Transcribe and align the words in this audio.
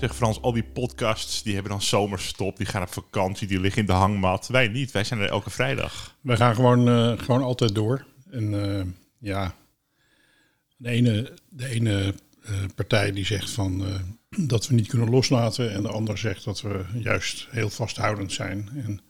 Zeg 0.00 0.14
Frans, 0.16 0.40
al 0.42 0.52
die 0.52 0.64
podcasts 0.64 1.42
die 1.42 1.54
hebben 1.54 1.72
dan 1.72 1.82
zomerstop, 1.82 2.56
die 2.56 2.66
gaan 2.66 2.82
op 2.82 2.92
vakantie, 2.92 3.46
die 3.46 3.60
liggen 3.60 3.80
in 3.80 3.86
de 3.86 3.92
hangmat. 3.92 4.48
Wij 4.48 4.68
niet, 4.68 4.90
wij 4.90 5.04
zijn 5.04 5.20
er 5.20 5.28
elke 5.28 5.50
vrijdag. 5.50 6.16
We 6.20 6.36
gaan 6.36 6.54
gewoon, 6.54 6.88
eh, 6.88 7.18
gewoon 7.24 7.42
altijd 7.42 7.74
door. 7.74 8.06
En 8.30 8.76
eh, 8.78 8.86
ja, 9.18 9.54
de 10.76 10.88
ene, 10.88 11.32
de 11.48 11.66
ene 11.66 12.14
eh, 12.42 12.54
partij 12.74 13.12
die 13.12 13.24
zegt 13.24 13.50
van, 13.50 13.84
dat 14.52 14.66
we 14.66 14.74
niet 14.74 14.88
kunnen 14.88 15.10
loslaten. 15.10 15.72
En 15.72 15.82
de 15.82 15.88
andere 15.88 16.18
zegt 16.18 16.44
dat 16.44 16.60
we 16.60 16.84
juist 16.94 17.46
heel 17.50 17.70
vasthoudend 17.70 18.32
zijn. 18.32 18.68
En 18.74 19.00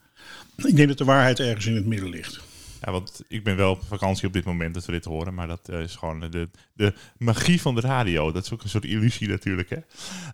ik 0.71 0.77
denk 0.77 0.89
dat 0.89 0.99
de 0.99 1.05
waarheid 1.05 1.41
ergens 1.41 1.67
in 1.67 1.75
het 1.75 1.87
midden 1.87 2.09
ligt. 2.09 2.41
Ja, 2.81 2.93
want 2.93 3.23
ik 3.29 3.45
ben 3.45 3.57
wel 3.57 3.71
op 3.71 3.83
vakantie 3.87 4.27
op 4.27 4.33
dit 4.33 4.45
moment 4.45 4.75
dat 4.75 4.85
we 4.85 4.93
dit 4.93 5.05
horen, 5.05 5.35
maar 5.35 5.49
dat 5.49 5.69
eh, 5.69 5.81
is 5.81 5.97
gewoon 5.97 6.21
de, 6.21 6.49
de 6.73 6.95
magie 7.19 7.61
van 7.61 7.75
de 7.75 7.81
radio. 7.81 8.33
Dat 8.33 8.45
is 8.45 8.53
ook 8.53 8.63
een 8.63 8.69
soort 8.69 8.85
illusie 8.85 9.29
natuurlijk, 9.29 9.71
hè. 9.71 9.79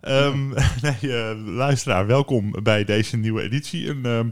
Ehm, 0.01 0.49
nee, 1.01 1.17
eh, 1.17 1.37
luisteraar, 1.45 2.07
welkom 2.07 2.55
bij 2.63 2.83
deze 2.83 3.17
nieuwe 3.17 3.41
editie. 3.41 3.89
Een, 3.89 4.05
ehm, 4.05 4.29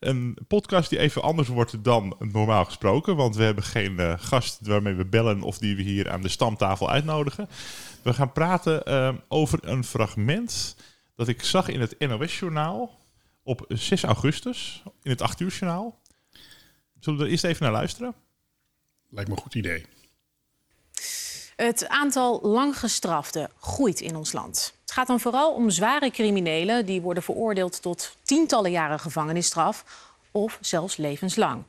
een 0.00 0.36
podcast 0.48 0.90
die 0.90 0.98
even 0.98 1.22
anders 1.22 1.48
wordt 1.48 1.84
dan 1.84 2.16
normaal 2.18 2.64
gesproken, 2.64 3.16
want 3.16 3.36
we 3.36 3.42
hebben 3.42 3.64
geen 3.64 3.98
eh, 3.98 4.14
gast 4.16 4.58
waarmee 4.66 4.94
we 4.94 5.04
bellen 5.04 5.42
of 5.42 5.58
die 5.58 5.76
we 5.76 5.82
hier 5.82 6.10
aan 6.10 6.22
de 6.22 6.28
stamtafel 6.28 6.90
uitnodigen. 6.90 7.48
We 8.02 8.14
gaan 8.14 8.32
praten 8.32 8.84
ehm, 8.84 9.16
over 9.28 9.58
een 9.62 9.84
fragment 9.84 10.76
dat 11.16 11.28
ik 11.28 11.42
zag 11.42 11.68
in 11.68 11.80
het 11.80 11.98
NOS-journaal 11.98 12.98
op 13.42 13.64
6 13.68 14.02
augustus, 14.02 14.82
in 15.02 15.10
het 15.10 15.22
8 15.22 15.40
uur 15.40 15.50
journaal. 15.50 15.98
Zullen 17.00 17.18
we 17.18 17.24
er 17.24 17.30
eerst 17.30 17.44
even 17.44 17.62
naar 17.62 17.72
luisteren? 17.72 18.14
Lijkt 19.08 19.30
me 19.30 19.36
een 19.36 19.42
goed 19.42 19.54
idee. 19.54 19.86
Het 21.56 21.88
aantal 21.88 22.40
langgestraften 22.42 23.50
groeit 23.60 24.00
in 24.00 24.16
ons 24.16 24.32
land. 24.32 24.74
Het 24.80 24.92
gaat 24.92 25.06
dan 25.06 25.20
vooral 25.20 25.52
om 25.52 25.70
zware 25.70 26.10
criminelen 26.10 26.86
die 26.86 27.00
worden 27.00 27.22
veroordeeld 27.22 27.82
tot 27.82 28.16
tientallen 28.22 28.70
jaren 28.70 29.00
gevangenisstraf 29.00 29.84
of 30.30 30.58
zelfs 30.60 30.96
levenslang. 30.96 31.62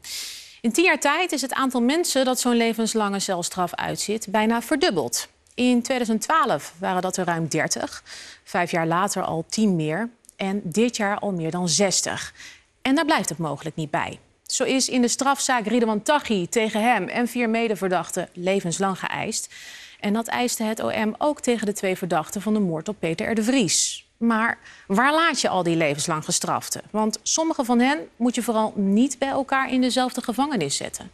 In 0.62 0.72
tien 0.72 0.84
jaar 0.84 1.00
tijd 1.00 1.32
is 1.32 1.42
het 1.42 1.54
aantal 1.54 1.82
mensen 1.82 2.26
dat 2.26 2.40
zo'n 2.40 2.56
levenslange 2.56 3.20
celstraf 3.20 3.76
uitzit 3.76 4.28
bijna 4.30 4.62
verdubbeld. 4.62 5.28
In 5.54 5.82
2012 5.82 6.73
waren 6.78 7.02
dat 7.02 7.17
er 7.17 7.26
ruim 7.26 7.48
30, 7.48 8.04
vijf 8.44 8.72
jaar 8.72 8.88
later 8.88 9.23
al 9.23 9.45
10 9.50 9.76
meer 9.76 10.10
en 10.36 10.61
dit 10.64 10.98
jaar 10.98 11.20
al 11.20 11.32
meer 11.32 11.52
dan 11.52 11.70
60. 11.70 12.34
En 12.82 12.95
daar 12.95 13.05
blijft 13.05 13.30
het 13.30 13.38
mogelijk 13.38 13.76
niet 13.76 13.92
bij. 13.92 14.20
Zo 14.52 14.64
is 14.64 14.89
in 14.89 15.02
de 15.02 15.08
strafzaak 15.08 15.67
Ridwan 15.67 16.02
Taghi 16.02 16.48
tegen 16.50 16.82
hem 16.82 17.08
en 17.08 17.28
vier 17.28 17.50
medeverdachten 17.50 18.30
levenslang 18.34 19.00
geëist. 19.00 19.54
En 20.00 20.14
dat 20.14 20.28
eiste 20.28 20.64
het 20.64 20.84
OM 20.84 21.16
ook 21.17 21.39
tegen 21.39 21.66
de 21.66 21.73
twee 21.73 21.98
verdachten 21.98 22.42
van 22.42 22.54
de 22.54 22.60
moord 22.60 22.88
op 22.88 22.95
Peter 23.00 23.32
R. 23.32 23.36
de 23.36 23.44
Vries. 23.44 24.08
Maar 24.17 24.60
waar 24.88 25.14
laat 25.14 25.42
je 25.42 25.50
al 25.50 25.64
die 25.64 25.76
levenslang 25.76 26.26
gestraften? 26.26 26.82
Want 26.90 27.20
sommige 27.23 27.66
van 27.66 27.80
hen 27.80 28.00
moet 28.16 28.36
je 28.36 28.44
vooral 28.44 28.73
niet 28.76 29.17
bij 29.20 29.30
elkaar 29.30 29.72
in 29.72 29.82
dezelfde 29.82 30.22
gevangenis 30.22 30.76
zetten. 30.76 31.11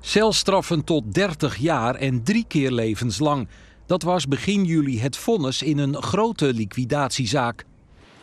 Celstraffen 0.00 0.84
tot 0.84 1.14
30 1.14 1.56
jaar 1.56 1.94
en 1.94 2.22
drie 2.22 2.44
keer 2.48 2.70
levenslang. 2.70 3.48
Dat 3.86 4.02
was 4.02 4.28
begin 4.28 4.64
juli 4.64 5.00
het 5.00 5.16
vonnis 5.16 5.62
in 5.62 5.78
een 5.78 6.02
grote 6.02 6.52
liquidatiezaak. 6.52 7.64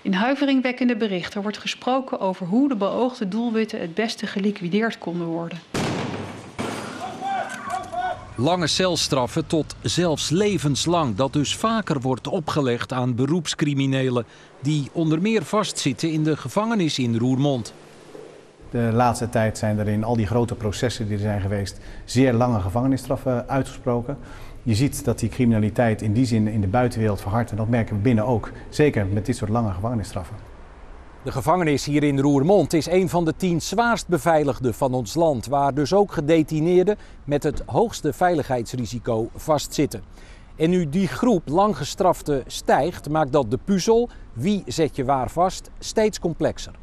In 0.03 0.13
huiveringwekkende 0.13 0.95
berichten 0.95 1.41
wordt 1.41 1.57
gesproken 1.57 2.19
over 2.19 2.45
hoe 2.45 2.67
de 2.67 2.75
beoogde 2.75 3.27
doelwitten 3.27 3.79
het 3.79 3.93
beste 3.93 4.27
geliquideerd 4.27 4.97
konden 4.97 5.27
worden. 5.27 5.57
Lange 8.35 8.67
celstraffen 8.67 9.47
tot 9.47 9.75
zelfs 9.81 10.29
levenslang, 10.29 11.15
dat 11.15 11.33
dus 11.33 11.55
vaker 11.55 12.01
wordt 12.01 12.27
opgelegd 12.27 12.93
aan 12.93 13.15
beroepscriminelen 13.15 14.25
die 14.61 14.89
onder 14.91 15.21
meer 15.21 15.43
vastzitten 15.43 16.11
in 16.11 16.23
de 16.23 16.37
gevangenis 16.37 16.99
in 16.99 17.17
Roermond. 17.17 17.73
De 18.69 18.89
laatste 18.93 19.29
tijd 19.29 19.57
zijn 19.57 19.79
er 19.79 19.87
in 19.87 20.03
al 20.03 20.15
die 20.15 20.27
grote 20.27 20.55
processen 20.55 21.05
die 21.05 21.15
er 21.15 21.21
zijn 21.21 21.41
geweest 21.41 21.79
zeer 22.05 22.33
lange 22.33 22.59
gevangenisstraffen 22.59 23.49
uitgesproken. 23.49 24.17
Je 24.65 24.75
ziet 24.75 25.05
dat 25.05 25.19
die 25.19 25.29
criminaliteit 25.29 26.01
in 26.01 26.13
die 26.13 26.25
zin 26.25 26.47
in 26.47 26.61
de 26.61 26.67
buitenwereld 26.67 27.21
verhardt 27.21 27.51
en 27.51 27.57
dat 27.57 27.69
merken 27.69 27.95
we 27.95 28.01
binnen 28.01 28.25
ook. 28.25 28.51
Zeker 28.69 29.05
met 29.05 29.25
dit 29.25 29.35
soort 29.35 29.49
lange 29.49 29.71
gevangenisstraffen. 29.71 30.35
De 31.23 31.31
gevangenis 31.31 31.85
hier 31.85 32.03
in 32.03 32.19
Roermond 32.19 32.73
is 32.73 32.85
een 32.85 33.09
van 33.09 33.25
de 33.25 33.33
tien 33.35 33.61
zwaarst 33.61 34.07
beveiligde 34.07 34.73
van 34.73 34.93
ons 34.93 35.15
land, 35.15 35.45
waar 35.45 35.73
dus 35.73 35.93
ook 35.93 36.11
gedetineerden 36.11 36.97
met 37.23 37.43
het 37.43 37.63
hoogste 37.65 38.13
veiligheidsrisico 38.13 39.29
vastzitten. 39.35 40.01
En 40.55 40.69
nu 40.69 40.89
die 40.89 41.07
groep 41.07 41.47
langgestrafte 41.47 42.43
stijgt, 42.47 43.09
maakt 43.09 43.31
dat 43.31 43.51
de 43.51 43.59
puzzel, 43.63 44.09
wie 44.33 44.63
zet 44.65 44.95
je 44.95 45.05
waar 45.05 45.29
vast, 45.29 45.69
steeds 45.79 46.19
complexer. 46.19 46.73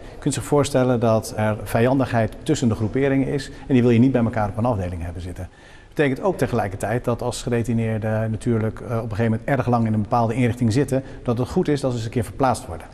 Je 0.00 0.18
kunt 0.18 0.34
zich 0.34 0.44
voorstellen 0.44 1.00
dat 1.00 1.32
er 1.36 1.58
vijandigheid 1.62 2.36
tussen 2.42 2.68
de 2.68 2.74
groeperingen 2.74 3.28
is 3.28 3.50
en 3.66 3.74
die 3.74 3.82
wil 3.82 3.90
je 3.90 3.98
niet 3.98 4.12
bij 4.12 4.24
elkaar 4.24 4.48
op 4.48 4.56
een 4.56 4.64
afdeling 4.64 5.02
hebben 5.02 5.22
zitten. 5.22 5.48
Dat 5.98 6.06
betekent 6.06 6.32
ook 6.32 6.38
tegelijkertijd 6.38 7.04
dat 7.04 7.22
als 7.22 7.42
gedetineerden 7.42 8.30
natuurlijk 8.30 8.80
eh, 8.80 8.86
op 8.86 8.90
een 9.02 9.16
gegeven 9.16 9.24
moment 9.30 9.44
erg 9.44 9.66
lang 9.66 9.86
in 9.86 9.92
een 9.92 10.02
bepaalde 10.02 10.34
inrichting 10.34 10.72
zitten, 10.72 11.02
dat 11.22 11.38
het 11.38 11.48
goed 11.48 11.68
is 11.68 11.80
dat 11.80 11.90
ze 11.90 11.96
eens 11.96 12.06
een 12.06 12.12
keer 12.12 12.24
verplaatst 12.24 12.66
worden. 12.66 12.86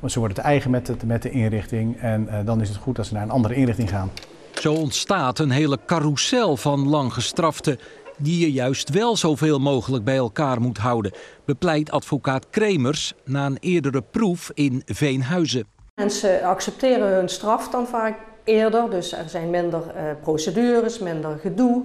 Want 0.00 0.12
ze 0.12 0.18
worden 0.18 0.36
te 0.36 0.42
eigen 0.42 0.70
met, 0.70 0.88
het, 0.88 1.06
met 1.06 1.22
de 1.22 1.30
inrichting 1.30 2.00
en 2.00 2.28
eh, 2.28 2.38
dan 2.44 2.60
is 2.60 2.68
het 2.68 2.78
goed 2.78 2.96
dat 2.96 3.06
ze 3.06 3.14
naar 3.14 3.22
een 3.22 3.30
andere 3.30 3.54
inrichting 3.54 3.88
gaan. 3.88 4.10
Zo 4.52 4.74
ontstaat 4.74 5.38
een 5.38 5.50
hele 5.50 5.78
carrousel 5.86 6.56
van 6.56 6.88
langgestraften 6.88 7.78
die 8.18 8.40
je 8.40 8.52
juist 8.52 8.90
wel 8.90 9.16
zoveel 9.16 9.58
mogelijk 9.58 10.04
bij 10.04 10.16
elkaar 10.16 10.60
moet 10.60 10.78
houden, 10.78 11.12
bepleit 11.44 11.90
advocaat 11.90 12.46
Kremers 12.50 13.12
na 13.24 13.46
een 13.46 13.58
eerdere 13.60 14.02
proef 14.02 14.50
in 14.54 14.82
Veenhuizen. 14.84 15.66
Mensen 15.94 16.42
accepteren 16.42 17.14
hun 17.14 17.28
straf 17.28 17.68
dan 17.68 17.86
vaak 17.86 18.18
eerder, 18.44 18.90
dus 18.90 19.12
er 19.12 19.28
zijn 19.28 19.50
minder 19.50 19.88
eh, 19.88 20.04
procedures, 20.22 20.98
minder 20.98 21.38
gedoe, 21.38 21.82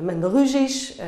minder 0.00 0.30
ruzies. 0.30 0.96
eh, 0.96 1.06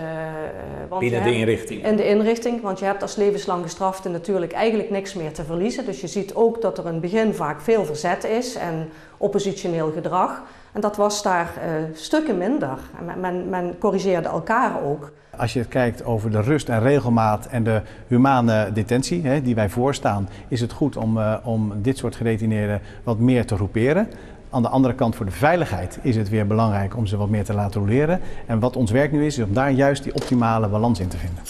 want 0.89 1.01
Binnen 1.01 1.23
de 1.23 1.35
inrichting. 1.35 1.87
In 1.87 1.97
de 1.97 2.09
inrichting, 2.09 2.61
want 2.61 2.79
je 2.79 2.85
hebt 2.85 3.03
als 3.03 3.17
levenslang 3.17 3.63
gestrafte 3.63 4.09
natuurlijk 4.09 4.53
eigenlijk 4.53 4.91
niks 4.91 5.15
meer 5.15 5.33
te 5.33 5.45
verliezen. 5.45 5.85
Dus 5.85 6.01
je 6.01 6.07
ziet 6.07 6.35
ook 6.35 6.63
dat 6.63 6.79
er 6.79 6.87
in 6.87 6.93
het 6.93 7.01
begin 7.01 7.35
vaak 7.35 7.61
veel 7.61 7.85
verzet 7.85 8.25
is 8.25 8.55
en 8.55 8.89
oppositioneel 9.17 9.93
gedrag. 9.93 10.43
En 10.73 10.81
dat 10.81 10.97
was 10.97 11.23
daar 11.23 11.53
eh, 11.57 11.71
stukken 11.93 12.39
minder. 12.39 12.79
En 12.99 13.05
men, 13.05 13.21
men, 13.21 13.49
men 13.49 13.79
corrigeerde 13.79 14.29
elkaar 14.29 14.83
ook. 14.83 15.13
Als 15.37 15.53
je 15.53 15.65
kijkt 15.65 16.05
over 16.05 16.31
de 16.31 16.41
rust 16.41 16.69
en 16.69 16.81
regelmaat 16.81 17.47
en 17.47 17.65
de 17.65 17.83
humane 18.07 18.71
detentie 18.73 19.23
hè, 19.23 19.43
die 19.43 19.55
wij 19.55 19.69
voorstaan, 19.69 20.29
is 20.49 20.61
het 20.61 20.73
goed 20.73 20.97
om, 20.97 21.19
eh, 21.19 21.35
om 21.45 21.73
dit 21.77 21.99
soort 21.99 22.17
gedetineerden 22.17 22.81
wat 23.03 23.19
meer 23.19 23.47
te 23.47 23.55
groeperen. 23.55 24.09
Aan 24.53 24.63
de 24.63 24.69
andere 24.69 24.95
kant 24.95 25.17
voor 25.17 25.27
de 25.27 25.33
veiligheid 25.33 25.99
is 26.03 26.17
het 26.17 26.29
weer 26.29 26.47
belangrijk 26.47 26.97
om 26.97 27.07
ze 27.07 27.17
wat 27.17 27.29
meer 27.29 27.45
te 27.45 27.53
laten 27.53 27.81
roleren. 27.81 28.21
En 28.47 28.59
wat 28.61 28.77
ons 28.77 28.91
werk 28.91 29.13
nu 29.13 29.27
is, 29.27 29.39
is 29.39 29.45
om 29.45 29.55
daar 29.55 29.71
juist 29.71 30.03
die 30.03 30.15
optimale 30.15 30.69
balans 30.69 31.01
in 31.01 31.09
te 31.09 31.17
vinden. 31.17 31.43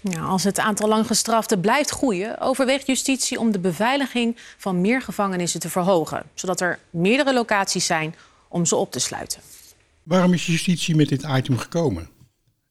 Ja, 0.00 0.22
als 0.24 0.44
het 0.44 0.58
aantal 0.58 0.88
langgestraften 0.88 1.60
blijft 1.60 1.90
groeien, 1.90 2.40
overweegt 2.40 2.86
justitie 2.86 3.40
om 3.40 3.50
de 3.50 3.58
beveiliging 3.58 4.36
van 4.56 4.80
meer 4.80 5.02
gevangenissen 5.02 5.60
te 5.60 5.70
verhogen, 5.70 6.22
zodat 6.34 6.60
er 6.60 6.78
meerdere 6.90 7.34
locaties 7.34 7.86
zijn 7.86 8.14
om 8.48 8.64
ze 8.64 8.76
op 8.76 8.92
te 8.92 9.00
sluiten. 9.00 9.40
Waarom 10.02 10.32
is 10.32 10.46
justitie 10.46 10.96
met 10.96 11.08
dit 11.08 11.22
item 11.22 11.58
gekomen? 11.58 12.08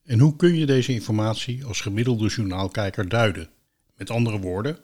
En 0.04 0.18
hoe 0.18 0.36
kun 0.36 0.54
je 0.54 0.66
deze 0.66 0.92
informatie 0.92 1.64
als 1.64 1.80
gemiddelde 1.80 2.28
journaalkijker 2.28 3.08
duiden? 3.08 3.48
Met 3.96 4.10
andere 4.10 4.38
woorden, 4.38 4.78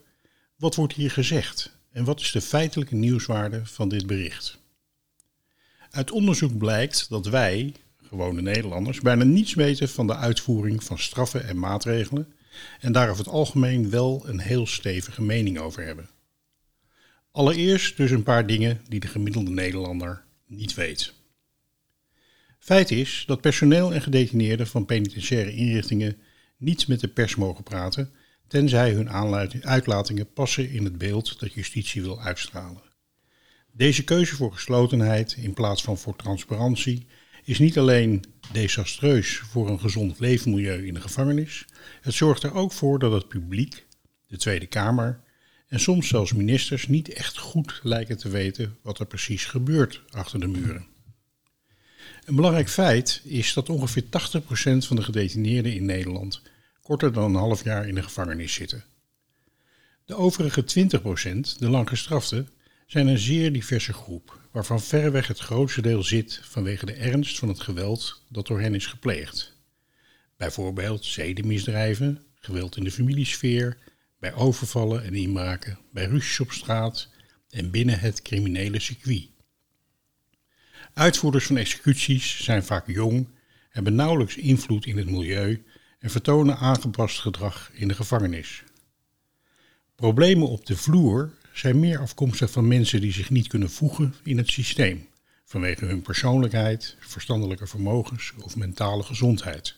wat 0.57 0.75
wordt 0.75 0.93
hier 0.93 1.11
gezegd 1.11 1.81
en 1.93 2.05
wat 2.05 2.21
is 2.21 2.33
de 2.33 2.41
feitelijke 2.41 2.95
nieuwswaarde 2.95 3.67
van 3.67 3.89
dit 3.89 4.07
bericht? 4.07 4.59
Uit 5.91 6.11
onderzoek 6.11 6.59
blijkt 6.59 7.09
dat 7.09 7.27
wij, 7.27 7.75
gewone 8.03 8.43
Nederlanders, 8.43 9.01
bijna 9.01 9.25
niets 9.25 9.55
weten 9.55 9.89
van 9.89 10.07
de 10.07 10.17
uitvoering 10.17 10.85
van 10.85 10.99
straffen 10.99 11.45
en 11.45 11.59
maatregelen 11.59 12.33
en 12.81 12.93
daar 12.93 13.11
over 13.11 13.25
het 13.25 13.33
algemeen 13.33 13.91
wel 13.91 14.23
een 14.27 14.41
heel 14.41 14.67
stevige 14.67 15.23
mening 15.23 15.59
over 15.59 15.85
hebben. 15.85 16.09
Allereerst 17.31 17.97
dus 17.97 18.11
een 18.11 18.23
paar 18.23 18.47
dingen 18.47 18.81
die 18.89 19.01
de 19.01 19.07
gemiddelde 19.07 19.51
Nederlander 19.51 20.25
niet 20.47 20.75
weet. 20.75 21.13
Feit 22.59 22.91
is 22.91 23.25
dat 23.27 23.41
personeel 23.41 23.93
en 23.93 24.03
gedetineerden 24.03 24.67
van 24.67 24.85
penitentiaire 24.85 25.55
inrichtingen 25.55 26.17
niet 26.57 26.89
met 26.89 27.01
de 27.01 27.09
pers 27.09 27.37
mogen 27.37 27.65
praten, 27.65 28.13
tenzij 28.53 28.93
hun 28.93 29.11
uitlatingen 29.65 30.33
passen 30.33 30.71
in 30.71 30.85
het 30.85 30.99
beeld 30.99 31.41
dat 31.41 31.53
justitie 31.53 32.03
wil 32.03 32.21
uitstralen. 32.21 32.83
Deze 33.73 34.05
keuze 34.05 34.37
voor 34.37 34.53
geslotenheid 34.53 35.33
in 35.33 35.55
plaats 35.55 35.83
van 35.83 35.99
voor 35.99 36.17
transparantie 36.17 37.07
is 37.45 37.59
niet 37.59 37.79
alleen 37.79 38.25
desastreus 38.53 39.37
voor 39.37 39.69
een 39.69 39.81
gezond 39.81 40.21
leefmilieu 40.21 40.87
in 40.87 40.95
de 40.95 41.01
gevangenis, 41.01 41.67
het 42.01 42.15
zorgt 42.15 42.43
er 42.43 42.55
ook 42.55 42.73
voor 42.73 42.99
dat 42.99 43.13
het 43.13 43.29
publiek, 43.29 43.87
de 44.27 44.37
Tweede 44.37 44.67
Kamer 44.67 45.21
en 45.69 45.81
soms 45.81 46.09
zelfs 46.09 46.33
ministers 46.33 46.89
niet 46.89 47.09
echt 47.09 47.39
goed 47.39 47.81
lijken 47.83 48.19
te 48.19 48.29
weten 48.29 48.77
wat 48.83 48.99
er 48.99 49.07
precies 49.07 49.45
gebeurt 49.45 50.03
achter 50.11 50.41
de 50.41 50.47
muren. 50.47 50.87
Een 52.25 52.35
belangrijk 52.35 52.69
feit 52.69 53.21
is 53.25 53.53
dat 53.53 53.69
ongeveer 53.69 54.05
80% 54.05 54.07
van 54.87 54.97
de 54.97 55.03
gedetineerden 55.03 55.75
in 55.75 55.85
Nederland 55.85 56.43
korter 56.83 57.13
dan 57.13 57.25
een 57.25 57.41
half 57.41 57.65
jaar 57.65 57.89
in 57.89 57.95
de 57.95 58.03
gevangenis 58.03 58.55
zitten. 58.55 58.85
De 60.05 60.15
overige 60.15 60.63
20%, 60.63 61.59
de 61.59 61.69
langgestraften, 61.69 62.49
zijn 62.87 63.07
een 63.07 63.19
zeer 63.19 63.53
diverse 63.53 63.93
groep, 63.93 64.41
waarvan 64.51 64.81
verreweg 64.81 65.27
het 65.27 65.39
grootste 65.39 65.83
deel 65.83 66.03
zit 66.03 66.41
vanwege 66.43 66.87
de 66.87 66.93
ernst 66.93 67.39
van 67.39 67.49
het 67.49 67.61
geweld 67.61 68.23
dat 68.29 68.47
door 68.47 68.61
hen 68.61 68.75
is 68.75 68.87
gepleegd. 68.87 69.57
Bijvoorbeeld 70.37 71.05
zedenmisdrijven, 71.05 72.23
geweld 72.35 72.77
in 72.77 72.85
de 72.85 72.91
familiesfeer, 72.91 73.79
bij 74.19 74.35
overvallen 74.35 75.05
en 75.05 75.15
inbraken, 75.15 75.79
bij 75.93 76.05
ruzies 76.05 76.41
op 76.41 76.53
straat 76.53 77.09
en 77.51 77.71
binnen 77.71 77.99
het 77.99 78.23
criminele 78.23 78.81
circuit. 78.81 79.29
Uitvoerders 80.95 81.47
van 81.47 81.57
executies 81.57 82.45
zijn 82.45 82.65
vaak 82.65 82.87
jong, 82.87 83.29
hebben 83.69 83.95
nauwelijks 83.95 84.37
invloed 84.37 84.87
in 84.87 84.97
het 84.97 85.11
milieu 85.11 85.65
en 86.03 86.11
vertonen 86.11 86.59
aangepast 86.59 87.21
gedrag 87.21 87.71
in 87.73 87.89
de 87.89 87.95
gevangenis. 87.95 88.63
Problemen 89.95 90.49
op 90.49 90.67
de 90.67 90.77
vloer 90.77 91.31
zijn 91.53 91.81
meer 91.81 91.99
afkomstig 91.99 92.51
van 92.51 92.69
mensen 92.69 93.01
die 93.01 93.13
zich 93.13 93.31
niet 93.31 93.47
kunnen 93.49 93.71
voegen 93.71 94.15
in 94.23 94.37
het 94.37 94.49
systeem, 94.49 95.09
vanwege 95.45 95.85
hun 95.85 96.03
persoonlijkheid, 96.03 96.97
verstandelijke 97.01 97.67
vermogens 97.67 98.33
of 98.41 98.57
mentale 98.57 99.03
gezondheid. 99.03 99.77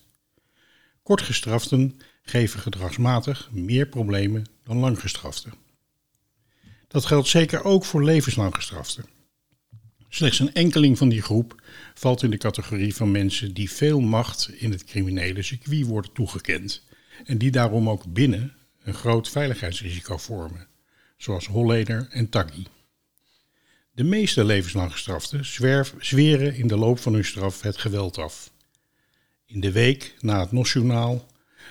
Kortgestraften 1.03 2.01
geven 2.23 2.61
gedragsmatig 2.61 3.49
meer 3.53 3.87
problemen 3.87 4.45
dan 4.63 4.77
langgestraften. 4.77 5.53
Dat 6.89 7.07
geldt 7.07 7.29
zeker 7.29 7.65
ook 7.65 7.85
voor 7.85 8.05
levenslang 8.05 8.55
gestraften. 8.55 9.14
Slechts 10.15 10.39
een 10.39 10.53
enkeling 10.53 10.99
van 10.99 11.09
die 11.09 11.23
groep 11.23 11.63
valt 11.95 12.23
in 12.23 12.31
de 12.31 12.37
categorie 12.37 12.95
van 12.95 13.11
mensen 13.11 13.55
die 13.55 13.71
veel 13.71 14.01
macht 14.01 14.51
in 14.53 14.71
het 14.71 14.85
criminele 14.85 15.43
circuit 15.43 15.87
worden 15.87 16.13
toegekend 16.13 16.83
en 17.25 17.39
die 17.39 17.51
daarom 17.51 17.89
ook 17.91 18.13
binnen 18.13 18.53
een 18.83 18.95
groot 18.95 19.29
veiligheidsrisico 19.29 20.17
vormen, 20.17 20.67
zoals 21.17 21.47
Holleder 21.47 22.09
en 22.11 22.29
Taggi. 22.29 22.67
De 23.93 24.05
meeste 24.05 24.45
levenslang 24.45 24.93
gestraften 24.93 25.45
zweren 25.99 26.55
in 26.55 26.67
de 26.67 26.77
loop 26.77 26.99
van 26.99 27.13
hun 27.15 27.25
straf 27.25 27.61
het 27.61 27.77
geweld 27.77 28.19
af. 28.19 28.51
In 29.47 29.61
de 29.61 29.73
week 29.73 30.15
na 30.21 30.41
het 30.41 30.53
Nationaal 30.53 31.27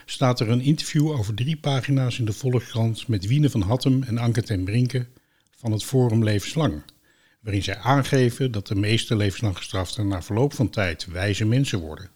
staat 0.06 0.40
er 0.40 0.50
een 0.50 0.62
interview 0.62 1.12
over 1.12 1.34
drie 1.34 1.58
pagina's 1.58 2.20
in 2.20 2.26
de 2.26 2.34
Volkskrant 2.34 3.08
met 3.08 3.26
Wiene 3.26 3.50
van 3.50 3.62
Hattem 3.62 4.04
en 4.04 4.18
Anke 4.18 4.44
ten 4.44 4.64
Brinke 4.64 5.08
van 5.58 5.72
het 5.72 5.84
Forum 5.84 6.24
Levenslang 6.24 6.84
waarin 7.44 7.64
zij 7.64 7.78
aangeven 7.78 8.52
dat 8.52 8.68
de 8.68 8.76
meeste 8.76 9.16
levenslang 9.16 9.58
gestraften 9.58 10.08
na 10.08 10.22
verloop 10.22 10.54
van 10.54 10.70
tijd 10.70 11.06
wijze 11.06 11.46
mensen 11.46 11.80
worden. 11.80 12.10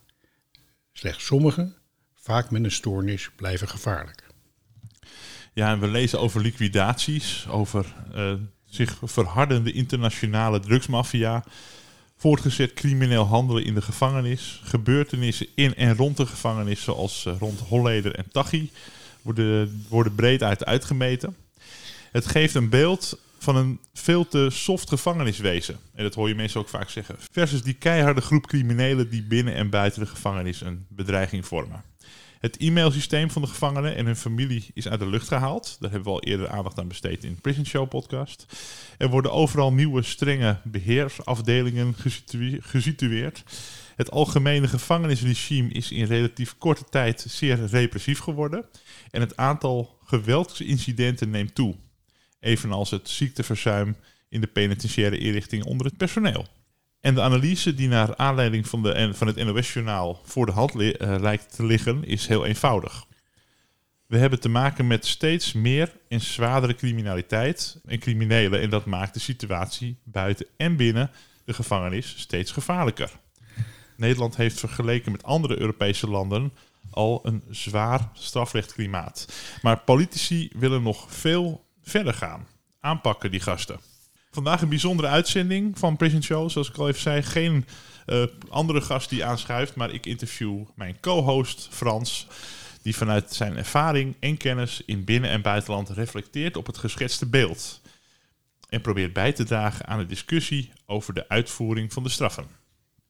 Slechts 0.94 1.25
sommigen, 1.25 1.75
vaak 2.15 2.51
met 2.51 2.63
een 2.63 2.71
stoornis, 2.71 3.29
blijven 3.35 3.68
gevaarlijk. 3.68 4.24
Ja, 5.53 5.71
en 5.71 5.79
we 5.79 5.88
lezen 5.88 6.19
over 6.19 6.41
liquidaties, 6.41 7.47
over 7.50 7.94
uh, 8.15 8.33
zich 8.65 9.00
verhardende 9.03 9.71
internationale 9.71 10.59
drugsmafia, 10.59 11.44
voortgezet 12.18 12.73
crimineel 12.73 13.25
handelen 13.25 13.63
in 13.63 13.73
de 13.73 13.81
gevangenis, 13.81 14.62
gebeurtenissen 14.63 15.47
in 15.56 15.75
en 15.75 15.95
rond 15.95 16.18
de 16.18 16.25
gevangenis, 16.25 16.83
zoals 16.83 17.25
uh, 17.25 17.35
rond 17.39 17.59
Holleder 17.59 18.15
en 18.15 18.31
Tachi, 18.31 18.71
worden, 19.21 19.85
worden 19.89 20.15
breed 20.15 20.44
uit 20.44 20.65
uitgemeten. 20.65 21.35
Het 22.12 22.25
geeft 22.25 22.56
een 22.56 22.69
beeld 22.69 23.19
van 23.39 23.56
een 23.56 23.80
veel 23.94 24.28
te 24.28 24.48
soft 24.51 24.89
gevangeniswezen. 24.89 25.78
En 25.94 26.04
dat 26.04 26.16
hoor 26.16 26.28
je 26.28 26.36
mensen 26.36 26.60
ook 26.60 26.69
vaak 26.69 26.89
zeggen. 26.89 27.16
Versus 27.31 27.63
die 27.63 27.74
keiharde 27.74 28.22
groep 28.22 28.48
criminelen 28.48 29.10
die 29.10 29.24
binnen 29.24 29.54
en 29.54 29.69
buiten 29.69 30.01
de 30.01 30.07
gevangenis 30.07 30.62
een 30.62 30.86
bedreiging 30.89 31.45
vormen. 31.45 31.84
Het 32.39 32.57
e-mailsysteem 32.57 33.30
van 33.30 33.42
de 33.42 33.48
gevangenen 33.48 33.95
en 33.95 34.06
hun 34.06 34.16
familie 34.16 34.66
is 34.74 34.88
uit 34.88 35.00
de 35.00 35.07
lucht 35.07 35.28
gehaald. 35.28 35.78
Daar 35.80 35.92
hebben 35.92 36.07
we 36.07 36.19
al 36.19 36.24
eerder 36.24 36.50
aandacht 36.50 36.80
aan 36.80 36.88
besteed 36.88 37.24
in 37.24 37.34
de 37.34 37.42
Prison 37.42 37.66
Show 37.66 37.89
podcast. 37.89 38.45
Er 38.98 39.10
worden 39.10 39.31
overal 39.31 39.74
nieuwe 39.74 40.01
strenge 40.01 40.57
beheersafdelingen 40.63 41.95
gesitueerd. 42.60 43.44
Het 43.95 44.12
algemene 44.12 44.68
gevangenisregime 44.68 45.69
is 45.69 45.92
in 45.92 46.06
relatief 46.06 46.57
korte 46.57 46.83
tijd 46.90 47.25
zeer 47.28 47.66
repressief 47.66 48.19
geworden. 48.19 48.66
En 49.12 49.22
het 49.22 49.38
aantal 49.38 49.98
geweldsincidenten 50.04 51.30
neemt 51.30 51.56
toe 51.56 51.75
evenals 52.47 52.91
het 52.91 53.09
ziekteverzuim 53.09 53.95
in 54.29 54.41
de 54.41 54.47
penitentiaire 54.47 55.17
inrichting 55.17 55.63
onder 55.63 55.85
het 55.85 55.97
personeel. 55.97 56.47
En 57.01 57.15
de 57.15 57.21
analyse 57.21 57.73
die 57.73 57.88
naar 57.88 58.15
aanleiding 58.15 58.67
van, 58.67 58.83
de, 58.83 59.09
van 59.13 59.27
het 59.27 59.35
NOS-journaal 59.35 60.21
voor 60.23 60.45
de 60.45 60.51
hand 60.51 60.75
eh, 60.75 61.15
lijkt 61.19 61.55
te 61.55 61.65
liggen, 61.65 62.03
is 62.03 62.27
heel 62.27 62.45
eenvoudig. 62.45 63.05
We 64.07 64.17
hebben 64.17 64.39
te 64.39 64.49
maken 64.49 64.88
met 64.88 65.05
steeds 65.05 65.53
meer 65.53 65.91
en 66.07 66.21
zwaardere 66.21 66.75
criminaliteit 66.75 67.79
en 67.85 67.99
criminelen. 67.99 68.61
En 68.61 68.69
dat 68.69 68.85
maakt 68.85 69.13
de 69.13 69.19
situatie 69.19 69.97
buiten 70.04 70.45
en 70.57 70.75
binnen 70.75 71.11
de 71.45 71.54
gevangenis 71.54 72.13
steeds 72.18 72.51
gevaarlijker. 72.51 73.11
Nederland 73.97 74.35
heeft 74.35 74.59
vergeleken 74.59 75.11
met 75.11 75.23
andere 75.23 75.59
Europese 75.59 76.07
landen 76.07 76.54
al 76.92 77.19
een 77.23 77.44
zwaar 77.49 78.09
strafrechtklimaat. 78.13 79.33
Maar 79.61 79.80
politici 79.80 80.49
willen 80.56 80.83
nog 80.83 81.06
veel 81.13 81.67
verder 81.87 82.13
gaan. 82.13 82.47
Aanpakken 82.79 83.31
die 83.31 83.39
gasten. 83.39 83.79
Vandaag 84.31 84.61
een 84.61 84.69
bijzondere 84.69 85.07
uitzending 85.07 85.79
van 85.79 85.97
Prison 85.97 86.23
Show. 86.23 86.49
Zoals 86.49 86.69
ik 86.69 86.77
al 86.77 86.87
even 86.87 87.01
zei, 87.01 87.23
geen 87.23 87.65
uh, 88.06 88.23
andere 88.49 88.81
gast 88.81 89.09
die 89.09 89.25
aanschuift. 89.25 89.75
Maar 89.75 89.91
ik 89.91 90.06
interview 90.06 90.63
mijn 90.75 90.99
co-host 90.99 91.67
Frans. 91.71 92.27
Die 92.81 92.95
vanuit 92.95 93.33
zijn 93.33 93.57
ervaring 93.57 94.15
en 94.19 94.37
kennis 94.37 94.81
in 94.85 95.03
binnen- 95.03 95.29
en 95.29 95.41
buitenland 95.41 95.89
reflecteert 95.89 96.57
op 96.57 96.65
het 96.65 96.77
geschetste 96.77 97.25
beeld. 97.25 97.81
En 98.69 98.81
probeert 98.81 99.13
bij 99.13 99.33
te 99.33 99.44
dragen 99.44 99.87
aan 99.87 99.99
de 99.99 100.06
discussie 100.06 100.71
over 100.85 101.13
de 101.13 101.29
uitvoering 101.29 101.94
van 101.94 102.03
de 102.03 102.09
straffen. 102.09 102.44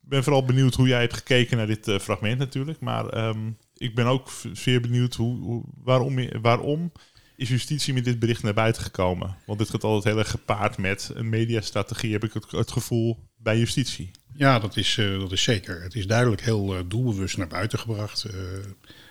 Ik 0.02 0.10
ben 0.14 0.24
vooral 0.24 0.46
benieuwd 0.46 0.76
hoe 0.76 0.88
jij 0.88 1.00
hebt 1.00 1.14
gekeken 1.14 1.58
naar 1.58 1.68
dit 1.68 1.88
uh, 1.88 2.00
fragment 2.00 2.38
natuurlijk. 2.38 2.80
Maar 2.80 3.28
um, 3.28 3.58
ik 3.74 3.96
ben 3.96 4.06
ook 4.06 4.30
zeer 4.54 4.82
benieuwd 4.82 5.16
hoe, 5.16 5.64
waarom, 5.84 6.30
waarom 6.42 6.92
is 7.38 7.50
justitie 7.50 7.94
met 7.94 8.06
dit 8.06 8.20
bericht 8.20 8.44
naar 8.44 8.54
buiten 8.54 8.82
gekomen? 8.82 9.36
Want 9.46 9.60
dit 9.60 9.70
gaat 9.70 9.84
altijd 9.84 10.14
heel 10.14 10.24
erg 10.24 10.32
gepaard 10.32 10.78
met 10.78 11.12
een 11.14 11.30
mediastrategie, 11.30 12.12
heb 12.12 12.24
ik 12.24 12.34
het, 12.34 12.52
het 12.52 12.72
gevoel, 12.72 13.20
bij 13.36 13.58
justitie. 13.58 14.12
Ja, 14.34 14.60
dat 14.60 14.78
is, 14.78 14.98
uh, 14.98 15.20
dat 15.20 15.32
is 15.32 15.44
zeker. 15.44 15.82
Het 15.82 15.96
is 15.96 16.08
duidelijk 16.08 16.42
heel 16.42 16.76
uh, 16.76 16.82
doelbewust 16.88 17.38
naar 17.38 17.48
buiten 17.48 17.80
gebracht. 17.80 18.26
Uh, 18.26 18.34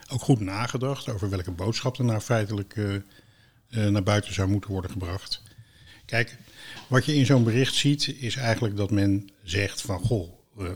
ook 0.09 0.21
goed 0.21 0.40
nagedacht 0.40 1.09
over 1.09 1.30
welke 1.30 1.50
boodschap 1.50 1.99
er 1.99 2.04
nou 2.04 2.21
feitelijk 2.21 2.76
naar 3.68 4.02
buiten 4.02 4.35
zou 4.35 4.49
moeten 4.49 4.71
worden 4.71 4.90
gebracht. 4.90 5.42
Kijk, 6.06 6.38
wat 6.88 7.04
je 7.04 7.14
in 7.14 7.26
zo'n 7.26 7.45
bericht 7.45 7.75
ziet, 7.75 8.14
is 8.18 8.37
eigenlijk 8.37 8.76
dat 8.76 8.90
men 8.90 9.30
zegt 9.42 9.80
van 9.80 9.99
goh, 9.99 10.30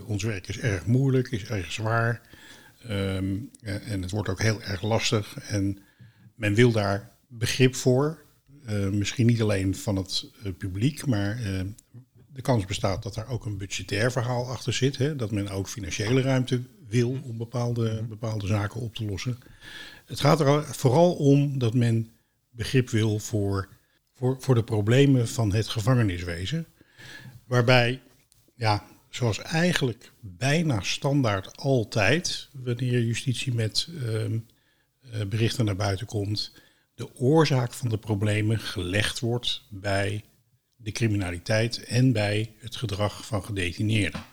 ons 0.05 0.23
werk 0.23 0.47
is 0.47 0.59
erg 0.59 0.85
moeilijk, 0.85 1.31
is 1.31 1.43
erg 1.43 1.71
zwaar. 1.71 2.21
Um, 2.89 3.51
en 3.61 4.01
het 4.01 4.11
wordt 4.11 4.29
ook 4.29 4.41
heel 4.41 4.61
erg 4.61 4.81
lastig. 4.81 5.37
En 5.37 5.79
men 6.35 6.53
wil 6.53 6.71
daar 6.71 7.11
begrip 7.31 7.75
voor. 7.75 8.19
Uh, 8.69 8.89
misschien 8.89 9.25
niet 9.25 9.41
alleen 9.41 9.75
van 9.75 9.95
het 9.95 10.29
uh, 10.45 10.53
publiek, 10.57 11.05
maar 11.05 11.41
uh, 11.41 11.61
de 12.33 12.41
kans 12.41 12.65
bestaat 12.65 13.03
dat 13.03 13.13
daar 13.13 13.27
ook 13.27 13.45
een 13.45 13.57
budgetair 13.57 14.11
verhaal 14.11 14.49
achter 14.49 14.73
zit. 14.73 14.97
Hè? 14.97 15.15
Dat 15.15 15.31
men 15.31 15.49
ook 15.49 15.67
financiële 15.67 16.21
ruimte 16.21 16.61
wil 16.87 17.19
om 17.23 17.37
bepaalde, 17.37 18.03
bepaalde 18.09 18.47
zaken 18.47 18.81
op 18.81 18.95
te 18.95 19.05
lossen. 19.05 19.37
Het 20.05 20.19
gaat 20.19 20.39
er 20.39 20.63
vooral 20.63 21.13
om 21.13 21.59
dat 21.59 21.73
men 21.73 22.11
begrip 22.49 22.89
wil 22.89 23.19
voor 23.19 23.69
voor, 24.21 24.37
voor 24.39 24.55
de 24.55 24.63
problemen 24.63 25.27
van 25.27 25.53
het 25.53 25.67
gevangeniswezen. 25.67 26.65
Waarbij, 27.45 28.01
ja, 28.55 28.85
zoals 29.09 29.39
eigenlijk 29.39 30.11
bijna 30.19 30.81
standaard 30.81 31.57
altijd, 31.57 32.49
wanneer 32.53 33.03
justitie 33.03 33.53
met 33.53 33.87
ehm, 34.03 34.37
eh, 35.11 35.25
berichten 35.25 35.65
naar 35.65 35.75
buiten 35.75 36.05
komt, 36.05 36.53
de 37.01 37.15
oorzaak 37.15 37.73
van 37.73 37.89
de 37.89 37.97
problemen 37.97 38.59
gelegd 38.59 39.19
wordt 39.19 39.63
bij 39.69 40.23
de 40.75 40.91
criminaliteit 40.91 41.83
en 41.83 42.11
bij 42.11 42.53
het 42.57 42.75
gedrag 42.75 43.25
van 43.25 43.43
gedetineerden. 43.43 44.23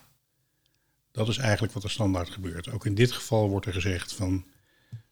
Dat 1.13 1.29
is 1.29 1.37
eigenlijk 1.37 1.73
wat 1.73 1.85
er 1.85 1.91
standaard 1.91 2.31
gebeurt. 2.31 2.71
Ook 2.71 2.87
in 2.87 2.95
dit 2.95 3.13
geval 3.13 3.49
wordt 3.49 3.67
er 3.67 3.73
gezegd 3.73 4.15
van 4.15 4.47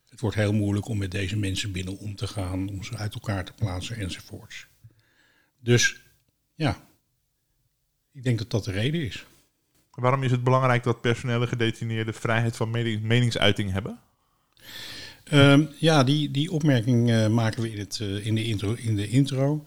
het 0.08 0.20
wordt 0.20 0.36
heel 0.36 0.52
moeilijk 0.52 0.88
om 0.88 0.98
met 0.98 1.10
deze 1.10 1.36
mensen 1.36 1.72
binnen 1.72 1.98
om 1.98 2.16
te 2.16 2.26
gaan, 2.26 2.68
om 2.68 2.84
ze 2.84 2.96
uit 2.96 3.14
elkaar 3.14 3.44
te 3.44 3.52
plaatsen 3.52 3.96
enzovoorts. 3.96 4.66
Dus 5.58 6.00
ja, 6.54 6.88
ik 8.12 8.22
denk 8.22 8.38
dat 8.38 8.50
dat 8.50 8.64
de 8.64 8.72
reden 8.72 9.00
is. 9.00 9.26
Waarom 9.90 10.22
is 10.22 10.30
het 10.30 10.44
belangrijk 10.44 10.82
dat 10.82 11.00
personele 11.00 11.46
gedetineerden 11.46 12.14
vrijheid 12.14 12.56
van 12.56 12.70
meningsuiting 13.06 13.72
hebben? 13.72 14.00
Ehm, 15.30 15.64
ja, 15.78 16.04
die, 16.04 16.30
die 16.30 16.50
opmerking 16.50 17.10
uh, 17.10 17.26
maken 17.26 17.62
we 17.62 17.72
in, 17.72 17.78
het, 17.78 17.98
uh, 18.02 18.26
in 18.26 18.34
de 18.34 18.44
intro. 18.44 18.72
In 18.72 18.96
de 18.96 19.08
intro. 19.08 19.66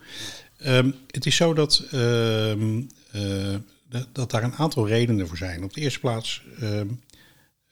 Um, 0.66 0.96
het 1.08 1.26
is 1.26 1.36
zo 1.36 1.54
dat, 1.54 1.88
uh, 1.94 2.54
dat, 3.90 4.08
dat, 4.12 4.32
daar 4.32 4.44
een 4.44 4.54
aantal 4.54 4.88
redenen 4.88 5.28
voor 5.28 5.38
zijn. 5.38 5.64
Op 5.64 5.74
de 5.74 5.82
eerste 5.82 6.00
plaats, 6.00 6.44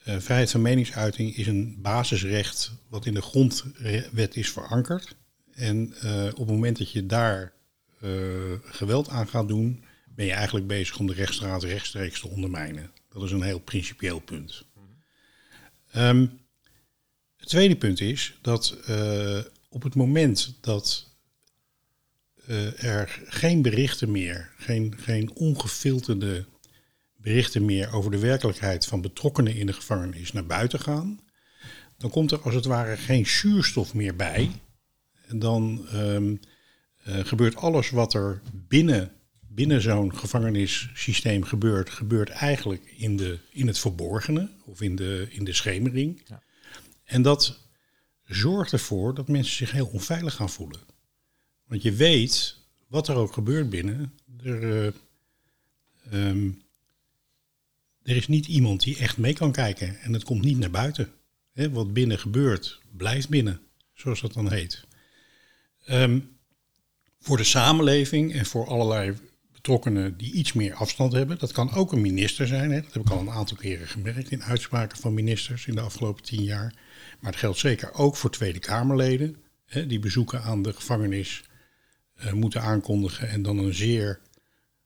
vrijheid 0.03 0.51
van 0.51 0.62
meningsuiting 0.62 1.36
is 1.36 1.48
een 1.48 1.77
basisrecht 1.82 2.72
wat 2.89 3.06
in 3.06 3.13
de 3.13 3.22
grondwet 3.22 4.36
is 4.36 4.50
verankerd. 4.51 5.15
En 5.53 5.94
op 6.32 6.38
het 6.38 6.48
moment 6.48 6.77
dat 6.77 6.91
je 6.91 7.06
daar 7.06 7.53
geweld 8.63 9.10
aan 9.10 9.27
gaat 9.27 9.48
doen, 9.48 9.84
ben 10.15 10.25
je 10.25 10.32
eigenlijk 10.32 10.67
bezig 10.67 11.00
om 11.00 11.08
de 11.08 11.13
rechtsstraat 11.13 11.63
rechtstreeks 11.63 12.20
te 12.20 12.27
ondermijnen. 12.27 12.91
Dat 13.10 13.24
is 13.24 13.32
een 13.32 13.41
heel 13.41 13.60
principieel 13.60 14.20
punt. 14.20 14.65
Um, 15.96 16.39
het 17.38 17.50
tweede 17.50 17.75
punt 17.75 18.01
is 18.01 18.38
dat 18.41 18.77
uh, 18.89 19.39
op 19.70 19.84
het 19.84 19.96
moment 19.96 20.58
dat 20.62 21.08
uh, 22.48 22.84
er 22.84 23.20
geen 23.25 23.62
berichten 23.62 24.12
meer, 24.12 24.51
geen, 24.58 24.94
geen 24.98 25.32
ongefilterde 25.34 26.46
berichten 27.15 27.65
meer 27.65 27.94
over 27.94 28.12
de 28.12 28.20
werkelijkheid 28.20 28.86
van 28.86 29.01
betrokkenen 29.01 29.56
in 29.56 29.65
de 29.65 29.74
gevangenis 29.74 30.32
naar 30.32 30.46
buiten 30.46 30.79
gaan, 30.79 31.20
dan 31.98 32.10
komt 32.10 32.32
er 32.32 32.41
als 32.41 32.53
het 32.53 32.65
ware 32.65 32.98
geen 32.98 33.25
zuurstof 33.25 33.94
meer 33.94 34.15
bij. 34.15 34.51
En 35.27 35.39
dan 35.39 35.88
um, 35.94 36.39
uh, 37.08 37.20
gebeurt 37.25 37.56
alles 37.56 37.89
wat 37.89 38.13
er 38.13 38.41
binnen, 38.53 39.12
binnen 39.48 39.82
zo'n 39.82 40.17
gevangenissysteem 40.17 41.44
gebeurt, 41.44 41.89
gebeurt 41.89 42.29
eigenlijk 42.29 42.94
in, 42.98 43.17
de, 43.17 43.39
in 43.51 43.67
het 43.67 43.79
verborgene 43.79 44.50
of 44.65 44.82
in 44.82 44.96
de, 44.96 45.27
in 45.29 45.44
de 45.44 45.53
schemering. 45.53 46.22
En 47.07 47.21
dat 47.21 47.59
zorgt 48.23 48.71
ervoor 48.71 49.13
dat 49.15 49.27
mensen 49.27 49.55
zich 49.55 49.71
heel 49.71 49.87
onveilig 49.87 50.33
gaan 50.33 50.49
voelen. 50.49 50.79
Want 51.65 51.81
je 51.81 51.91
weet 51.91 52.55
wat 52.87 53.07
er 53.07 53.15
ook 53.15 53.33
gebeurt 53.33 53.69
binnen. 53.69 54.13
Er, 54.43 54.63
uh, 54.63 54.93
um, 56.11 56.61
er 58.03 58.15
is 58.15 58.27
niet 58.27 58.47
iemand 58.47 58.83
die 58.83 58.97
echt 58.97 59.17
mee 59.17 59.33
kan 59.33 59.51
kijken 59.51 59.99
en 59.99 60.13
het 60.13 60.23
komt 60.23 60.43
niet 60.43 60.57
naar 60.57 60.71
buiten. 60.71 61.11
Wat 61.53 61.93
binnen 61.93 62.19
gebeurt, 62.19 62.81
blijft 62.97 63.29
binnen, 63.29 63.61
zoals 63.93 64.21
dat 64.21 64.33
dan 64.33 64.51
heet. 64.51 64.85
Um, 65.89 66.37
voor 67.19 67.37
de 67.37 67.43
samenleving 67.43 68.33
en 68.33 68.45
voor 68.45 68.67
allerlei 68.67 69.13
betrokkenen 69.51 70.17
die 70.17 70.31
iets 70.31 70.53
meer 70.53 70.73
afstand 70.73 71.13
hebben. 71.13 71.39
Dat 71.39 71.51
kan 71.51 71.73
ook 71.73 71.91
een 71.91 72.01
minister 72.01 72.47
zijn. 72.47 72.69
Dat 72.69 72.93
heb 72.93 73.01
ik 73.01 73.09
al 73.09 73.19
een 73.19 73.29
aantal 73.29 73.57
keren 73.57 73.87
gemerkt 73.87 74.31
in 74.31 74.43
uitspraken 74.43 74.97
van 74.97 75.13
ministers 75.13 75.67
in 75.67 75.75
de 75.75 75.81
afgelopen 75.81 76.23
tien 76.23 76.43
jaar. 76.43 76.73
Maar 77.19 77.31
het 77.31 77.39
geldt 77.39 77.57
zeker 77.57 77.93
ook 77.93 78.15
voor 78.15 78.29
Tweede 78.29 78.59
Kamerleden. 78.59 79.36
Hè, 79.65 79.88
die 79.88 80.00
bezoeken 80.00 80.41
aan 80.41 80.62
de 80.62 80.74
gevangenis 80.74 81.43
uh, 82.15 82.33
moeten 82.33 82.62
aankondigen 82.62 83.29
en 83.29 83.41
dan 83.41 83.57
een 83.57 83.74
zeer 83.74 84.19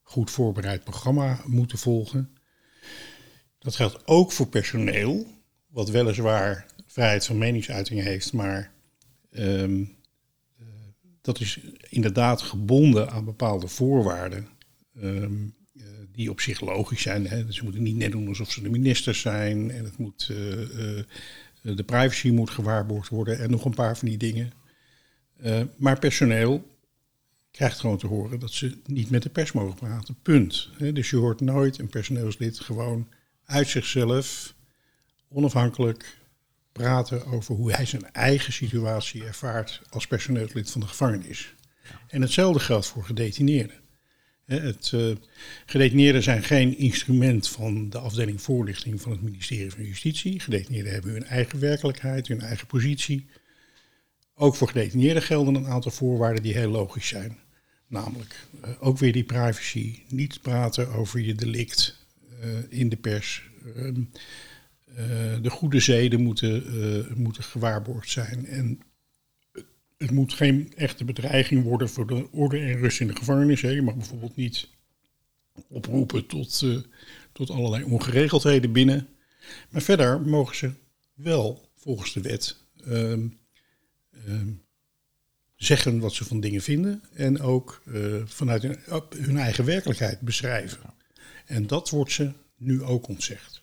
goed 0.01 0.31
voorbereid 0.31 0.83
programma 0.83 1.41
moeten 1.45 1.77
volgen. 1.77 2.37
Dat 3.59 3.75
geldt 3.75 4.07
ook 4.07 4.31
voor 4.31 4.47
personeel, 4.47 5.27
wat 5.67 5.89
weliswaar 5.89 6.65
vrijheid 6.87 7.25
van 7.25 7.37
meningsuiting 7.37 8.01
heeft, 8.01 8.33
maar 8.33 8.71
um, 9.31 9.79
uh, 10.59 10.65
dat 11.21 11.39
is 11.39 11.59
inderdaad 11.89 12.41
gebonden 12.41 13.09
aan 13.09 13.25
bepaalde 13.25 13.67
voorwaarden. 13.67 14.47
Um, 14.97 15.55
uh, 15.73 15.83
die 16.11 16.29
op 16.29 16.39
zich 16.39 16.61
logisch 16.61 17.01
zijn. 17.01 17.27
Hè. 17.27 17.45
Dus 17.45 17.55
ze 17.55 17.63
moeten 17.63 17.83
niet 17.83 17.95
net 17.95 18.11
doen 18.11 18.27
alsof 18.27 18.51
ze 18.51 18.61
de 18.61 18.69
ministers 18.69 19.21
zijn. 19.21 19.71
En 19.71 19.83
het 19.83 19.97
moet 19.97 20.27
eh, 20.31 20.99
de 21.61 21.83
privacy 21.83 22.29
moet 22.29 22.49
gewaarborgd 22.49 23.09
worden 23.09 23.39
en 23.39 23.49
nog 23.49 23.65
een 23.65 23.73
paar 23.73 23.97
van 23.97 24.07
die 24.07 24.17
dingen. 24.17 24.51
Uh, 25.43 25.61
maar 25.75 25.99
personeel 25.99 26.69
krijgt 27.51 27.79
gewoon 27.79 27.97
te 27.97 28.07
horen 28.07 28.39
dat 28.39 28.51
ze 28.51 28.77
niet 28.85 29.09
met 29.09 29.23
de 29.23 29.29
pers 29.29 29.51
mogen 29.51 29.75
praten. 29.75 30.15
Punt. 30.21 30.69
dus 30.93 31.09
je 31.09 31.17
hoort 31.17 31.41
nooit 31.41 31.79
een 31.79 31.89
personeelslid 31.89 32.59
gewoon 32.59 33.07
uit 33.45 33.67
zichzelf, 33.67 34.53
onafhankelijk, 35.29 36.17
praten 36.71 37.25
over 37.25 37.55
hoe 37.55 37.71
hij 37.71 37.85
zijn 37.85 38.11
eigen 38.11 38.53
situatie 38.53 39.25
ervaart 39.25 39.81
als 39.89 40.07
personeelslid 40.07 40.71
van 40.71 40.81
de 40.81 40.87
gevangenis. 40.87 41.53
En 42.07 42.21
hetzelfde 42.21 42.59
geldt 42.59 42.87
voor 42.87 43.03
gedetineerden. 43.03 43.75
Het, 44.59 44.91
uh, 44.95 45.15
gedetineerden 45.65 46.23
zijn 46.23 46.43
geen 46.43 46.77
instrument 46.77 47.49
van 47.49 47.89
de 47.89 47.97
afdeling 47.97 48.41
voorlichting 48.41 49.01
van 49.01 49.11
het 49.11 49.21
ministerie 49.21 49.71
van 49.71 49.83
Justitie. 49.83 50.39
Gedetineerden 50.39 50.93
hebben 50.93 51.11
hun 51.11 51.25
eigen 51.25 51.59
werkelijkheid, 51.59 52.27
hun 52.27 52.41
eigen 52.41 52.67
positie. 52.67 53.25
Ook 54.35 54.55
voor 54.55 54.67
gedetineerden 54.67 55.23
gelden 55.23 55.55
een 55.55 55.67
aantal 55.67 55.91
voorwaarden 55.91 56.43
die 56.43 56.53
heel 56.53 56.69
logisch 56.69 57.07
zijn. 57.07 57.37
Namelijk 57.87 58.47
uh, 58.65 58.69
ook 58.79 58.97
weer 58.97 59.13
die 59.13 59.23
privacy, 59.23 59.99
niet 60.07 60.41
praten 60.41 60.87
over 60.87 61.19
je 61.19 61.35
delict 61.35 62.05
uh, 62.43 62.47
in 62.69 62.89
de 62.89 62.97
pers. 62.97 63.49
Ehm, 63.75 64.03
de 65.41 65.49
goede 65.49 65.79
zeden 65.79 66.21
moeten, 66.21 66.63
moeten 67.15 67.43
gewaarborgd 67.43 68.09
zijn. 68.09 68.45
En 68.45 68.79
het 70.01 70.11
moet 70.11 70.33
geen 70.33 70.73
echte 70.75 71.05
bedreiging 71.05 71.63
worden 71.63 71.89
voor 71.89 72.07
de 72.07 72.31
orde 72.31 72.59
en 72.59 72.77
rust 72.77 72.99
in 72.99 73.07
de 73.07 73.15
gevangenis. 73.15 73.61
Hè. 73.61 73.69
Je 73.69 73.81
mag 73.81 73.95
bijvoorbeeld 73.95 74.35
niet 74.35 74.67
oproepen 75.67 76.25
tot, 76.25 76.61
uh, 76.61 76.77
tot 77.31 77.49
allerlei 77.49 77.83
ongeregeldheden 77.83 78.71
binnen. 78.71 79.07
Maar 79.69 79.81
verder 79.81 80.21
mogen 80.21 80.55
ze 80.55 80.71
wel 81.13 81.69
volgens 81.75 82.13
de 82.13 82.21
wet 82.21 82.57
um, 82.87 83.39
um, 84.27 84.61
zeggen 85.55 85.99
wat 85.99 86.13
ze 86.13 86.25
van 86.25 86.39
dingen 86.39 86.61
vinden 86.61 87.01
en 87.13 87.41
ook 87.41 87.81
uh, 87.87 88.21
vanuit 88.25 88.61
hun, 88.61 88.77
hun, 89.17 89.37
eigen 89.37 89.65
werkelijkheid 89.65 90.19
beschrijven. 90.19 90.93
En 91.45 91.67
dat 91.67 91.89
wordt 91.89 92.11
ze 92.11 92.31
nu 92.57 92.83
ook 92.83 93.07
ontzegd 93.07 93.60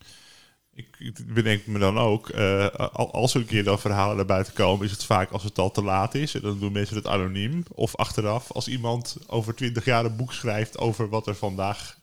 ik 0.97 1.33
bedenk 1.33 1.65
me 1.65 1.79
dan 1.79 1.97
ook, 1.97 2.29
uh, 2.29 2.67
als 2.93 3.33
er 3.33 3.39
een 3.39 3.47
keer 3.47 3.63
dan 3.63 3.79
verhalen 3.79 4.15
naar 4.15 4.25
buiten 4.25 4.53
komen, 4.53 4.85
is 4.85 4.91
het 4.91 5.03
vaak 5.03 5.31
als 5.31 5.43
het 5.43 5.59
al 5.59 5.71
te 5.71 5.83
laat 5.83 6.15
is. 6.15 6.35
En 6.35 6.41
dan 6.41 6.59
doen 6.59 6.71
mensen 6.71 6.95
het 6.95 7.07
anoniem. 7.07 7.63
Of 7.73 7.95
achteraf, 7.95 8.51
als 8.51 8.67
iemand 8.67 9.17
over 9.27 9.55
twintig 9.55 9.85
jaar 9.85 10.05
een 10.05 10.15
boek 10.15 10.33
schrijft 10.33 10.77
over 10.77 11.09
wat 11.09 11.27
er 11.27 11.35
vandaag 11.35 11.97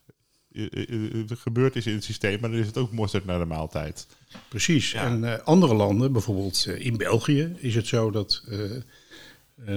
uh, 0.50 1.24
gebeurd 1.28 1.76
is 1.76 1.86
in 1.86 1.94
het 1.94 2.04
systeem, 2.04 2.40
maar 2.40 2.50
dan 2.50 2.58
is 2.58 2.66
het 2.66 2.78
ook 2.78 2.92
mosterd 2.92 3.24
naar 3.24 3.38
de 3.38 3.44
maaltijd. 3.44 4.06
Precies. 4.48 4.90
Ja. 4.90 5.04
En 5.04 5.44
andere 5.44 5.74
landen, 5.74 6.12
bijvoorbeeld 6.12 6.66
in 6.66 6.96
België, 6.96 7.56
is 7.58 7.74
het 7.74 7.86
zo 7.86 8.10
dat 8.10 8.42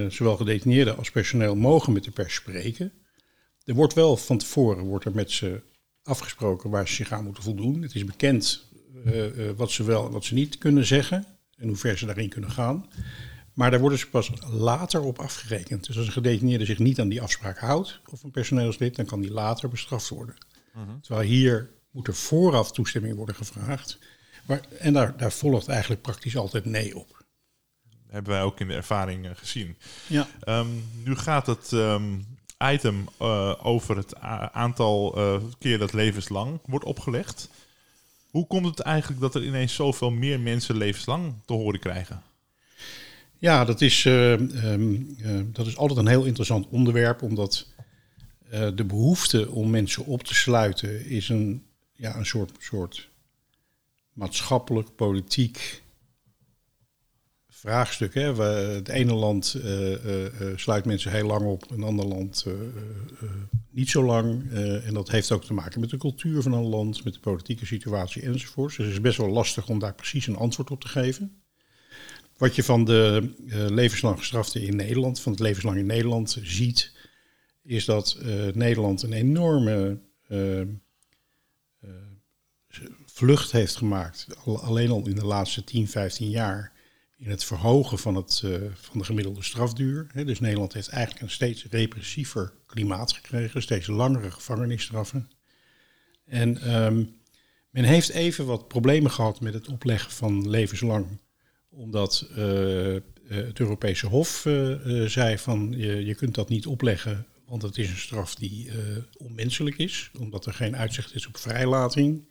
zowel 0.09 0.37
gedetineerden 0.37 0.97
als 0.97 1.11
personeel 1.11 1.55
mogen 1.55 1.93
met 1.93 2.03
de 2.03 2.11
pers 2.11 2.33
spreken. 2.33 2.91
Er 3.63 3.73
wordt 3.73 3.93
wel 3.93 4.17
van 4.17 4.37
tevoren 4.37 4.83
wordt 4.83 5.05
er 5.05 5.15
met 5.15 5.31
ze 5.31 5.61
afgesproken 6.03 6.69
waar 6.69 6.87
ze 6.87 6.93
zich 6.93 7.11
aan 7.11 7.23
moeten 7.23 7.43
voldoen. 7.43 7.81
Het 7.81 7.95
is 7.95 8.05
bekend 8.05 8.68
wat 9.55 9.71
ze 9.71 9.83
wel 9.83 10.05
en 10.05 10.11
wat 10.11 10.25
ze 10.25 10.33
niet 10.33 10.57
kunnen 10.57 10.85
zeggen 10.85 11.25
en 11.57 11.67
hoe 11.67 11.77
ver 11.77 11.97
ze 11.97 12.05
daarin 12.05 12.29
kunnen 12.29 12.51
gaan. 12.51 12.85
Maar 13.53 13.71
daar 13.71 13.79
worden 13.79 13.99
ze 13.99 14.09
pas 14.09 14.31
later 14.51 15.01
op 15.01 15.19
afgerekend. 15.19 15.85
Dus 15.85 15.97
als 15.97 16.05
een 16.05 16.11
gedetineerde 16.11 16.65
zich 16.65 16.79
niet 16.79 16.99
aan 16.99 17.09
die 17.09 17.21
afspraak 17.21 17.57
houdt, 17.57 17.99
of 18.09 18.23
een 18.23 18.31
personeelslid, 18.31 18.95
dan 18.95 19.05
kan 19.05 19.21
die 19.21 19.31
later 19.31 19.69
bestraft 19.69 20.09
worden. 20.09 20.35
Uh 20.75 20.81
-huh. 20.81 20.93
Terwijl 21.01 21.27
hier 21.27 21.69
moet 21.91 22.07
er 22.07 22.15
vooraf 22.15 22.71
toestemming 22.71 23.15
worden 23.15 23.35
gevraagd. 23.35 23.99
Maar, 24.45 24.61
en 24.79 24.93
daar, 24.93 25.17
daar 25.17 25.31
volgt 25.31 25.67
eigenlijk 25.67 26.01
praktisch 26.01 26.37
altijd 26.37 26.65
nee 26.65 26.97
op. 26.97 27.25
Hebben 28.07 28.33
wij 28.33 28.41
ook 28.41 28.59
in 28.59 28.67
de 28.67 28.73
ervaring 28.73 29.25
uh, 29.25 29.31
gezien. 29.33 29.77
Ja. 30.07 30.27
Um, 30.47 30.83
nu 31.03 31.15
gaat 31.15 31.47
het 31.47 31.71
um, 31.71 32.25
item 32.63 33.07
uh, 33.21 33.53
over 33.61 33.97
het 33.97 34.19
aantal 34.51 35.17
keer 35.59 35.77
dat 35.77 35.93
levenslang 35.93 36.59
wordt 36.65 36.85
opgelegd. 36.85 37.49
Hoe 38.29 38.47
komt 38.47 38.65
het 38.65 38.79
eigenlijk 38.79 39.21
dat 39.21 39.35
er 39.35 39.45
ineens 39.45 39.73
zoveel 39.73 40.11
meer 40.11 40.39
mensen 40.39 40.77
levenslang 40.77 41.33
te 41.45 41.53
horen 41.53 41.79
krijgen? 41.79 42.23
Ja, 43.37 43.65
dat 43.65 43.81
is, 43.81 44.05
uh, 44.05 44.31
um, 44.31 45.15
uh, 45.17 45.41
dat 45.45 45.67
is 45.67 45.77
altijd 45.77 45.99
een 45.99 46.07
heel 46.07 46.25
interessant 46.25 46.67
onderwerp, 46.69 47.21
omdat 47.21 47.67
uh, 48.53 48.67
de 48.75 48.85
behoefte 48.85 49.51
om 49.51 49.69
mensen 49.69 50.05
op 50.05 50.23
te 50.23 50.33
sluiten 50.33 51.05
is 51.05 51.29
een, 51.29 51.63
ja, 51.93 52.15
een 52.15 52.25
soort, 52.25 52.51
soort 52.59 53.09
maatschappelijk, 54.13 54.95
politiek 54.95 55.81
vraagstuk. 57.59 58.13
Hè? 58.13 58.35
We, 58.35 58.43
het 58.43 58.87
ene 58.87 59.13
land 59.13 59.55
sluit 60.55 60.85
mensen 60.85 61.11
heel 61.11 61.27
lang 61.27 61.45
op, 61.45 61.71
een 61.71 61.83
ander 61.83 62.05
land 62.05 62.45
niet 63.69 63.89
zo 63.89 64.03
lang. 64.03 64.51
en 64.83 64.93
dat 64.93 65.09
heeft 65.09 65.31
ook 65.31 65.45
te 65.45 65.53
maken 65.53 65.79
met 65.79 65.89
de 65.89 65.97
cultuur 65.97 66.41
van 66.41 66.53
een 66.53 66.67
land, 66.67 67.03
met 67.03 67.13
de 67.13 67.19
politieke 67.19 67.65
situatie 67.65 68.21
enzovoort. 68.21 68.75
Dus 68.75 68.85
het 68.85 68.93
is 68.93 69.01
best 69.01 69.17
wel 69.17 69.29
lastig 69.29 69.69
om 69.69 69.79
daar 69.79 69.93
precies 69.93 70.27
een 70.27 70.35
antwoord 70.35 70.71
op 70.71 70.81
te 70.81 70.87
geven. 70.87 71.41
Wat 72.37 72.55
je 72.55 72.63
van 72.63 72.85
de 72.85 73.33
levenslang 73.69 74.17
gestraften 74.17 74.61
in 74.61 74.75
Nederland, 74.75 75.19
van 75.19 75.31
het 75.31 75.41
levenslang 75.41 75.77
in 75.77 75.85
Nederland 75.85 76.37
ziet, 76.43 76.93
is 77.63 77.85
dat 77.85 78.17
Nederland 78.53 79.03
een 79.03 79.13
enorme 79.13 79.99
vlucht 83.05 83.51
heeft 83.51 83.75
gemaakt, 83.75 84.27
al, 84.43 84.61
alleen 84.61 84.89
al 84.89 85.07
in 85.07 85.15
de 85.15 85.25
laatste 85.25 85.63
10, 85.63 85.87
15 85.87 86.29
jaar, 86.29 86.71
in 87.19 87.29
het 87.29 87.43
verhogen 87.43 87.99
van, 87.99 88.15
het, 88.15 88.43
van 88.73 88.99
de 88.99 89.05
gemiddelde 89.05 89.43
strafduur. 89.43 90.07
Dus 90.25 90.39
Nederland 90.39 90.73
heeft 90.73 90.87
eigenlijk 90.89 91.21
een 91.23 91.29
steeds 91.29 91.65
repressiever 91.69 92.53
klimaat 92.65 93.13
gekregen, 93.13 93.61
steeds 93.61 93.87
langere 93.87 94.31
gevangenisstraffen. 94.31 95.29
En 96.25 96.75
um, 96.75 97.15
men 97.69 97.83
heeft 97.83 98.09
even 98.09 98.45
wat 98.45 98.67
problemen 98.67 99.11
gehad 99.11 99.41
met 99.41 99.53
het 99.53 99.67
opleggen 99.67 100.11
van 100.11 100.49
levenslang 100.49 101.19
omdat 101.69 102.29
uh, 102.31 102.37
het 103.27 103.59
Europese 103.59 104.07
Hof 104.07 104.47
zei 105.05 105.37
van 105.37 105.73
je, 105.77 106.05
je 106.05 106.15
kunt 106.15 106.35
dat 106.35 106.49
niet 106.49 106.65
opleggen, 106.65 107.25
want 107.45 107.61
het 107.61 107.77
is 107.77 107.89
een 107.89 107.97
straf 107.97 108.35
die 108.35 108.71
onmenselijk 109.17 109.77
is, 109.77 110.11
omdat 110.19 110.45
er 110.45 110.53
geen 110.53 110.75
uitzicht 110.75 111.15
is 111.15 111.27
op 111.27 111.37
vrijlating. 111.37 112.27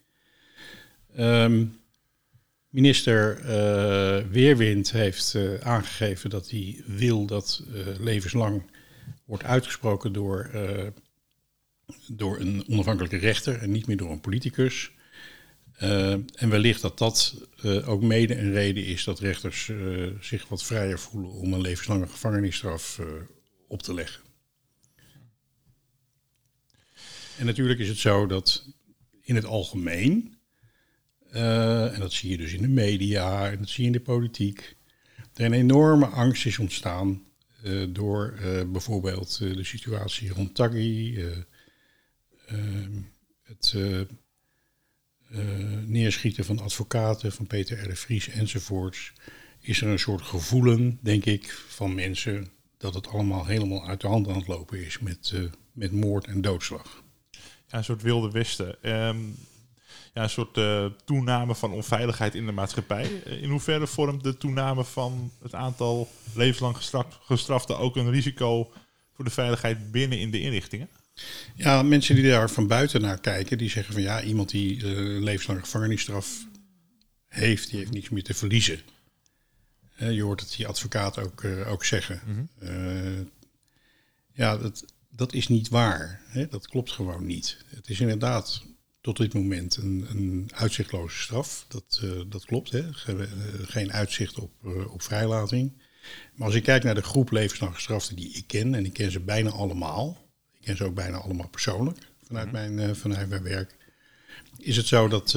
Um, 1.18 1.80
minister 2.78 3.42
Weerwind 4.30 4.90
heeft 4.92 5.37
aangegeven 5.61 6.30
dat 6.30 6.50
hij 6.50 6.82
wil 6.87 7.26
dat 7.26 7.62
levenslang 7.99 8.62
wordt 9.25 9.44
uitgesproken 9.44 10.12
door, 10.12 10.50
door 12.06 12.40
een 12.40 12.64
onafhankelijke 12.68 13.16
rechter 13.16 13.58
en 13.58 13.70
niet 13.70 13.87
meer 13.87 13.97
door 13.97 14.11
een 14.11 14.20
politicus. 14.20 14.90
En 16.35 16.49
wellicht 16.49 16.80
dat 16.80 16.99
dat 16.99 17.35
ook 17.85 18.02
mede 18.02 18.38
een 18.38 18.52
reden 18.52 18.85
is 18.85 19.04
dat 19.04 19.20
rechters 19.20 19.70
zich 20.20 20.49
wat 20.49 20.64
vrijer 20.64 20.99
voelen 20.99 21.30
om 21.30 21.52
een 21.52 21.61
levenslange 21.61 22.06
gevangenisstraf 22.06 23.00
op 23.68 23.82
te 23.82 23.94
leggen. 23.94 24.23
En 27.38 27.47
natuurlijk 27.47 27.80
is 27.80 27.88
het 27.88 27.99
zo 27.99 28.26
dat 28.26 28.68
in 29.20 29.35
het 29.35 29.44
algemeen, 29.44 30.38
en 31.30 32.00
dat 32.00 32.12
zie 32.12 32.30
je 32.30 32.37
dus 32.37 32.52
in 32.52 32.62
de 32.62 32.68
media 32.68 33.50
en 33.50 33.58
dat 33.58 33.68
zie 33.68 33.80
je 33.80 33.87
in 33.87 33.97
de 33.97 34.00
politiek, 34.00 34.76
er 35.35 35.44
een 35.44 35.52
enorme 35.52 36.06
angst 36.06 36.47
is 36.47 36.58
ontstaan 36.58 37.23
door 37.88 38.38
bijvoorbeeld 38.73 39.38
de 39.38 39.64
situatie 39.64 40.32
rond 40.32 40.54
Taggi, 40.54 41.25
het 43.42 43.75
uh, 43.76 44.00
neerschieten 45.87 46.44
van 46.44 46.58
advocaten, 46.58 47.32
van 47.32 47.47
Peter 47.47 47.90
R. 47.90 47.97
Vries 47.97 48.28
enzovoorts, 48.28 49.12
is 49.61 49.80
er 49.80 49.88
een 49.88 49.99
soort 49.99 50.23
gevoelen, 50.23 50.99
denk 51.02 51.25
ik, 51.25 51.50
van 51.68 51.94
mensen 51.94 52.49
dat 52.76 52.94
het 52.94 53.08
allemaal 53.08 53.47
helemaal 53.47 53.87
uit 53.88 54.00
de 54.00 54.06
hand 54.06 54.28
aan 54.28 54.37
het 54.37 54.47
lopen 54.47 54.85
is 54.85 54.99
met, 54.99 55.35
met 55.73 55.92
moord 55.92 56.26
en 56.26 56.40
doodslag. 56.40 57.04
Ja, 57.66 57.78
een 57.78 57.85
soort 57.85 58.02
wilde 58.02 58.30
westen. 58.30 58.92
Um, 59.06 59.37
ja, 60.18 60.24
een 60.24 60.31
soort 60.31 60.57
uh, 60.57 60.87
toename 61.04 61.54
van 61.54 61.72
onveiligheid 61.72 62.35
in 62.35 62.46
de 62.46 62.52
maatschappij. 62.52 63.07
In 63.40 63.50
hoeverre 63.50 63.87
vormt 63.87 64.24
de 64.24 64.37
toename 64.37 64.85
van 64.85 65.33
het 65.42 65.54
aantal 65.54 66.11
levenslang 66.35 66.76
gestraften 67.20 67.78
ook 67.78 67.96
een 67.96 68.11
risico 68.11 68.72
voor 69.12 69.24
de 69.24 69.31
veiligheid 69.31 69.90
binnen 69.90 70.18
in 70.18 70.31
de 70.31 70.40
inrichtingen? 70.40 70.88
Ja, 71.54 71.83
mensen 71.83 72.14
die 72.14 72.31
daar 72.31 72.50
van 72.50 72.66
buiten 72.66 73.00
naar 73.00 73.20
kijken, 73.20 73.59
die 73.59 73.70
zeggen 73.70 73.92
van 73.92 74.02
ja, 74.02 74.22
iemand 74.22 74.50
die 74.50 74.76
uh, 74.76 74.90
een 74.90 75.22
levenslange 75.22 75.61
gevangenisstraf 75.61 76.46
heeft, 77.28 77.70
die 77.70 77.78
heeft 77.78 77.92
niets 77.92 78.09
meer 78.09 78.22
te 78.22 78.35
verliezen. 78.35 78.81
Uh, 80.00 80.12
je 80.12 80.22
hoort 80.22 80.40
het 80.40 80.54
die 80.57 80.66
advocaat 80.66 81.18
ook, 81.18 81.44
ook 81.44 81.85
zeggen. 81.85 82.20
Mm 82.26 82.48
-hmm. 82.59 83.31
ja, 84.33 84.57
dat, 84.57 84.85
dat 85.11 85.33
is 85.33 85.48
niet 85.48 85.68
waar. 85.68 86.20
Hè? 86.26 86.48
Dat 86.48 86.68
klopt 86.68 86.92
gewoon 86.92 87.26
niet. 87.26 87.64
Het 87.66 87.88
is 87.88 88.00
inderdaad 88.00 88.62
tot 89.09 89.16
dit 89.16 89.35
moment 89.35 89.77
een, 89.77 90.07
een 90.11 90.51
uitzichtloze 90.55 91.18
straf. 91.18 91.64
Dat, 91.68 92.03
dat 92.27 92.44
klopt. 92.44 92.71
Hè? 92.71 92.83
Geen 93.62 93.92
uitzicht 93.92 94.38
op, 94.38 94.53
op 94.88 95.03
vrijlating. 95.03 95.73
Maar 96.35 96.47
als 96.47 96.57
ik 96.57 96.62
kijk 96.62 96.83
naar 96.83 96.94
de 96.94 97.03
groep 97.03 97.31
levenslang 97.31 97.75
gestraften 97.75 98.16
die 98.16 98.33
ik 98.33 98.47
ken, 98.47 98.75
en 98.75 98.85
ik 98.85 98.92
ken 98.92 99.11
ze 99.11 99.21
bijna 99.21 99.51
allemaal, 99.51 100.29
ken 100.61 100.77
ze 100.77 100.85
ook 100.85 100.94
bijna 100.94 101.16
allemaal 101.16 101.49
persoonlijk 101.49 101.99
vanuit, 102.23 102.53
mijn, 102.53 102.79
uh, 102.79 102.94
vanuit 102.94 103.29
mijn 103.29 103.42
werk. 103.42 103.77
Is 104.59 104.77
het 104.77 104.87
zo 104.87 105.09
dat 105.09 105.33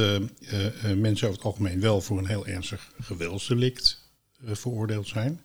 mensen 0.95 1.27
over 1.27 1.37
het 1.37 1.43
algemeen 1.43 1.79
wel 1.79 2.01
voor 2.01 2.17
een 2.17 2.27
heel 2.27 2.47
ernstig 2.47 2.91
geweldsdelict 3.01 4.11
veroordeeld 4.43 5.07
zijn. 5.07 5.41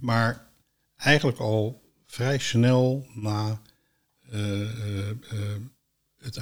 Maar 0.00 0.50
eigenlijk 0.96 1.38
al 1.38 1.82
vrij 2.06 2.38
snel 2.38 3.06
na 3.14 3.60
het 6.18 6.36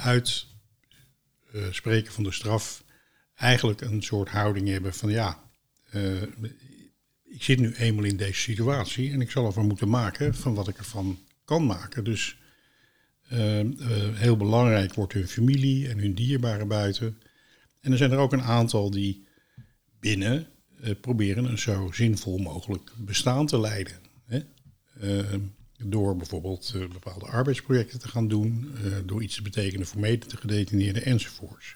uitspreken 1.63 2.13
van 2.13 2.23
de 2.23 2.31
straf 2.31 2.83
eigenlijk 3.35 3.81
een 3.81 4.01
soort 4.01 4.29
houding 4.29 4.67
hebben 4.67 4.93
van 4.93 5.09
ja, 5.09 5.43
ik 7.23 7.43
zit 7.43 7.59
nu 7.59 7.73
eenmaal 7.73 8.03
in 8.03 8.17
deze 8.17 8.39
situatie 8.39 9.11
en 9.11 9.21
ik 9.21 9.31
zal 9.31 9.45
ervan 9.45 9.67
moeten 9.67 9.89
maken 9.89 10.35
van 10.35 10.53
wat 10.53 10.67
ik 10.67 10.77
ervan 10.77 11.19
kan 11.45 11.65
maken. 11.65 12.03
Dus 12.03 12.37
uh, 13.33 13.61
heel 14.13 14.37
belangrijk 14.37 14.93
wordt 14.93 15.13
hun 15.13 15.27
familie 15.27 15.89
en 15.89 15.97
hun 15.97 16.13
dierbaren 16.13 16.67
buiten. 16.67 17.21
En 17.81 17.91
er 17.91 17.97
zijn 17.97 18.11
er 18.11 18.17
ook 18.17 18.33
een 18.33 18.43
aantal 18.43 18.91
die 18.91 19.27
binnen 19.99 20.47
proberen 21.01 21.45
een 21.45 21.59
zo 21.59 21.91
zinvol 21.91 22.37
mogelijk 22.37 22.91
bestaan 22.97 23.45
te 23.45 23.59
leiden. 23.59 23.97
Hè? 24.25 24.39
Door 25.83 26.15
bijvoorbeeld 26.15 26.73
bepaalde 26.93 27.25
arbeidsprojecten 27.25 27.99
te 27.99 28.07
gaan 28.07 28.27
doen, 28.27 28.75
door 29.05 29.23
iets 29.23 29.35
te 29.35 29.41
betekenen 29.41 29.87
voor 29.87 29.99
mede 29.99 30.25
te 30.25 30.37
gedetineerden 30.37 31.05
enzovoorts. 31.05 31.75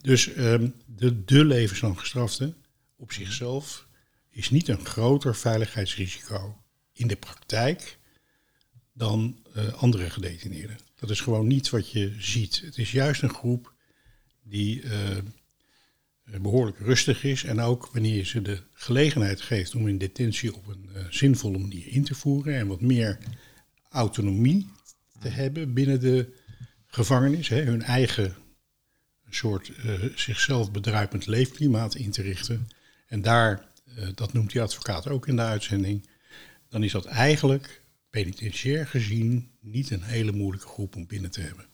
Dus 0.00 0.32
ehm, 0.32 0.68
de, 0.86 1.24
de 1.24 1.44
levenslang 1.44 1.98
gestrafte 1.98 2.54
op 2.96 3.12
zichzelf 3.12 3.86
is 4.30 4.50
niet 4.50 4.68
een 4.68 4.84
groter 4.86 5.36
veiligheidsrisico 5.36 6.62
in 6.92 7.06
de 7.06 7.16
praktijk 7.16 7.98
dan 8.92 9.38
uh, 9.56 9.72
andere 9.72 10.10
gedetineerden. 10.10 10.78
Dat 10.94 11.10
is 11.10 11.20
gewoon 11.20 11.46
niet 11.46 11.70
wat 11.70 11.90
je 11.90 12.14
ziet. 12.18 12.60
Het 12.64 12.78
is 12.78 12.92
juist 12.92 13.22
een 13.22 13.34
groep 13.34 13.74
die 14.42 14.82
behoorlijk 16.40 16.78
rustig 16.78 17.24
is. 17.24 17.44
En 17.44 17.60
ook 17.60 17.88
wanneer 17.92 18.16
je 18.16 18.24
ze 18.24 18.42
de 18.42 18.62
gelegenheid 18.72 19.40
geeft 19.40 19.74
om 19.74 19.88
in 19.88 19.98
detentie 19.98 20.54
op 20.54 20.66
een 20.66 20.88
uh, 20.96 21.04
zinvolle 21.10 21.58
manier 21.58 21.86
in 21.86 22.04
te 22.04 22.14
voeren 22.14 22.54
en 22.54 22.66
wat 22.66 22.80
meer 22.80 23.18
autonomie 23.88 24.66
te 25.20 25.28
hebben 25.28 25.74
binnen 25.74 26.00
de 26.00 26.32
gevangenis, 26.86 27.48
hè, 27.48 27.62
hun 27.62 27.82
eigen 27.82 28.34
soort 29.30 29.72
zichzelf 30.14 30.70
bedruipend 30.70 31.26
leefklimaat 31.26 31.94
in 31.94 32.10
te 32.10 32.22
richten. 32.22 32.68
En 33.06 33.22
daar, 33.22 33.66
dat 34.14 34.32
noemt 34.32 34.52
die 34.52 34.62
advocaat 34.62 35.08
ook 35.08 35.28
in 35.28 35.36
de 35.36 35.42
uitzending, 35.42 36.08
dan 36.68 36.82
is 36.82 36.92
dat 36.92 37.04
eigenlijk 37.04 37.82
penitentiair 38.10 38.86
gezien 38.86 39.50
niet 39.60 39.90
een 39.90 40.02
hele 40.02 40.32
moeilijke 40.32 40.68
groep 40.68 40.96
om 40.96 41.06
binnen 41.06 41.30
te 41.30 41.40
hebben. 41.40 41.66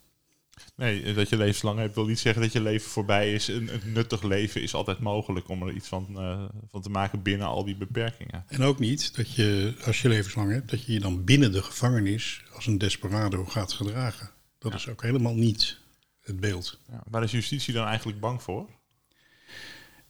Nee, 0.77 1.15
dat 1.15 1.29
je 1.29 1.37
levenslang 1.37 1.79
hebt 1.79 1.95
wil 1.95 2.07
niet 2.07 2.19
zeggen 2.19 2.43
dat 2.43 2.53
je 2.53 2.61
leven 2.61 2.91
voorbij 2.91 3.33
is. 3.33 3.49
Een, 3.49 3.75
een 3.75 3.93
nuttig 3.93 4.23
leven 4.23 4.63
is 4.63 4.75
altijd 4.75 4.99
mogelijk 4.99 5.49
om 5.49 5.63
er 5.63 5.75
iets 5.75 5.89
van, 5.89 6.07
uh, 6.11 6.45
van 6.71 6.83
te 6.83 6.91
maken 6.91 7.23
binnen 7.23 7.47
al 7.47 7.65
die 7.65 7.77
beperkingen. 7.77 8.45
En 8.49 8.63
ook 8.63 8.79
niet 8.79 9.17
dat 9.17 9.35
je, 9.35 9.75
als 9.85 10.03
je 10.03 10.09
levenslang 10.09 10.51
hebt, 10.51 10.71
dat 10.71 10.85
je 10.85 10.93
je 10.93 11.01
dan 11.01 11.25
binnen 11.25 11.53
de 11.53 11.63
gevangenis 11.63 12.43
als 12.53 12.67
een 12.67 12.79
desperado 12.79 13.45
gaat 13.45 13.73
gedragen. 13.73 14.31
Dat 14.59 14.73
ja. 14.73 14.79
is 14.79 14.89
ook 14.89 15.03
helemaal 15.03 15.35
niet 15.35 15.79
het 16.21 16.41
beeld. 16.41 16.81
Ja, 16.91 17.03
waar 17.11 17.23
is 17.23 17.31
justitie 17.31 17.75
dan 17.75 17.87
eigenlijk 17.87 18.21
bang 18.21 18.43
voor? 18.43 18.69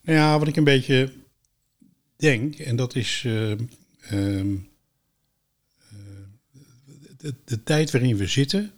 Nou 0.03 0.19
ja, 0.19 0.39
wat 0.39 0.49
ik 0.49 0.57
een 0.57 0.65
beetje 0.65 1.13
denk, 2.17 2.55
en 2.55 2.77
dat 2.77 2.95
is. 2.95 3.23
Uh, 3.27 3.51
um, 4.11 4.69
de, 7.17 7.35
de, 7.45 7.63
tijd 7.63 7.91
waarin 7.91 8.17
we 8.17 8.27
zitten 8.27 8.73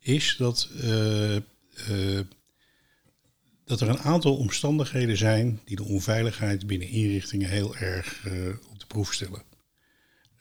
is 0.00 0.34
dat, 0.38 0.68
uh, 0.84 1.34
uh, 1.34 2.20
dat 3.64 3.80
er 3.80 3.88
een 3.88 3.98
aantal 3.98 4.36
omstandigheden 4.36 5.16
zijn 5.16 5.60
die 5.64 5.76
de 5.76 5.84
onveiligheid 5.84 6.66
binnen 6.66 6.88
inrichtingen 6.88 7.48
heel 7.48 7.76
erg 7.76 8.24
uh, 8.26 8.48
op 8.70 8.78
de 8.78 8.86
proef 8.86 9.12
stellen. 9.12 9.42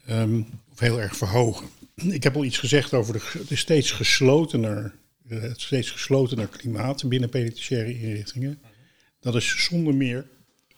Um, 0.09 0.47
of 0.71 0.79
heel 0.79 1.01
erg 1.01 1.15
verhogen. 1.15 1.67
Ik 1.95 2.23
heb 2.23 2.35
al 2.35 2.43
iets 2.43 2.57
gezegd 2.57 2.93
over 2.93 3.13
de, 3.47 3.55
steeds 3.55 3.91
geslotener, 3.91 4.93
het 5.27 5.61
steeds 5.61 5.91
geslotener 5.91 6.47
klimaat 6.47 7.09
binnen 7.09 7.29
penitentiaire 7.29 7.99
inrichtingen. 7.99 8.61
Dat 9.19 9.35
is 9.35 9.63
zonder 9.63 9.95
meer 9.95 10.27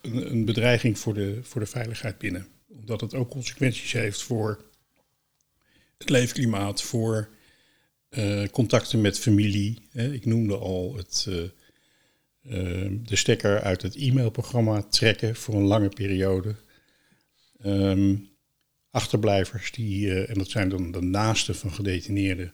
een, 0.02 0.32
een 0.32 0.46
bedreiging 0.46 1.00
voor 1.00 1.14
de, 1.14 1.40
voor 1.44 1.62
de 1.62 1.68
veiligheid 1.68 2.18
binnen. 2.18 2.48
Omdat 2.68 3.02
het 3.02 3.14
ook 3.14 3.30
consequenties 3.30 3.92
heeft 3.92 4.22
voor 4.22 4.66
het 5.98 6.10
leefklimaat, 6.10 6.82
voor 6.82 7.30
uh, 8.18 8.48
contacten 8.48 9.02
met 9.02 9.20
familie. 9.20 9.78
Hè. 9.92 10.14
Ik 10.14 10.26
noemde 10.26 10.58
al 10.58 10.96
het, 10.96 11.26
uh, 11.30 11.36
uh, 11.36 11.50
de 13.04 13.16
stekker 13.16 13.62
uit 13.62 13.82
het 13.82 13.96
e-mailprogramma 13.96 14.82
trekken 14.82 15.36
voor 15.36 15.56
een 15.56 15.64
lange 15.64 15.90
periode. 15.90 16.56
Um, 17.66 18.30
achterblijvers, 18.92 19.72
die, 19.72 20.26
en 20.26 20.34
dat 20.34 20.50
zijn 20.50 20.70
dan 20.70 20.92
de 20.92 21.02
naasten 21.02 21.56
van 21.56 21.74
gedetineerden, 21.74 22.54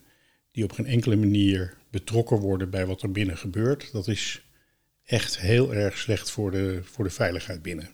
die 0.52 0.63
op 0.63 0.72
geen 0.72 0.86
enkele 0.86 1.15
manier 1.15 1.78
betrokken 1.89 2.38
worden 2.38 2.70
bij 2.70 2.86
wat 2.86 3.02
er 3.02 3.12
binnen 3.12 3.38
gebeurt. 3.38 3.91
Dat 3.91 4.08
is 4.08 4.41
echt 5.04 5.39
heel 5.39 5.74
erg 5.74 5.98
slecht 5.98 6.32
voor 6.32 6.52
de, 6.52 6.80
voor 6.84 7.04
de 7.04 7.10
veiligheid 7.10 7.62
binnen. 7.62 7.89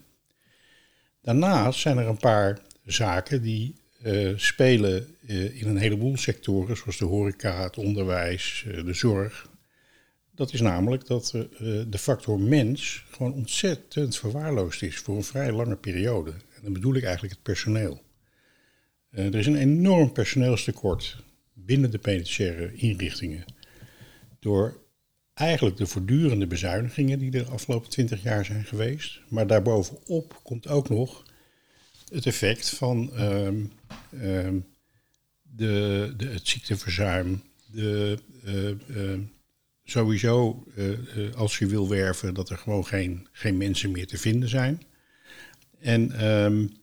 Daarnaast 1.21 1.79
zijn 1.79 1.97
er 1.97 2.07
een 2.07 2.17
paar 2.17 2.59
zaken 2.85 3.41
die 3.41 3.75
spelen 4.35 5.15
uh, 5.21 5.61
in 5.61 5.67
een 5.67 5.77
heleboel 5.77 6.17
sectoren, 6.17 6.77
zoals 6.77 6.97
de 6.97 7.05
horeca, 7.05 7.63
het 7.63 7.77
onderwijs, 7.77 8.65
uh, 8.67 8.85
de 8.85 8.93
zorg. 8.93 9.49
Dat 10.35 10.53
is 10.53 10.61
namelijk 10.61 11.07
dat 11.07 11.31
de 11.87 11.97
factor 11.97 12.39
mens 12.39 13.05
gewoon 13.11 13.33
ontzettend 13.33 14.17
verwaarloosd 14.17 14.81
is 14.81 14.97
voor 14.97 15.15
een 15.15 15.23
vrij 15.23 15.51
lange 15.51 15.75
periode. 15.75 16.31
En 16.31 16.63
dan 16.63 16.73
bedoel 16.73 16.95
ik 16.95 17.03
eigenlijk 17.03 17.33
het 17.33 17.43
personeel. 17.43 18.01
er 19.09 19.35
is 19.35 19.45
een 19.45 19.57
enorm 19.57 20.11
personeelstekort 20.11 21.17
binnen 21.53 21.91
de 21.91 21.97
penitentiaire 21.97 22.73
inrichtingen. 22.73 23.45
Door 24.39 24.77
eigenlijk 25.33 25.77
de 25.77 25.85
voortdurende 25.85 26.47
bezuinigingen 26.47 27.19
die 27.19 27.31
de 27.31 27.45
afgelopen 27.45 27.89
twintig 27.89 28.23
jaar 28.23 28.45
zijn 28.45 28.65
geweest. 28.65 29.21
Maar 29.27 29.47
daarbovenop 29.47 30.39
komt 30.43 30.67
ook 30.67 30.89
nog 30.89 31.23
het 32.13 32.25
effect 32.25 32.69
van 32.69 33.21
um, 33.21 33.71
um, 34.21 34.65
de, 35.41 36.13
de, 36.17 36.25
het 36.25 36.47
ziekteverzuim, 36.47 37.41
de, 37.65 38.17
uh, 38.45 38.69
uh, 38.97 39.19
sowieso 39.83 40.63
uh, 40.75 41.33
als 41.35 41.57
je 41.57 41.65
wil 41.65 41.89
werven, 41.89 42.33
dat 42.33 42.49
er 42.49 42.57
gewoon 42.57 42.85
geen, 42.85 43.27
geen 43.31 43.57
mensen 43.57 43.91
meer 43.91 44.07
te 44.07 44.17
vinden 44.17 44.49
zijn. 44.49 44.83
En, 45.79 46.25
um, 46.27 46.81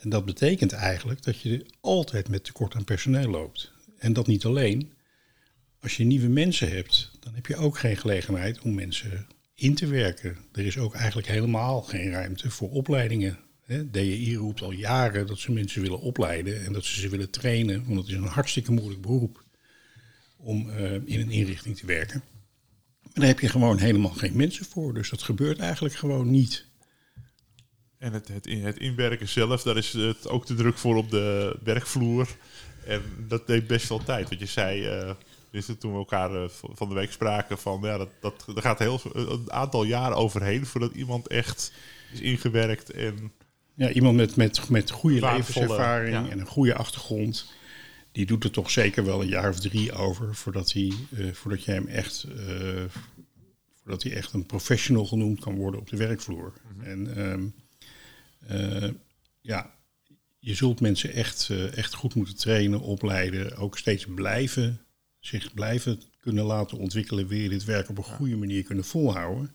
en 0.00 0.10
dat 0.10 0.24
betekent 0.24 0.72
eigenlijk 0.72 1.22
dat 1.22 1.40
je 1.40 1.66
altijd 1.80 2.28
met 2.28 2.44
tekort 2.44 2.74
aan 2.74 2.84
personeel 2.84 3.30
loopt. 3.30 3.72
En 3.98 4.12
dat 4.12 4.26
niet 4.26 4.44
alleen. 4.44 4.92
Als 5.80 5.96
je 5.96 6.04
nieuwe 6.04 6.28
mensen 6.28 6.70
hebt, 6.70 7.10
dan 7.20 7.34
heb 7.34 7.46
je 7.46 7.56
ook 7.56 7.78
geen 7.78 7.96
gelegenheid 7.96 8.60
om 8.60 8.74
mensen 8.74 9.26
in 9.54 9.74
te 9.74 9.86
werken. 9.86 10.36
Er 10.52 10.66
is 10.66 10.78
ook 10.78 10.94
eigenlijk 10.94 11.26
helemaal 11.26 11.82
geen 11.82 12.10
ruimte 12.10 12.50
voor 12.50 12.70
opleidingen 12.70 13.38
DJI 13.66 14.36
roept 14.36 14.62
al 14.62 14.70
jaren 14.70 15.26
dat 15.26 15.38
ze 15.38 15.52
mensen 15.52 15.82
willen 15.82 16.00
opleiden 16.00 16.64
en 16.64 16.72
dat 16.72 16.84
ze 16.84 17.00
ze 17.00 17.08
willen 17.08 17.30
trainen, 17.30 17.84
want 17.86 17.98
het 17.98 18.08
is 18.08 18.14
een 18.14 18.24
hartstikke 18.24 18.72
moeilijk 18.72 19.00
beroep 19.00 19.44
om 20.36 20.68
uh, 20.68 20.92
in 20.92 21.20
een 21.20 21.30
inrichting 21.30 21.76
te 21.76 21.86
werken. 21.86 22.22
Maar 23.02 23.12
daar 23.12 23.26
heb 23.26 23.40
je 23.40 23.48
gewoon 23.48 23.78
helemaal 23.78 24.10
geen 24.10 24.36
mensen 24.36 24.64
voor, 24.64 24.94
dus 24.94 25.10
dat 25.10 25.22
gebeurt 25.22 25.58
eigenlijk 25.58 25.94
gewoon 25.94 26.30
niet. 26.30 26.66
En 27.98 28.12
het, 28.12 28.28
het, 28.28 28.46
inwerken 28.78 29.28
zelf, 29.28 29.62
daar 29.62 29.76
is 29.76 29.92
het 29.92 30.28
ook 30.28 30.46
te 30.46 30.54
druk 30.54 30.78
voor 30.78 30.96
op 30.96 31.10
de 31.10 31.58
werkvloer. 31.62 32.28
En 32.86 33.02
dat 33.28 33.46
deed 33.46 33.66
best 33.66 33.88
wel 33.88 34.04
tijd. 34.04 34.28
Want 34.28 34.40
je 34.40 34.46
zei, 34.46 35.04
uh, 35.50 35.64
toen 35.78 35.92
we 35.92 35.98
elkaar 35.98 36.34
uh, 36.34 36.48
van 36.48 36.88
de 36.88 36.94
week 36.94 37.12
spraken, 37.12 37.58
van 37.58 37.80
ja, 37.82 37.98
dat, 37.98 38.08
dat, 38.20 38.46
er 38.56 38.62
gaat 38.62 38.78
heel, 38.78 39.00
een 39.12 39.52
aantal 39.52 39.84
jaren 39.84 40.16
overheen 40.16 40.66
voordat 40.66 40.94
iemand 40.94 41.26
echt 41.26 41.72
is 42.12 42.20
ingewerkt 42.20 42.90
en 42.90 43.32
ja, 43.74 43.92
iemand 43.92 44.16
met, 44.16 44.36
met, 44.36 44.68
met 44.68 44.90
goede 44.90 45.20
levenservaring 45.20 46.30
en 46.30 46.38
een 46.38 46.46
goede 46.46 46.74
achtergrond. 46.74 47.52
Die 48.12 48.26
doet 48.26 48.44
er 48.44 48.50
toch 48.50 48.70
zeker 48.70 49.04
wel 49.04 49.20
een 49.20 49.28
jaar 49.28 49.48
of 49.48 49.60
drie 49.60 49.92
over 49.92 50.34
voordat, 50.34 50.72
hij, 50.72 50.92
uh, 51.10 51.32
voordat 51.32 51.64
je 51.64 51.72
hem 51.72 51.86
echt, 51.86 52.26
uh, 52.28 52.84
voordat 53.80 54.02
hij 54.02 54.12
echt 54.12 54.32
een 54.32 54.46
professional 54.46 55.06
genoemd 55.06 55.40
kan 55.40 55.56
worden 55.56 55.80
op 55.80 55.88
de 55.88 55.96
werkvloer. 55.96 56.52
Mm 56.62 56.80
-hmm. 56.80 56.90
En 56.90 57.18
um, 57.30 57.54
uh, 58.50 58.90
ja, 59.40 59.74
je 60.38 60.54
zult 60.54 60.80
mensen 60.80 61.12
echt, 61.12 61.50
echt 61.74 61.94
goed 61.94 62.14
moeten 62.14 62.36
trainen, 62.36 62.80
opleiden, 62.80 63.56
ook 63.56 63.78
steeds 63.78 64.06
blijven, 64.14 64.80
zich 65.20 65.54
blijven 65.54 66.00
kunnen 66.20 66.44
laten 66.44 66.78
ontwikkelen, 66.78 67.26
weer 67.26 67.48
dit 67.48 67.64
werk 67.64 67.88
op 67.88 67.98
een 67.98 68.04
goede 68.04 68.36
manier 68.36 68.62
kunnen 68.62 68.84
volhouden. 68.84 69.54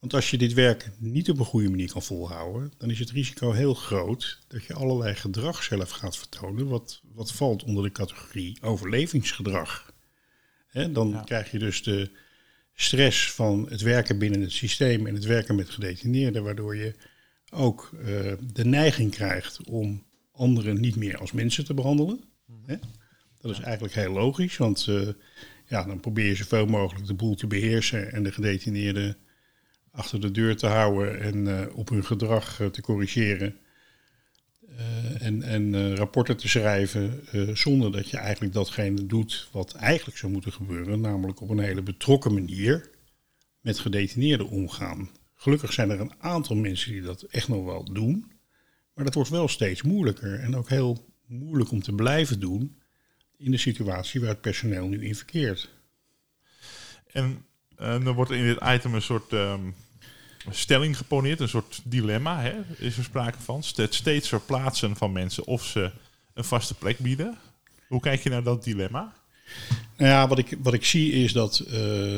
Want 0.00 0.14
als 0.14 0.30
je 0.30 0.38
dit 0.38 0.52
werk 0.52 0.90
niet 0.98 1.30
op 1.30 1.38
een 1.38 1.44
goede 1.44 1.70
manier 1.70 1.92
kan 1.92 2.02
volhouden, 2.02 2.72
dan 2.78 2.90
is 2.90 2.98
het 2.98 3.10
risico 3.10 3.52
heel 3.52 3.74
groot 3.74 4.38
dat 4.48 4.64
je 4.64 4.74
allerlei 4.74 5.14
gedrag 5.14 5.62
zelf 5.62 5.90
gaat 5.90 6.16
vertonen, 6.16 6.68
wat, 6.68 7.00
wat 7.14 7.32
valt 7.32 7.64
onder 7.64 7.82
de 7.82 7.92
categorie 7.92 8.58
overlevingsgedrag. 8.62 9.94
He, 10.66 10.92
dan 10.92 11.08
ja. 11.08 11.22
krijg 11.22 11.50
je 11.50 11.58
dus 11.58 11.82
de 11.82 12.10
stress 12.74 13.32
van 13.32 13.66
het 13.70 13.80
werken 13.80 14.18
binnen 14.18 14.40
het 14.40 14.52
systeem 14.52 15.06
en 15.06 15.14
het 15.14 15.24
werken 15.24 15.54
met 15.54 15.70
gedetineerden, 15.70 16.42
waardoor 16.42 16.76
je 16.76 16.94
ook 17.50 17.90
uh, 17.94 18.32
de 18.52 18.64
neiging 18.64 19.10
krijgt 19.10 19.64
om 19.64 20.04
anderen 20.32 20.80
niet 20.80 20.96
meer 20.96 21.18
als 21.18 21.32
mensen 21.32 21.64
te 21.64 21.74
behandelen. 21.74 22.24
He? 22.66 22.76
Dat 23.40 23.50
is 23.50 23.60
eigenlijk 23.60 23.94
heel 23.94 24.12
logisch, 24.12 24.56
want 24.56 24.86
uh, 24.86 25.08
ja, 25.66 25.84
dan 25.84 26.00
probeer 26.00 26.26
je 26.26 26.34
zoveel 26.34 26.66
mogelijk 26.66 27.06
de 27.06 27.14
boel 27.14 27.34
te 27.34 27.46
beheersen 27.46 28.12
en 28.12 28.22
de 28.22 28.32
gedetineerden 28.32 29.16
achter 29.90 30.20
de 30.20 30.30
deur 30.30 30.56
te 30.56 30.66
houden 30.66 31.20
en 31.20 31.36
uh, 31.36 31.76
op 31.76 31.88
hun 31.88 32.04
gedrag 32.04 32.60
uh, 32.60 32.66
te 32.66 32.80
corrigeren. 32.80 33.56
Uh, 34.70 35.22
en 35.22 35.42
en 35.42 35.96
rapporten 35.96 36.36
te 36.36 36.48
schrijven 36.48 37.22
zonder 37.56 37.92
dat 37.92 38.10
je 38.10 38.16
eigenlijk 38.16 38.54
datgene 38.54 39.06
doet 39.06 39.48
wat 39.52 39.74
eigenlijk 39.74 40.18
zou 40.18 40.32
moeten 40.32 40.52
gebeuren, 40.52 41.00
namelijk 41.00 41.40
op 41.40 41.50
een 41.50 41.58
hele 41.58 41.82
betrokken 41.82 42.32
manier 42.32 42.90
met 43.60 43.78
gedetineerden 43.78 44.48
omgaan. 44.48 45.10
Gelukkig 45.34 45.72
zijn 45.72 45.90
er 45.90 46.00
een 46.00 46.14
aantal 46.18 46.56
mensen 46.56 46.92
die 46.92 47.02
dat 47.02 47.22
echt 47.22 47.48
nog 47.48 47.64
wel 47.64 47.84
doen, 47.92 48.32
maar 48.94 49.04
dat 49.04 49.14
wordt 49.14 49.30
wel 49.30 49.48
steeds 49.48 49.82
moeilijker 49.82 50.40
en 50.40 50.56
ook 50.56 50.68
heel 50.68 51.08
moeilijk 51.26 51.70
om 51.70 51.82
te 51.82 51.92
blijven 51.92 52.40
doen 52.40 52.80
in 53.36 53.50
de 53.50 53.56
situatie 53.56 54.20
waar 54.20 54.28
het 54.28 54.40
personeel 54.40 54.88
nu 54.88 55.04
in 55.04 55.14
verkeert. 55.14 55.70
En 57.06 57.44
uh, 57.80 58.04
dan 58.04 58.14
wordt 58.14 58.30
in 58.30 58.44
dit 58.44 58.58
item 58.62 58.94
een 58.94 59.02
soort 59.02 59.32
um, 59.32 59.74
stelling 60.50 60.96
geponeerd, 60.96 61.40
een 61.40 61.48
soort 61.48 61.80
dilemma. 61.84 62.42
Hè? 62.42 62.54
Is 62.76 62.96
er 62.96 63.04
sprake 63.04 63.40
van? 63.40 63.62
Het 63.74 63.94
steeds 63.94 64.28
verplaatsen 64.28 64.96
van 64.96 65.12
mensen 65.12 65.46
of 65.46 65.64
ze 65.64 65.90
een 66.34 66.44
vaste 66.44 66.74
plek 66.74 66.98
bieden. 66.98 67.38
Hoe 67.88 68.00
kijk 68.00 68.22
je 68.22 68.30
naar 68.30 68.42
dat 68.42 68.64
dilemma? 68.64 69.12
Nou 69.96 70.10
ja, 70.10 70.28
wat 70.28 70.38
ik, 70.38 70.56
wat 70.62 70.74
ik 70.74 70.84
zie 70.84 71.12
is 71.12 71.32
dat 71.32 71.62
uh, 71.66 71.72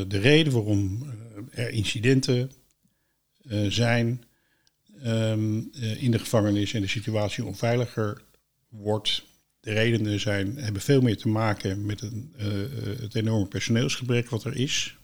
de 0.09 0.19
reden 0.19 0.53
waarom 0.53 1.11
er 1.51 1.71
incidenten 1.71 2.53
uh, 3.43 3.71
zijn 3.71 4.25
um, 5.05 5.71
in 5.99 6.11
de 6.11 6.19
gevangenis 6.19 6.73
en 6.73 6.81
de 6.81 6.89
situatie 6.89 7.45
onveiliger 7.45 8.23
wordt, 8.69 9.25
de 9.61 9.73
redenen 9.73 10.21
zijn, 10.21 10.57
hebben 10.57 10.83
veel 10.83 11.01
meer 11.01 11.17
te 11.17 11.29
maken 11.29 11.87
met 11.87 12.01
een, 12.01 12.33
het 13.01 13.15
enorme 13.15 13.47
personeelsgebrek 13.47 14.31
wat 14.31 14.45
er 14.45 14.57
is. 14.57 14.97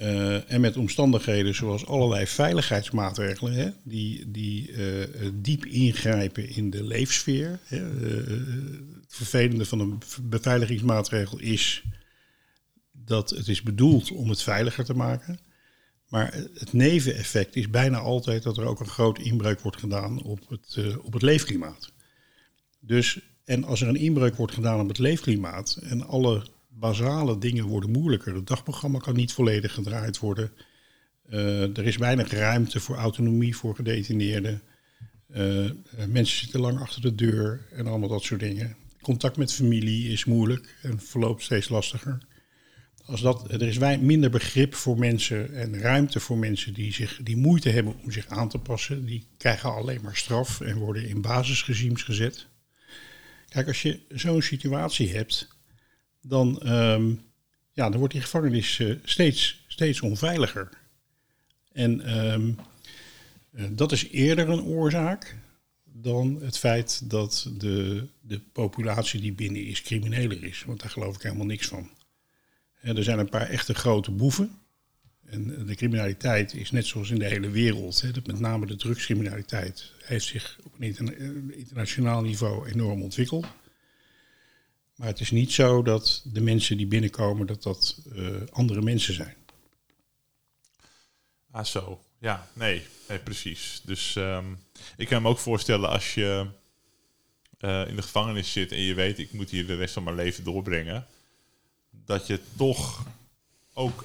Uh, 0.00 0.52
en 0.52 0.60
met 0.60 0.76
omstandigheden 0.76 1.54
zoals 1.54 1.86
allerlei 1.86 2.26
veiligheidsmaatregelen, 2.26 3.52
hè, 3.52 3.70
die, 3.82 4.30
die 4.30 4.70
uh, 4.70 5.28
diep 5.34 5.64
ingrijpen 5.64 6.48
in 6.48 6.70
de 6.70 6.84
leefsfeer. 6.84 7.60
Hè. 7.64 7.76
Het 9.00 9.14
vervelende 9.14 9.64
van 9.64 9.80
een 9.80 9.98
beveiligingsmaatregel 10.22 11.38
is 11.38 11.84
dat 12.92 13.30
het 13.30 13.48
is 13.48 13.62
bedoeld 13.62 14.10
om 14.10 14.28
het 14.28 14.42
veiliger 14.42 14.84
te 14.84 14.94
maken. 14.94 15.38
Maar 16.08 16.34
het 16.34 16.72
neveneffect 16.72 17.56
is 17.56 17.70
bijna 17.70 17.98
altijd 17.98 18.42
dat 18.42 18.56
er 18.56 18.64
ook 18.64 18.80
een 18.80 18.86
grote 18.86 19.22
inbreuk 19.22 19.60
wordt 19.60 19.78
gedaan 19.78 20.22
op 20.22 20.48
het, 20.48 20.98
op 21.02 21.12
het 21.12 21.22
leefklimaat. 21.22 21.92
Dus, 22.78 23.20
en 23.44 23.64
als 23.64 23.80
er 23.80 23.88
een 23.88 23.96
inbreuk 23.96 24.36
wordt 24.36 24.54
gedaan 24.54 24.80
op 24.80 24.88
het 24.88 24.98
leefklimaat 24.98 25.78
en 25.82 26.06
alle 26.06 26.42
basale 26.80 27.38
dingen 27.38 27.64
worden 27.64 27.90
moeilijker. 27.90 28.34
Het 28.34 28.46
dagprogramma 28.46 28.98
kan 28.98 29.14
niet 29.14 29.32
volledig 29.32 29.74
gedraaid 29.74 30.18
worden. 30.18 30.52
Uh, 31.30 31.76
er 31.78 31.86
is 31.86 31.96
weinig 31.96 32.30
ruimte 32.30 32.80
voor 32.80 32.96
autonomie 32.96 33.56
voor 33.56 33.74
gedetineerden. 33.74 34.62
Uh, 35.36 35.70
mensen 36.08 36.38
zitten 36.38 36.60
lang 36.60 36.80
achter 36.80 37.02
de 37.02 37.14
deur 37.14 37.66
en 37.72 37.86
allemaal 37.86 38.08
dat 38.08 38.22
soort 38.22 38.40
dingen. 38.40 38.76
Contact 39.00 39.36
met 39.36 39.52
familie 39.52 40.12
is 40.12 40.24
moeilijk 40.24 40.74
en 40.82 41.00
verloopt 41.00 41.42
steeds 41.42 41.68
lastiger. 41.68 42.18
als 43.04 43.20
dat, 43.20 43.52
er 43.52 43.62
is 43.62 43.76
wij, 43.76 43.98
minder 43.98 44.30
begrip 44.30 44.74
voor 44.74 44.98
mensen 44.98 45.54
en 45.54 45.80
ruimte 45.80 46.20
voor 46.20 46.38
mensen 46.38 46.74
die, 46.74 46.92
zich, 46.92 47.20
die 47.22 47.36
moeite 47.36 47.68
hebben 47.68 47.94
om 48.02 48.10
zich 48.10 48.26
aan 48.26 48.48
te 48.48 48.58
passen. 48.58 49.04
Die 49.04 49.26
krijgen 49.36 49.74
alleen 49.74 50.00
maar 50.02 50.16
straf 50.16 50.60
en 50.60 50.76
worden 50.76 51.08
in 51.08 51.20
basisregimes 51.20 52.02
gezet. 52.02 52.46
Kijk, 53.48 53.66
als 53.66 53.82
je 53.82 54.00
zo'n 54.08 54.42
situatie 54.42 55.14
hebt, 55.14 55.48
dan, 56.20 56.60
ehm, 56.60 57.08
ja, 57.72 57.88
dan 57.88 57.98
wordt 57.98 58.12
die 58.12 58.22
gevangenis 58.22 58.78
eh, 58.78 58.94
steeds, 59.04 59.64
steeds 59.66 60.00
onveiliger. 60.00 60.68
En 61.72 62.00
ehm, 62.00 62.52
eh, 63.52 63.64
dat 63.70 63.92
is 63.92 64.08
eerder 64.08 64.48
een 64.48 64.62
oorzaak 64.62 65.36
dan 65.84 66.38
het 66.42 66.58
feit 66.58 67.10
dat 67.10 67.50
de, 67.58 68.06
de 68.20 68.40
populatie 68.40 69.20
die 69.20 69.32
binnen 69.32 69.64
is 69.64 69.82
crimineler 69.82 70.44
is. 70.44 70.64
Want 70.66 70.80
daar 70.80 70.90
geloof 70.90 71.14
ik 71.14 71.22
helemaal 71.22 71.46
niks 71.46 71.66
van. 71.66 71.90
er 72.80 73.04
zijn 73.04 73.18
een 73.18 73.28
paar 73.28 73.48
echte 73.48 73.74
grote 73.74 74.10
boeven. 74.10 74.60
En 75.30 75.66
de 75.66 75.74
criminaliteit 75.74 76.54
is 76.54 76.70
net 76.70 76.86
zoals 76.86 77.10
in 77.10 77.18
de 77.18 77.24
hele 77.24 77.50
wereld, 77.50 78.00
hè, 78.00 78.10
met 78.26 78.40
name 78.40 78.66
de 78.66 78.76
drugscriminaliteit, 78.76 79.92
heeft 79.98 80.26
zich 80.26 80.58
op 80.64 80.72
een 80.78 81.16
eh, 81.18 81.58
internationaal 81.58 82.22
niveau 82.22 82.68
enorm 82.68 83.02
ontwikkeld. 83.02 83.46
Maar 85.00 85.08
het 85.08 85.20
is 85.20 85.30
niet 85.30 85.52
zo 85.52 85.82
dat 85.82 86.22
de 86.24 86.40
mensen 86.40 86.76
die 86.76 86.86
binnenkomen, 86.86 87.46
dat 87.46 87.62
dat 87.62 88.02
uh, 88.12 88.36
andere 88.50 88.82
mensen 88.82 89.14
zijn. 89.14 89.36
Ah, 91.50 91.64
zo. 91.64 92.00
Ja, 92.18 92.48
nee, 92.52 92.86
nee 93.08 93.18
precies. 93.18 93.80
Dus 93.84 94.14
um, 94.14 94.58
ik 94.96 95.08
kan 95.08 95.22
me 95.22 95.28
ook 95.28 95.38
voorstellen 95.38 95.88
als 95.88 96.14
je 96.14 96.46
uh, 97.60 97.88
in 97.88 97.96
de 97.96 98.02
gevangenis 98.02 98.52
zit 98.52 98.72
en 98.72 98.80
je 98.80 98.94
weet, 98.94 99.18
ik 99.18 99.32
moet 99.32 99.50
hier 99.50 99.66
de 99.66 99.76
rest 99.76 99.94
van 99.94 100.02
mijn 100.02 100.16
leven 100.16 100.44
doorbrengen, 100.44 101.06
dat 101.90 102.26
je 102.26 102.40
toch 102.56 103.06
ook, 103.72 104.04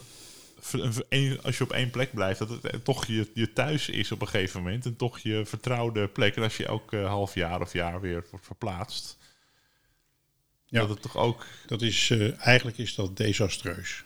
als 1.42 1.58
je 1.58 1.64
op 1.64 1.72
één 1.72 1.90
plek 1.90 2.14
blijft, 2.14 2.40
dat 2.40 2.50
het 2.50 2.84
toch 2.84 3.06
je, 3.06 3.32
je 3.34 3.54
thuis 3.54 3.90
is 3.90 4.12
op 4.12 4.22
een 4.22 4.28
gegeven 4.28 4.64
moment 4.64 4.86
en 4.86 4.96
toch 4.96 5.20
je 5.20 5.46
vertrouwde 5.46 6.08
plek. 6.08 6.36
En 6.36 6.44
als 6.44 6.58
je 6.58 6.66
elk 6.66 6.92
half 6.92 7.34
jaar 7.34 7.62
of 7.62 7.74
jaar 7.74 8.02
weer 8.02 8.26
wordt 8.32 8.46
verplaatst, 8.46 9.18
ja, 10.76 10.82
dat 10.82 10.90
het 10.90 11.02
toch 11.02 11.18
ook... 11.18 11.46
Dat 11.66 11.82
is, 11.82 12.10
uh, 12.10 12.46
eigenlijk 12.48 12.78
is 12.78 12.96
dat 12.96 13.18
desastreus. 13.18 14.04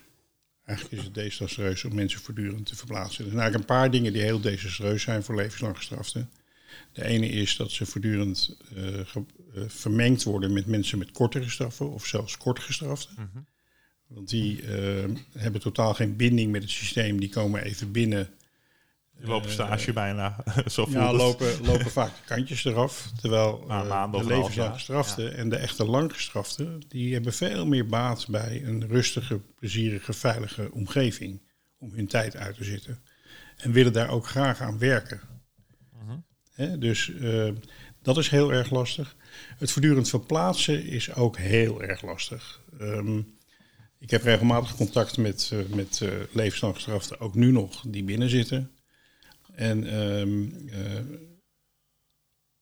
Eigenlijk 0.64 0.98
is 0.98 1.04
het 1.04 1.14
desastreus 1.14 1.84
om 1.84 1.94
mensen 1.94 2.20
voortdurend 2.20 2.66
te 2.66 2.76
verplaatsen. 2.76 3.24
Er 3.24 3.30
zijn 3.30 3.42
eigenlijk 3.42 3.70
een 3.70 3.76
paar 3.76 3.90
dingen 3.90 4.12
die 4.12 4.22
heel 4.22 4.40
desastreus 4.40 5.02
zijn 5.02 5.22
voor 5.22 5.34
levenslang 5.34 5.76
gestraften. 5.76 6.30
De 6.92 7.04
ene 7.04 7.28
is 7.28 7.56
dat 7.56 7.70
ze 7.70 7.86
voortdurend 7.86 8.56
uh, 8.76 9.00
vermengd 9.66 10.22
worden 10.22 10.52
met 10.52 10.66
mensen 10.66 10.98
met 10.98 11.10
kortere 11.10 11.50
straffen 11.50 11.90
of 11.90 12.06
zelfs 12.06 12.36
kort 12.36 12.58
gestraften. 12.58 13.14
Mm 13.18 13.46
Want 14.06 14.28
die 14.28 14.64
hebben 15.32 15.60
totaal 15.60 15.94
geen 15.94 16.16
binding 16.16 16.52
met 16.52 16.62
het 16.62 16.70
systeem. 16.70 17.20
Die 17.20 17.28
komen 17.28 17.62
even 17.62 17.92
binnen 17.92 18.28
lopen 19.22 19.50
stage 19.50 19.92
bijna. 19.92 20.44
Zo 20.66 20.86
ja, 20.90 21.12
lopen, 21.12 21.64
lopen 21.64 21.90
vaak 21.90 22.08
de 22.08 22.34
kantjes 22.34 22.64
eraf. 22.64 23.10
Terwijl 23.20 23.64
uh, 23.68 24.12
de 24.12 24.24
levenslang 24.24 24.74
gestraften 24.74 25.36
en 25.36 25.48
de 25.48 25.56
echte 25.56 25.84
langgestraften... 25.84 26.82
die 26.88 27.12
hebben 27.12 27.32
veel 27.32 27.66
meer 27.66 27.86
baat 27.86 28.28
bij 28.28 28.62
een 28.64 28.88
rustige, 28.88 29.40
plezierige, 29.58 30.12
veilige 30.12 30.72
omgeving... 30.72 31.42
om 31.78 31.92
hun 31.94 32.06
tijd 32.06 32.36
uit 32.36 32.56
te 32.56 32.64
zitten. 32.64 33.02
En 33.56 33.72
willen 33.72 33.92
daar 33.92 34.10
ook 34.10 34.26
graag 34.26 34.60
aan 34.60 34.78
werken. 34.78 35.20
Uh 36.56 36.72
dus 36.78 37.08
uh, 37.08 37.52
dat 38.02 38.16
is 38.16 38.28
heel 38.28 38.52
erg 38.52 38.70
lastig. 38.70 39.16
Het 39.58 39.72
voortdurend 39.72 40.08
verplaatsen 40.08 40.84
is 40.84 41.14
ook 41.14 41.36
heel 41.36 41.82
erg 41.82 42.02
lastig. 42.02 42.60
Um, 42.80 43.38
ik 43.98 44.10
heb 44.10 44.22
regelmatig 44.22 44.76
contact 44.76 45.16
met, 45.16 45.50
uh, 45.52 45.74
met 45.74 46.02
levenslang 46.32 46.74
gestraften, 46.74 47.20
ook 47.20 47.34
nu 47.34 47.52
nog, 47.52 47.84
die 47.86 48.04
binnen 48.04 48.28
zitten... 48.28 48.70
En 49.60 49.94
um, 49.94 50.52
uh, 50.66 51.18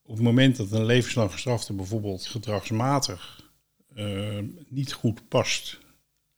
op 0.03 0.15
het 0.15 0.25
moment 0.25 0.57
dat 0.57 0.73
een 0.73 0.85
levenslang 0.85 1.33
gestrafte 1.33 1.73
bijvoorbeeld 1.73 2.27
gedragsmatig 2.27 3.51
uh, 3.97 4.39
niet 4.69 4.93
goed 4.93 5.29
past 5.29 5.79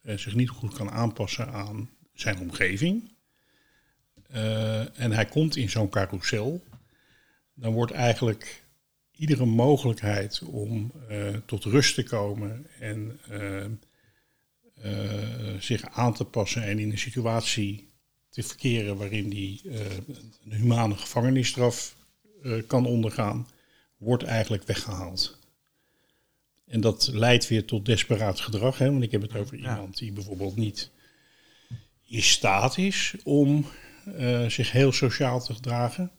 en 0.03 0.19
zich 0.19 0.35
niet 0.35 0.49
goed 0.49 0.75
kan 0.75 0.91
aanpassen 0.91 1.53
aan 1.53 1.91
zijn 2.13 2.39
omgeving, 2.39 3.13
uh, 4.31 5.01
en 5.01 5.13
hij 5.13 5.27
komt 5.27 5.57
in 5.57 5.71
zo'n 5.71 5.89
carousel, 5.89 6.65
dan 7.55 7.73
wordt 7.73 7.93
eigenlijk 7.93 8.65
iedere 9.11 9.47
mogelijkheid 9.47 10.43
om 10.43 10.93
tot 11.47 11.65
rust 11.65 11.95
te 11.95 12.03
komen 12.03 12.67
en 12.79 13.21
zich 15.59 15.85
aan 15.91 16.15
te 16.15 16.25
passen 16.25 16.63
en 16.63 16.79
in 16.79 16.91
een 16.91 16.99
situatie 16.99 17.90
te 18.31 18.43
verkeren 18.43 18.97
waarin 18.97 19.29
die 19.29 19.61
uh, 19.65 19.81
een 20.45 20.53
humane 20.53 20.97
gevangenisstraf 20.97 21.97
uh, 22.43 22.63
kan 22.67 22.87
ondergaan, 22.87 23.49
wordt 23.97 24.23
eigenlijk 24.23 24.67
weggehaald. 24.67 25.39
En 26.67 26.81
dat 26.81 27.11
leidt 27.13 27.49
weer 27.49 27.65
tot 27.65 27.85
desperaat 27.85 28.41
gedrag. 28.41 28.79
Hè? 28.79 28.91
Want 28.91 29.03
ik 29.03 29.11
heb 29.11 29.23
het 29.23 29.37
over 29.37 29.57
iemand 29.57 29.99
die 29.99 30.13
bijvoorbeeld 30.13 30.57
niet 30.57 30.91
in 32.07 32.23
staat 32.23 32.79
is 32.79 33.15
om 33.25 33.67
uh, 34.07 34.49
zich 34.49 34.73
heel 34.73 34.93
sociaal 34.93 35.41
te 35.45 35.55
gedragen. 35.55 36.11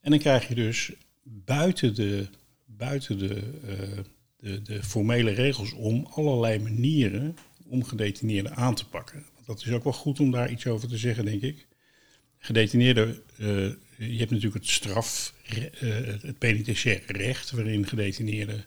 En 0.00 0.10
dan 0.10 0.20
krijg 0.20 0.48
je 0.48 0.54
dus 0.54 0.92
buiten 1.22 1.94
de, 1.94 2.28
buiten 2.64 3.18
de, 3.18 3.42
de, 4.36 4.62
de 4.62 4.82
formele 4.82 5.30
regels 5.30 5.72
om 5.72 6.06
allerlei 6.10 6.58
manieren 6.58 7.36
om 7.68 7.84
gedetineerden 7.84 8.56
aan 8.56 8.74
te 8.74 8.88
pakken 8.88 9.26
dat 9.50 9.66
is 9.66 9.72
ook 9.72 9.84
wel 9.84 9.92
goed 9.92 10.20
om 10.20 10.30
daar 10.30 10.50
iets 10.50 10.66
over 10.66 10.88
te 10.88 10.96
zeggen, 10.96 11.24
denk 11.24 11.42
ik. 11.42 11.66
Gedetineerden, 12.38 13.22
uh, 13.38 13.46
je 13.96 14.18
hebt 14.18 14.30
natuurlijk 14.30 14.54
het 14.54 14.68
straf, 14.68 15.34
uh, 15.54 15.64
het 16.22 16.38
penitentiair 16.38 17.02
recht, 17.06 17.50
waarin 17.50 17.86
gedetineerden, 17.86 18.64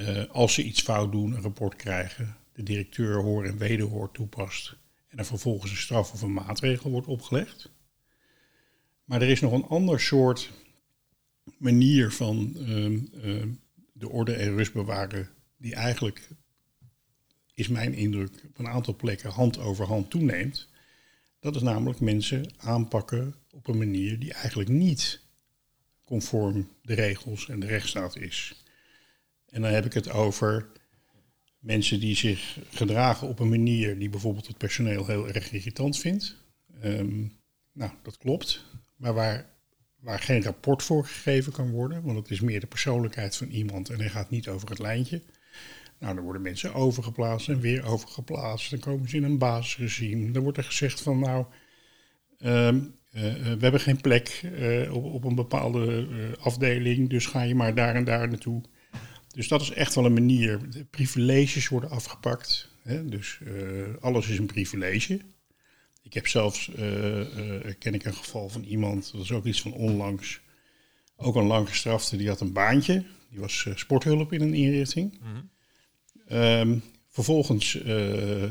uh, 0.00 0.24
als 0.28 0.54
ze 0.54 0.62
iets 0.62 0.82
fout 0.82 1.12
doen, 1.12 1.32
een 1.32 1.42
rapport 1.42 1.76
krijgen, 1.76 2.36
de 2.52 2.62
directeur 2.62 3.14
hoor 3.14 3.44
en 3.44 3.58
wederhoor 3.58 4.10
toepast 4.10 4.76
en 5.08 5.18
er 5.18 5.24
vervolgens 5.24 5.70
een 5.70 5.76
straf 5.76 6.12
of 6.12 6.22
een 6.22 6.32
maatregel 6.32 6.90
wordt 6.90 7.06
opgelegd. 7.06 7.70
Maar 9.04 9.22
er 9.22 9.28
is 9.28 9.40
nog 9.40 9.52
een 9.52 9.66
ander 9.66 10.00
soort 10.00 10.50
manier 11.58 12.12
van 12.12 12.56
uh, 12.58 13.42
de 13.92 14.08
orde 14.08 14.32
en 14.32 14.56
rust 14.56 14.72
bewaren, 14.72 15.28
die 15.56 15.74
eigenlijk 15.74 16.28
is 17.62 17.68
mijn 17.68 17.94
indruk, 17.94 18.30
op 18.48 18.58
een 18.58 18.68
aantal 18.68 18.96
plekken 18.96 19.30
hand 19.30 19.58
over 19.58 19.86
hand 19.86 20.10
toeneemt. 20.10 20.68
Dat 21.40 21.56
is 21.56 21.62
namelijk 21.62 22.00
mensen 22.00 22.50
aanpakken 22.56 23.34
op 23.50 23.68
een 23.68 23.78
manier 23.78 24.18
die 24.18 24.32
eigenlijk 24.32 24.68
niet 24.68 25.20
conform 26.04 26.68
de 26.82 26.94
regels 26.94 27.48
en 27.48 27.60
de 27.60 27.66
rechtsstaat 27.66 28.16
is. 28.16 28.64
En 29.48 29.62
dan 29.62 29.72
heb 29.72 29.84
ik 29.84 29.92
het 29.92 30.10
over 30.10 30.70
mensen 31.58 32.00
die 32.00 32.16
zich 32.16 32.58
gedragen 32.70 33.28
op 33.28 33.38
een 33.38 33.48
manier 33.48 33.98
die 33.98 34.08
bijvoorbeeld 34.08 34.46
het 34.46 34.58
personeel 34.58 35.06
heel 35.06 35.28
erg 35.28 35.52
irritant 35.52 35.98
vindt. 35.98 36.36
Um, 36.84 37.36
nou, 37.72 37.90
dat 38.02 38.18
klopt. 38.18 38.64
Maar 38.96 39.14
waar, 39.14 39.46
waar 40.00 40.18
geen 40.18 40.42
rapport 40.42 40.82
voor 40.82 41.06
gegeven 41.06 41.52
kan 41.52 41.70
worden, 41.70 42.02
want 42.02 42.18
het 42.18 42.30
is 42.30 42.40
meer 42.40 42.60
de 42.60 42.66
persoonlijkheid 42.66 43.36
van 43.36 43.48
iemand 43.48 43.88
en 43.90 43.98
hij 43.98 44.10
gaat 44.10 44.30
niet 44.30 44.48
over 44.48 44.68
het 44.68 44.78
lijntje. 44.78 45.22
Nou, 46.02 46.14
dan 46.14 46.24
worden 46.24 46.42
mensen 46.42 46.74
overgeplaatst 46.74 47.48
en 47.48 47.60
weer 47.60 47.84
overgeplaatst. 47.84 48.70
Dan 48.70 48.78
komen 48.78 49.08
ze 49.08 49.16
in 49.16 49.22
een 49.22 49.38
basisregime. 49.38 50.30
Dan 50.30 50.42
wordt 50.42 50.58
er 50.58 50.64
gezegd 50.64 51.00
van 51.00 51.18
nou, 51.18 51.46
ehm, 52.38 52.80
eh, 53.10 53.36
eh, 53.36 53.42
we 53.42 53.62
hebben 53.62 53.80
geen 53.80 54.00
plek 54.00 54.42
uh, 54.44 54.94
op, 54.94 55.04
op, 55.04 55.24
een 55.24 55.34
bepaalde 55.34 56.06
afdeling, 56.40 57.10
dus 57.10 57.26
ga 57.26 57.42
je 57.42 57.54
maar 57.54 57.74
daar 57.74 57.94
en 57.94 58.04
daar 58.04 58.28
naartoe. 58.28 58.62
Dus 59.28 59.48
dat 59.48 59.60
is 59.60 59.70
echt 59.70 59.94
wel 59.94 60.04
een 60.04 60.12
manier. 60.12 60.60
Privileges 60.90 61.68
worden 61.68 61.90
afgepakt. 61.90 62.70
Hè? 62.82 63.08
Dus 63.08 63.40
alles 64.00 64.28
is 64.28 64.38
een 64.38 64.46
privilege. 64.46 65.20
Ik 66.02 66.14
heb 66.14 66.26
zelfs, 66.26 66.70
ken 67.78 67.94
ik 67.94 68.04
een 68.04 68.14
geval 68.14 68.48
van 68.48 68.62
iemand, 68.62 69.12
dat 69.12 69.22
is 69.22 69.32
ook 69.32 69.44
iets 69.44 69.62
van 69.62 69.72
onlangs, 69.72 70.40
ook 71.16 71.34
een 71.34 71.46
lang 71.46 71.68
gestrafte, 71.68 72.16
die 72.16 72.28
had 72.28 72.40
een 72.40 72.52
baantje. 72.52 73.04
Die 73.30 73.40
was 73.40 73.66
sporthulp 73.74 74.32
in 74.32 74.40
een 74.40 74.54
inrichting. 74.54 75.18
Mm 75.22 75.51
Um, 76.32 76.82
vervolgens 77.08 77.74
uh, 77.74 78.42
uh, 78.42 78.50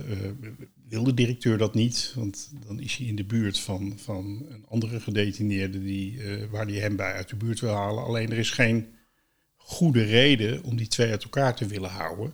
wil 0.88 1.04
de 1.04 1.14
directeur 1.14 1.58
dat 1.58 1.74
niet, 1.74 2.14
want 2.16 2.52
dan 2.66 2.80
is 2.80 2.96
hij 2.96 3.08
in 3.08 3.16
de 3.16 3.24
buurt 3.24 3.60
van, 3.60 3.94
van 3.98 4.46
een 4.50 4.66
andere 4.68 5.00
gedetineerde 5.00 5.84
die, 5.84 6.14
uh, 6.14 6.46
waar 6.50 6.66
hij 6.66 6.76
hem 6.76 6.96
bij 6.96 7.14
uit 7.14 7.30
de 7.30 7.36
buurt 7.36 7.60
wil 7.60 7.74
halen. 7.74 8.04
Alleen 8.04 8.32
er 8.32 8.38
is 8.38 8.50
geen 8.50 8.88
goede 9.56 10.04
reden 10.04 10.64
om 10.64 10.78
die 10.78 10.88
twee 10.88 11.10
uit 11.10 11.24
elkaar 11.24 11.56
te 11.56 11.66
willen 11.66 11.90
houden. 11.90 12.34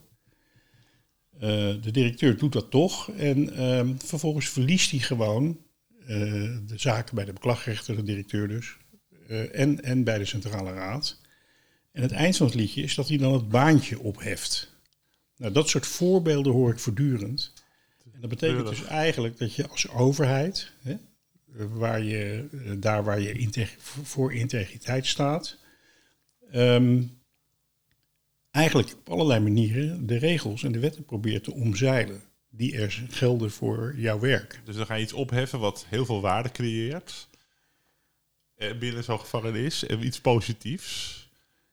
de 1.81 1.91
directeur 1.91 2.37
doet 2.37 2.53
dat 2.53 2.71
toch 2.71 3.11
en 3.11 3.53
ehm, 3.55 3.95
vervolgens 3.97 4.49
verliest 4.49 4.91
hij 4.91 4.99
gewoon 4.99 5.59
de 6.07 6.73
zaken 6.75 7.15
bij 7.15 7.25
de 7.25 7.33
beklagrechter, 7.33 7.95
de 7.95 8.03
directeur 8.03 8.47
dus, 8.47 8.77
en, 9.51 9.83
en 9.83 10.03
bij 10.03 10.17
de 10.17 10.25
Centrale 10.25 10.73
Raad. 10.73 11.21
En 11.91 12.01
het 12.01 12.11
eind 12.11 12.37
van 12.37 12.45
het 12.45 12.55
liedje 12.55 12.81
is 12.81 12.95
dat 12.95 13.07
hij 13.07 13.17
dan 13.17 13.33
het 13.33 13.49
baantje 13.49 13.99
opheft. 13.99 14.76
Nou, 15.37 15.53
dat 15.53 15.69
soort 15.69 15.87
voorbeelden 15.87 16.53
hoor 16.53 16.71
ik 16.71 16.79
voortdurend. 16.79 17.53
En 18.13 18.21
dat 18.21 18.29
betekent 18.29 18.67
dus 18.67 18.83
eigenlijk 18.83 19.37
dat 19.37 19.55
je 19.55 19.67
als 19.67 19.89
overheid, 19.89 20.71
hè, 20.81 20.97
waar 21.67 22.03
je, 22.03 22.47
eh, 22.51 22.71
daar 22.77 23.03
waar 23.03 23.19
je 23.19 23.31
integ 23.31 23.75
voor 24.03 24.33
integriteit 24.33 25.05
staat, 25.05 25.57
ehm, 26.51 27.03
eigenlijk 28.51 28.93
op 28.93 29.09
allerlei 29.09 29.39
manieren 29.39 30.07
de 30.07 30.17
regels 30.17 30.63
en 30.63 30.71
de 30.71 30.79
wetten 30.79 31.05
probeert 31.05 31.43
te 31.43 31.53
omzeilen 31.53 32.21
die 32.49 32.77
er 32.77 33.03
gelden 33.09 33.51
voor 33.51 33.93
jouw 33.97 34.19
werk. 34.19 34.61
Dus 34.63 34.75
dan 34.75 34.85
ga 34.85 34.93
je 34.95 35.03
iets 35.03 35.13
opheffen 35.13 35.59
wat 35.59 35.85
heel 35.89 36.05
veel 36.05 36.21
waarde 36.21 36.51
creëert 36.51 37.27
eh, 38.55 38.77
binnen 38.77 39.03
zo'n 39.03 39.19
gevangenis, 39.19 39.85
en 39.85 40.05
iets 40.05 40.21
positiefs. 40.21 41.29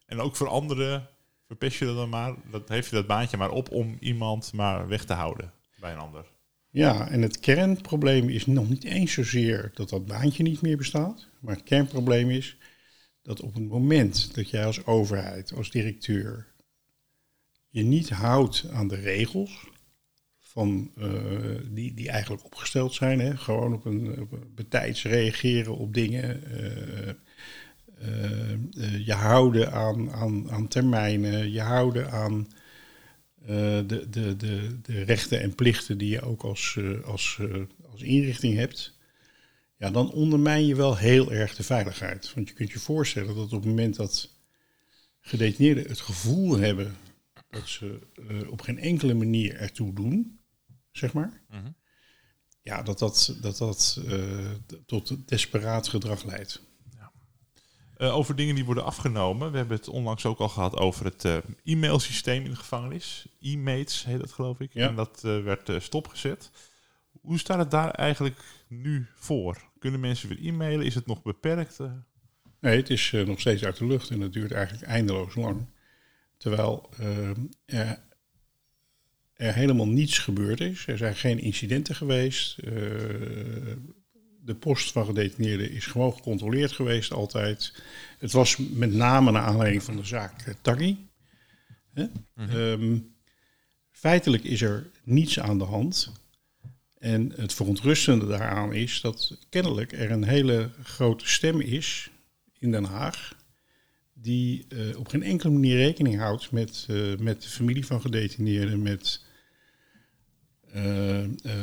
En 0.06 0.20
ook 0.20 0.36
voor 0.36 0.48
anderen 0.48 1.08
verpest 1.46 1.78
je 1.78 1.84
dat 1.84 1.96
dan 1.96 2.08
maar, 2.08 2.34
dat 2.50 2.68
heeft 2.68 2.88
je 2.88 2.94
dat 2.94 3.06
baantje 3.06 3.36
maar 3.36 3.50
op 3.50 3.70
om 3.70 3.96
iemand 4.00 4.52
maar 4.52 4.88
weg 4.88 5.04
te 5.04 5.12
houden 5.12 5.52
bij 5.80 5.92
een 5.92 5.98
ander. 5.98 6.32
Ja, 6.70 7.08
en 7.08 7.22
het 7.22 7.40
kernprobleem 7.40 8.28
is 8.28 8.46
nog 8.46 8.68
niet 8.68 8.84
eens 8.84 9.12
zozeer 9.12 9.70
dat 9.74 9.88
dat 9.88 10.06
baantje 10.06 10.42
niet 10.42 10.60
meer 10.60 10.76
bestaat. 10.76 11.28
Maar 11.40 11.54
het 11.54 11.64
kernprobleem 11.64 12.30
is 12.30 12.56
dat 13.22 13.40
op 13.40 13.54
het 13.54 13.68
moment 13.68 14.34
dat 14.34 14.50
jij 14.50 14.66
als 14.66 14.86
overheid, 14.86 15.52
als 15.52 15.70
directeur, 15.70 16.46
je 17.68 17.82
niet 17.82 18.10
houdt 18.10 18.68
aan 18.70 18.88
de 18.88 18.96
regels 18.96 19.68
van, 20.38 20.90
uh, 20.98 21.58
die, 21.70 21.94
die 21.94 22.08
eigenlijk 22.08 22.44
opgesteld 22.44 22.94
zijn, 22.94 23.20
hè, 23.20 23.36
gewoon 23.36 23.74
op 23.74 23.84
een, 23.84 24.20
op 24.20 24.46
betijds 24.54 25.02
reageren 25.02 25.76
op 25.76 25.94
dingen, 25.94 26.42
uh, 26.60 27.12
je 29.04 29.12
houden 29.12 29.72
aan, 29.72 30.12
aan, 30.12 30.50
aan 30.50 30.68
termijnen, 30.68 31.52
je 31.52 31.60
houden 31.60 32.10
aan 32.10 32.48
de, 33.86 34.06
de, 34.10 34.36
de, 34.36 34.80
de 34.82 35.02
rechten 35.02 35.40
en 35.40 35.54
plichten 35.54 35.98
die 35.98 36.10
je 36.10 36.20
ook 36.20 36.42
als, 36.42 36.78
als, 37.04 37.40
als 37.92 38.02
inrichting 38.02 38.56
hebt, 38.56 38.98
ja, 39.76 39.90
dan 39.90 40.12
ondermijn 40.12 40.66
je 40.66 40.76
wel 40.76 40.96
heel 40.96 41.32
erg 41.32 41.54
de 41.54 41.62
veiligheid. 41.62 42.34
Want 42.34 42.48
je 42.48 42.54
kunt 42.54 42.70
je 42.70 42.78
voorstellen 42.78 43.34
dat 43.34 43.44
op 43.44 43.50
het 43.50 43.64
moment 43.64 43.96
dat 43.96 44.30
gedetineerden 45.20 45.88
het 45.88 46.00
gevoel 46.00 46.58
hebben 46.58 46.96
dat 47.50 47.68
ze 47.68 47.98
op 48.48 48.60
geen 48.60 48.78
enkele 48.78 49.14
manier 49.14 49.56
ertoe 49.56 49.94
doen, 49.94 50.40
zeg 50.92 51.12
maar. 51.12 51.42
Mhm. 51.48 51.70
Ja, 52.62 52.82
dat 52.82 52.98
dat, 52.98 53.36
dat, 53.40 53.58
dat 53.58 54.00
uh, 54.08 54.50
tot 54.86 55.28
desperaat 55.28 55.88
gedrag 55.88 56.24
leidt. 56.24 56.62
Uh, 57.98 58.16
over 58.16 58.36
dingen 58.36 58.54
die 58.54 58.64
worden 58.64 58.84
afgenomen. 58.84 59.50
We 59.50 59.56
hebben 59.56 59.76
het 59.76 59.88
onlangs 59.88 60.26
ook 60.26 60.38
al 60.38 60.48
gehad 60.48 60.76
over 60.76 61.04
het 61.04 61.24
uh, 61.24 61.36
e-mailsysteem 61.64 62.44
in 62.44 62.50
de 62.50 62.56
gevangenis. 62.56 63.26
E-mates 63.40 64.04
heet 64.04 64.20
dat 64.20 64.32
geloof 64.32 64.60
ik. 64.60 64.72
Ja. 64.72 64.88
En 64.88 64.94
dat 64.94 65.20
werd 65.20 65.70
stopgezet. 65.78 66.50
Hoe 67.20 67.38
staat 67.38 67.58
het 67.58 67.70
daar 67.70 67.90
eigenlijk 67.90 68.40
nu 68.68 69.06
voor? 69.14 69.62
Kunnen 69.78 70.00
mensen 70.00 70.28
weer 70.28 70.46
e-mailen? 70.46 70.86
Is 70.86 70.94
het 70.94 71.06
nog 71.06 71.22
beperkt? 71.22 71.78
Nee, 72.60 72.76
het 72.76 72.90
is 72.90 73.10
nog 73.26 73.40
steeds 73.40 73.64
uit 73.64 73.76
de 73.76 73.86
lucht 73.86 74.10
en 74.10 74.20
het 74.20 74.32
duurt 74.32 74.52
eigenlijk 74.52 74.86
eindeloos 74.86 75.34
lang. 75.34 75.66
Terwijl 76.36 76.88
er 77.66 77.98
er 79.34 79.54
helemaal 79.54 79.88
niets 79.88 80.18
gebeurd 80.18 80.60
is. 80.60 80.86
Er 80.86 80.98
zijn 80.98 81.16
geen 81.16 81.38
incidenten 81.38 81.94
geweest. 81.94 82.58
De 84.44 84.54
post 84.54 84.92
van 84.92 85.04
gedetineerden 85.04 85.70
is 85.70 85.86
gewoon 85.86 86.12
gecontroleerd 86.12 86.72
geweest 86.72 87.12
altijd. 87.12 87.82
Het 88.18 88.32
was 88.32 88.56
met 88.56 88.92
name 88.92 89.30
naar 89.30 89.42
aanleiding 89.42 89.82
van 89.82 89.96
de 89.96 90.04
zaak 90.04 90.46
uh, 90.46 90.54
Taggi. 90.60 91.06
Mhm. 91.92 92.08
Ehm, 92.34 92.98
feitelijk 93.90 94.44
is 94.44 94.62
er 94.62 94.90
niets 95.04 95.40
aan 95.40 95.58
de 95.58 95.64
hand. 95.64 96.12
En 96.98 97.32
het 97.36 97.54
verontrustende 97.54 98.26
daaraan 98.26 98.72
is 98.72 99.00
dat 99.00 99.38
kennelijk 99.48 99.92
er 99.92 100.10
een 100.10 100.24
hele 100.24 100.70
grote 100.82 101.28
stem 101.28 101.60
is 101.60 102.10
in 102.58 102.70
Den 102.70 102.84
Haag 102.84 103.34
die 104.14 104.66
uh, 104.68 104.98
op 104.98 105.08
geen 105.08 105.22
enkele 105.22 105.52
manier 105.52 105.76
rekening 105.76 106.18
houdt 106.18 106.50
met, 106.50 106.86
uh, 106.90 107.16
met 107.18 107.42
de 107.42 107.48
familie 107.48 107.86
van 107.86 108.00
gedetineerden, 108.00 108.82
met 108.82 109.23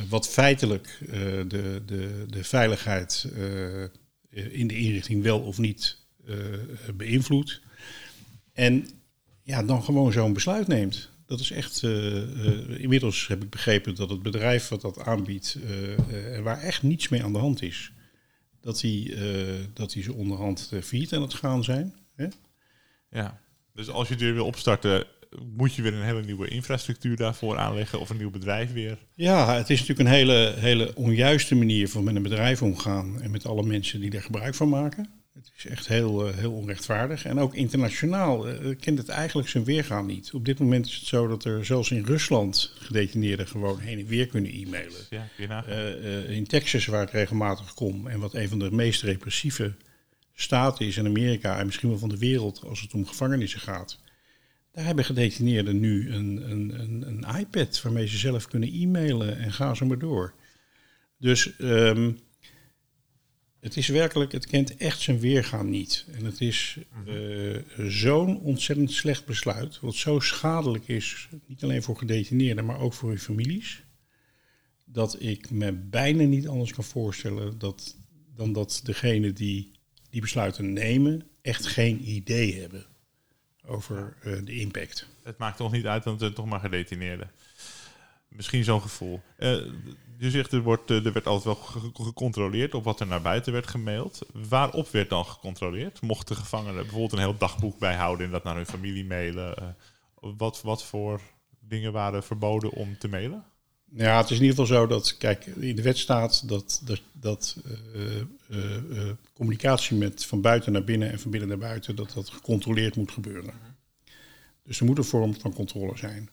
wat 0.10 0.28
feitelijk 0.28 0.98
de, 1.48 1.82
de, 1.86 2.26
de 2.28 2.44
veiligheid 2.44 3.28
in 4.30 4.68
de 4.68 4.78
inrichting 4.78 5.24
wel 5.24 5.40
of 5.40 5.58
niet 5.58 5.98
beïnvloedt. 6.96 7.62
En 8.54 8.88
ja, 9.44 9.64
dan 9.64 9.84
gewoon 9.84 10.12
zo'n 10.12 10.34
besluit 10.34 10.68
neemt. 10.68 11.10
Dat 11.26 11.40
is 11.40 11.52
echt. 11.52 11.84
inmiddels 12.78 13.28
heb 13.28 13.44
ik 13.44 13.50
begrepen 13.50 13.96
dat 13.96 14.10
het 14.10 14.22
bedrijf 14.22 14.68
wat 14.68 14.82
dat 14.82 15.00
aanbiedt, 15.00 15.58
waar 16.44 16.62
echt 16.62 16.84
niets 16.84 17.10
mee 17.10 17.24
aan 17.24 17.34
de 17.34 17.40
hand 17.40 17.62
is, 17.62 17.92
dat 18.62 18.80
die, 18.80 19.16
dat 19.74 19.92
die 19.92 20.04
ze 20.04 20.14
onderhand 20.14 20.72
failliet 20.84 21.14
aan 21.14 21.22
het 21.22 21.34
gaan 21.34 21.64
zijn. 21.64 21.96
Hè? 22.16 22.28
Ja, 23.10 23.42
dus 23.74 23.90
als 23.90 24.08
je 24.08 24.14
het 24.14 24.24
weer 24.24 24.34
wil 24.34 24.46
opstarten, 24.46 25.06
moet 25.56 25.76
je 25.76 25.82
weer 25.82 25.94
een 25.94 26.04
hele 26.04 26.24
nieuwe 26.24 26.48
infrastructuur 26.48 27.16
daarvoor 27.16 27.58
aanleggen 27.58 28.00
of 28.00 28.10
een 28.10 28.18
nieuw 28.18 28.30
bedrijf 28.30 28.74
weer? 28.74 28.98
Ja, 29.16 29.56
het 29.56 29.70
is 29.70 29.80
natuurlijk 29.80 30.10
een 30.10 30.16
hele, 30.16 30.54
hele 30.58 30.96
onjuiste 30.96 31.56
manier 31.56 31.90
van 31.90 32.04
met 32.04 32.16
een 32.16 32.22
bedrijf 32.22 32.62
omgaan 32.62 33.22
en 33.22 33.32
met 33.32 33.46
alle 33.46 33.64
mensen 33.64 34.00
die 34.00 34.12
er 34.12 34.22
gebruik 34.22 34.56
van 34.56 34.70
maken. 34.70 35.10
Het 35.34 35.52
is 35.58 35.66
echt 35.66 35.88
heel, 35.88 36.28
uh, 36.28 36.36
heel 36.36 36.52
onrechtvaardig. 36.52 37.26
En 37.26 37.40
ook 37.40 37.56
internationaal 37.56 38.50
uh, 38.50 38.76
kent 38.80 38.98
het 38.98 39.10
eigenlijk 39.10 39.50
zijn 39.50 39.64
weergaan 39.64 40.06
niet. 40.06 40.34
Op 40.34 40.46
dit 40.46 40.60
moment 40.60 40.86
is 40.86 40.96
het 40.96 41.06
zo 41.06 41.28
dat 41.28 41.44
er 41.44 41.66
zelfs 41.66 41.92
in 41.92 42.06
Rusland 42.06 42.74
gedetineerden 42.76 43.48
gewoon 43.48 43.80
heen 43.80 44.00
en 44.00 44.06
weer 44.06 44.28
kunnen 44.28 44.52
e-mailen. 44.52 45.02
Ja, 45.38 45.66
uh, 45.68 46.30
in 46.30 46.48
Texas, 46.48 46.86
waar 46.86 47.04
ik 47.04 47.12
regelmatig 47.12 47.74
kom 47.74 48.08
en 48.08 48.20
wat 48.20 48.34
een 48.34 48.50
van 48.50 48.60
de 48.60 48.72
meest 48.72 49.02
repressieve 49.02 49.74
staten 50.34 50.86
is 50.86 50.98
in 50.98 51.06
Amerika 51.06 51.60
en 51.60 51.66
misschien 51.66 51.90
wel 51.90 51.98
van 51.98 52.10
de 52.10 52.18
wereld 52.18 52.64
als 52.66 52.82
het 52.82 52.94
om 52.94 53.08
gevangenissen 53.08 53.60
gaat. 53.60 54.00
Daar 54.72 54.86
hebben 54.86 55.06
gedetineerden 55.06 55.80
nu 55.80 56.12
een, 56.12 56.52
een, 56.52 56.80
een, 56.80 57.08
een 57.08 57.40
iPad 57.40 57.82
waarmee 57.82 58.08
ze 58.08 58.18
zelf 58.18 58.48
kunnen 58.48 58.74
e-mailen 58.74 59.38
en 59.38 59.52
gaan 59.52 59.76
ze 59.76 59.86
maar 59.86 60.00
door. 60.00 60.34
Dus 61.18 61.54
um, 61.60 62.20
het 63.60 63.78
is 63.78 63.88
werkelijk, 63.88 64.32
het 64.32 64.48
kent 64.48 64.78
echt 64.78 65.00
zijn 65.00 65.20
weergaan 65.20 65.70
niet. 65.70 66.06
En 66.12 66.26
het 66.26 66.42
is 66.42 66.78
uh, 67.08 67.58
zo'n 67.78 68.40
ontzettend 68.40 68.92
slecht 68.92 69.26
besluit, 69.26 69.80
wat 69.80 69.96
zo 69.96 70.20
schadelijk 70.20 70.88
is, 70.88 71.30
niet 71.46 71.64
alleen 71.64 71.84
voor 71.84 71.98
gedetineerden, 71.98 72.66
maar 72.66 72.80
ook 72.80 72.94
voor 72.94 73.10
hun 73.10 73.20
families, 73.20 73.84
dat 74.86 75.22
ik 75.22 75.50
me 75.50 75.72
bijna 75.72 76.24
niet 76.24 76.48
anders 76.48 76.74
kan 76.74 76.84
voorstellen 76.84 77.58
dat, 77.58 77.98
dan 78.36 78.54
dat 78.54 78.82
degene 78.84 79.34
die 79.34 79.72
die 80.10 80.22
besluiten 80.22 80.74
nemen 80.74 81.28
echt 81.42 81.68
geen 81.68 82.10
idee 82.10 82.60
hebben 82.62 82.91
over 83.72 84.14
uh, 84.26 84.46
de 84.46 84.60
impact. 84.60 85.08
Het 85.24 85.38
maakt 85.38 85.58
toch 85.58 85.72
niet 85.72 85.86
uit, 85.86 86.04
want 86.04 86.22
het 86.22 86.36
toch 86.36 86.46
maar 86.46 86.60
gedetineerden. 86.60 87.32
Misschien 88.28 88.64
zo'n 88.64 88.82
gevoel. 88.82 89.22
Uh, 89.38 89.66
je 90.18 90.30
zegt 90.30 90.52
er, 90.52 90.62
wordt, 90.62 90.90
er 90.90 91.14
werd 91.14 91.28
altijd 91.28 91.58
wel 91.58 91.84
gecontroleerd 91.94 92.74
op 92.74 92.84
wat 92.84 93.00
er 93.00 93.08
naar 93.08 93.22
buiten 93.22 93.54
werd 93.54 93.68
gemaild. 93.68 94.22
Waarop 94.50 94.90
werd 94.90 95.10
dan 95.10 95.26
gecontroleerd? 95.26 96.02
Mochten 96.02 96.36
gevangenen 96.36 96.82
bijvoorbeeld 96.82 97.12
een 97.12 97.20
heel 97.20 97.38
dagboek 97.38 97.80
bijhouden 97.80 98.26
en 98.26 98.32
dat 98.32 98.44
naar 98.44 98.56
hun 98.56 98.66
familie 98.66 99.06
mailen? 99.06 99.76
Wat, 100.20 100.62
wat 100.62 100.84
voor 100.84 101.22
dingen 101.60 101.92
waren 101.92 102.24
verboden 102.24 102.72
om 102.72 102.98
te 102.98 103.08
mailen? 103.08 103.46
Ja, 103.94 104.18
het 104.18 104.30
is 104.30 104.38
in 104.38 104.44
ieder 104.44 104.58
geval 104.58 104.78
zo 104.78 104.88
dat, 104.88 105.18
kijk, 105.18 105.46
in 105.46 105.76
de 105.76 105.82
wet 105.82 105.98
staat 105.98 106.48
dat, 106.48 106.82
dat, 106.86 107.02
dat 107.12 107.58
uh, 107.96 108.16
uh, 108.50 109.10
communicatie 109.34 109.98
met 109.98 110.26
van 110.26 110.42
buiten 110.42 110.72
naar 110.72 110.84
binnen 110.84 111.12
en 111.12 111.20
van 111.20 111.32
binnen 111.32 111.50
naar 111.50 111.58
buiten, 111.58 111.96
dat 111.96 112.12
dat 112.14 112.30
gecontroleerd 112.30 112.96
moet 112.96 113.12
gebeuren. 113.12 113.54
Dus 114.64 114.80
er 114.80 114.86
moet 114.86 114.98
een 114.98 115.04
vorm 115.04 115.40
van 115.40 115.54
controle 115.54 115.98
zijn. 115.98 116.30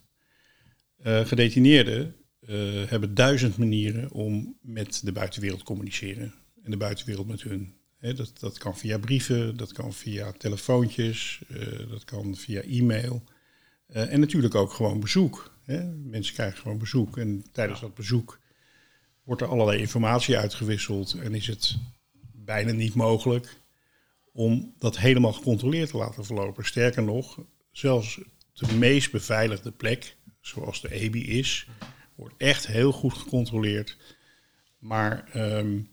gedetineerden 1.02 2.14
hebben 2.86 3.14
duizend 3.14 3.56
manieren 3.56 4.10
om 4.10 4.56
met 4.60 5.00
de 5.04 5.12
buitenwereld 5.12 5.58
te 5.58 5.66
communiceren. 5.66 6.34
En 6.62 6.70
de 6.70 6.76
buitenwereld 6.76 7.26
met 7.26 7.42
hun. 7.42 7.74
dat, 7.98 8.32
dat 8.40 8.58
kan 8.58 8.76
via 8.76 8.98
brieven, 8.98 9.56
dat 9.56 9.72
kan 9.72 9.92
via 9.92 10.32
telefoontjes, 10.32 11.40
dat 11.90 12.04
kan 12.04 12.36
via 12.36 12.60
e-mail. 12.60 13.22
en 13.86 14.20
natuurlijk 14.20 14.54
ook 14.54 14.72
gewoon 14.72 15.00
bezoek. 15.00 15.57
Hè? 15.68 15.84
Mensen 15.84 16.34
krijgen 16.34 16.58
gewoon 16.58 16.78
bezoek 16.78 17.18
en 17.18 17.44
tijdens 17.52 17.80
dat 17.80 17.94
bezoek 17.94 18.40
wordt 19.22 19.42
er 19.42 19.48
allerlei 19.48 19.78
informatie 19.78 20.38
uitgewisseld 20.38 21.14
en 21.14 21.34
is 21.34 21.46
het 21.46 21.76
bijna 22.32 22.72
niet 22.72 22.94
mogelijk 22.94 23.56
om 24.32 24.74
dat 24.78 24.98
helemaal 24.98 25.32
gecontroleerd 25.32 25.90
te 25.90 25.96
laten 25.96 26.24
verlopen. 26.24 26.64
Sterker 26.64 27.02
nog, 27.02 27.38
zelfs 27.70 28.20
de 28.52 28.74
meest 28.74 29.10
beveiligde 29.12 29.72
plek, 29.72 30.16
zoals 30.40 30.80
de 30.80 30.92
EBI 30.92 31.38
is, 31.38 31.66
wordt 32.14 32.34
echt 32.36 32.66
heel 32.66 32.92
goed 32.92 33.12
gecontroleerd. 33.12 33.96
Maar 34.78 35.30
um, 35.36 35.88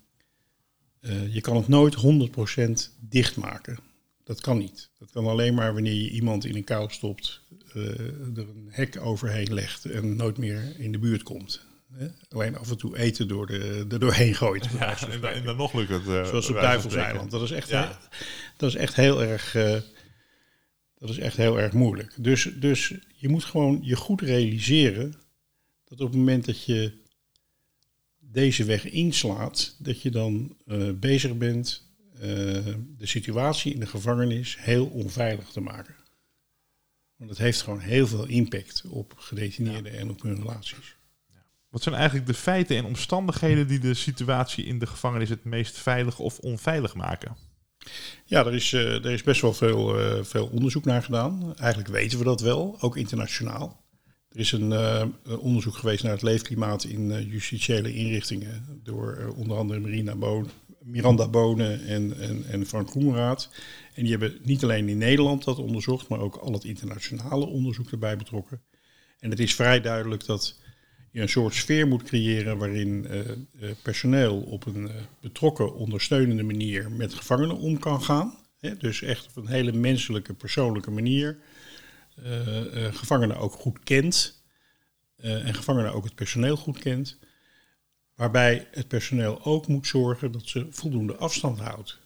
uh, 1.01 1.33
je 1.33 1.41
kan 1.41 1.55
het 1.55 1.67
nooit 1.67 1.95
100% 1.95 2.99
dichtmaken. 2.99 3.79
Dat 4.23 4.41
kan 4.41 4.57
niet. 4.57 4.89
Dat 4.99 5.11
kan 5.11 5.25
alleen 5.25 5.53
maar 5.53 5.73
wanneer 5.73 5.93
je 5.93 6.09
iemand 6.09 6.45
in 6.45 6.55
een 6.55 6.63
kou 6.63 6.91
stopt, 6.91 7.41
er 7.75 8.49
een 8.49 8.67
hek 8.69 8.97
overheen 9.01 9.53
legt 9.53 9.85
en 9.85 10.15
nooit 10.15 10.37
meer 10.37 10.79
in 10.79 10.91
de 10.91 10.99
buurt 10.99 11.23
komt. 11.23 11.65
Hè? 11.93 12.07
Alleen 12.29 12.57
af 12.57 12.69
en 12.69 12.77
toe 12.77 12.97
eten 12.97 13.27
door 13.27 13.47
de, 13.47 13.85
er 13.89 13.99
doorheen 13.99 14.35
gooit. 14.35 14.67
Ja, 14.79 15.01
en, 15.09 15.21
dan, 15.21 15.31
en 15.31 15.43
dan 15.43 15.57
nog 15.57 15.73
lukt 15.73 15.89
het. 15.89 16.07
Uh, 16.07 16.25
Zoals 16.25 16.49
op 16.49 16.55
Duivelseiland. 16.55 17.31
Dat 17.31 17.41
is 17.41 17.51
echt, 17.51 17.69
ja. 17.69 17.99
dat 18.57 18.69
is 18.69 18.75
echt 18.75 18.95
heel 18.95 19.23
erg... 19.23 19.55
Uh, 19.55 19.75
dat 20.97 21.09
is 21.09 21.17
echt 21.17 21.37
heel 21.37 21.59
erg 21.59 21.73
moeilijk. 21.73 22.13
Dus, 22.17 22.49
dus 22.59 22.93
je 23.15 23.29
moet 23.29 23.43
gewoon 23.43 23.79
je 23.81 23.95
goed 23.95 24.21
realiseren 24.21 25.13
dat 25.83 26.01
op 26.01 26.07
het 26.07 26.17
moment 26.17 26.45
dat 26.45 26.63
je 26.63 26.93
deze 28.19 28.63
weg 28.63 28.89
inslaat, 28.89 29.75
dat 29.79 30.01
je 30.01 30.11
dan 30.11 30.57
uh, 30.67 30.89
bezig 30.93 31.37
bent 31.37 31.83
de 32.97 33.05
situatie 33.05 33.73
in 33.73 33.79
de 33.79 33.85
gevangenis 33.85 34.57
heel 34.59 34.85
onveilig 34.85 35.49
te 35.49 35.61
maken. 35.61 35.95
Want 37.17 37.29
het 37.29 37.39
heeft 37.39 37.61
gewoon 37.61 37.79
heel 37.79 38.07
veel 38.07 38.25
impact 38.25 38.83
op 38.89 39.13
gedetineerden 39.17 39.93
en 39.93 40.09
op 40.09 40.21
hun 40.21 40.35
relaties. 40.35 40.95
Wat 41.69 41.83
zijn 41.83 41.95
eigenlijk 41.95 42.27
de 42.27 42.33
feiten 42.33 42.77
en 42.77 42.85
omstandigheden 42.85 43.67
die 43.67 43.79
de 43.79 43.93
situatie 43.93 44.65
in 44.65 44.79
de 44.79 44.87
gevangenis 44.87 45.29
het 45.29 45.43
meest 45.43 45.77
veilig 45.77 46.19
of 46.19 46.39
onveilig 46.39 46.95
maken? 46.95 47.35
Ja, 48.25 48.45
er 48.45 48.53
is, 48.53 48.71
uh, 48.71 49.05
er 49.05 49.11
is 49.11 49.23
best 49.23 49.41
wel 49.41 49.53
veel, 49.53 49.99
uh, 49.99 50.23
veel 50.23 50.45
onderzoek 50.45 50.85
naar 50.85 51.03
gedaan. 51.03 51.55
Eigenlijk 51.57 51.89
weten 51.89 52.17
we 52.17 52.23
dat 52.23 52.41
wel, 52.41 52.77
ook 52.79 52.97
internationaal. 52.97 53.83
Er 54.29 54.39
is 54.39 54.51
een 54.51 54.71
uh, 54.71 55.05
onderzoek 55.39 55.75
geweest 55.75 56.03
naar 56.03 56.11
het 56.11 56.21
leefklimaat 56.21 56.83
in 56.83 57.27
justitiële 57.27 57.93
inrichtingen 57.93 58.79
door 58.83 59.33
onder 59.35 59.57
andere 59.57 59.79
Marina 59.79 60.15
Boon, 60.15 60.49
Miranda 60.79 61.27
Bonen 61.27 61.85
en, 61.85 62.19
en, 62.19 62.45
en 62.45 62.65
Frank 62.65 62.89
Koenraad. 62.89 63.49
En 63.95 64.01
die 64.01 64.11
hebben 64.11 64.37
niet 64.41 64.63
alleen 64.63 64.89
in 64.89 64.97
Nederland 64.97 65.43
dat 65.43 65.57
onderzocht, 65.57 66.07
maar 66.07 66.19
ook 66.19 66.35
al 66.35 66.53
het 66.53 66.63
internationale 66.63 67.45
onderzoek 67.45 67.91
erbij 67.91 68.17
betrokken. 68.17 68.61
En 69.19 69.29
het 69.29 69.39
is 69.39 69.55
vrij 69.55 69.81
duidelijk 69.81 70.25
dat 70.25 70.59
je 71.11 71.21
een 71.21 71.29
soort 71.29 71.53
sfeer 71.53 71.87
moet 71.87 72.03
creëren 72.03 72.57
waarin 72.57 73.07
uh, 73.09 73.71
personeel 73.83 74.41
op 74.41 74.65
een 74.65 74.83
uh, 74.83 74.91
betrokken, 75.21 75.75
ondersteunende 75.75 76.43
manier 76.43 76.91
met 76.91 77.13
gevangenen 77.13 77.57
om 77.57 77.79
kan 77.79 78.03
gaan. 78.03 78.37
Dus 78.77 79.01
echt 79.01 79.27
op 79.27 79.35
een 79.35 79.47
hele 79.47 79.71
menselijke, 79.71 80.33
persoonlijke 80.33 80.91
manier. 80.91 81.37
gevangenen 82.91 83.37
ook 83.37 83.53
goed 83.53 83.79
kent. 83.83 84.43
en 85.17 85.53
gevangenen 85.53 85.93
ook 85.93 86.03
het 86.03 86.15
personeel 86.15 86.57
goed 86.57 86.79
kent. 86.79 87.19
Waarbij 88.15 88.67
het 88.71 88.87
personeel 88.87 89.45
ook 89.45 89.67
moet 89.67 89.87
zorgen 89.87 90.31
dat 90.31 90.47
ze 90.47 90.67
voldoende 90.69 91.15
afstand 91.15 91.59
houdt. 91.59 91.99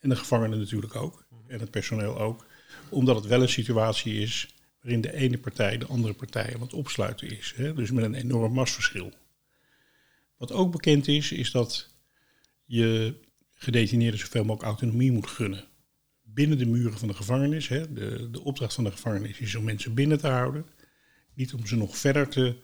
En 0.00 0.08
de 0.08 0.16
gevangenen 0.16 0.58
natuurlijk 0.58 0.96
ook. 0.96 1.24
En 1.46 1.60
het 1.60 1.70
personeel 1.70 2.18
ook. 2.18 2.46
Omdat 2.88 3.16
het 3.16 3.26
wel 3.26 3.42
een 3.42 3.48
situatie 3.48 4.14
is 4.14 4.54
waarin 4.80 5.00
de 5.00 5.12
ene 5.12 5.38
partij 5.38 5.78
de 5.78 5.86
andere 5.86 6.14
partij 6.14 6.54
aan 6.54 6.60
het 6.60 6.74
opsluiten 6.74 7.30
is. 7.30 7.52
Hè? 7.56 7.74
Dus 7.74 7.90
met 7.90 8.04
een 8.04 8.14
enorm 8.14 8.52
machtsverschil. 8.52 9.12
Wat 10.36 10.52
ook 10.52 10.72
bekend 10.72 11.08
is, 11.08 11.32
is 11.32 11.50
dat 11.50 11.88
je 12.64 13.14
gedetineerden 13.54 14.20
zoveel 14.20 14.44
mogelijk 14.44 14.62
autonomie 14.62 15.12
moet 15.12 15.26
gunnen. 15.26 15.64
Binnen 16.22 16.58
de 16.58 16.66
muren 16.66 16.98
van 16.98 17.08
de 17.08 17.14
gevangenis. 17.14 17.68
Hè? 17.68 17.92
De, 17.92 18.30
de 18.30 18.40
opdracht 18.40 18.74
van 18.74 18.84
de 18.84 18.90
gevangenis 18.90 19.38
is 19.38 19.54
om 19.54 19.64
mensen 19.64 19.94
binnen 19.94 20.18
te 20.18 20.28
houden. 20.28 20.66
Niet 21.34 21.54
om 21.54 21.66
ze 21.66 21.76
nog 21.76 21.96
verder 21.96 22.28
te 22.28 22.56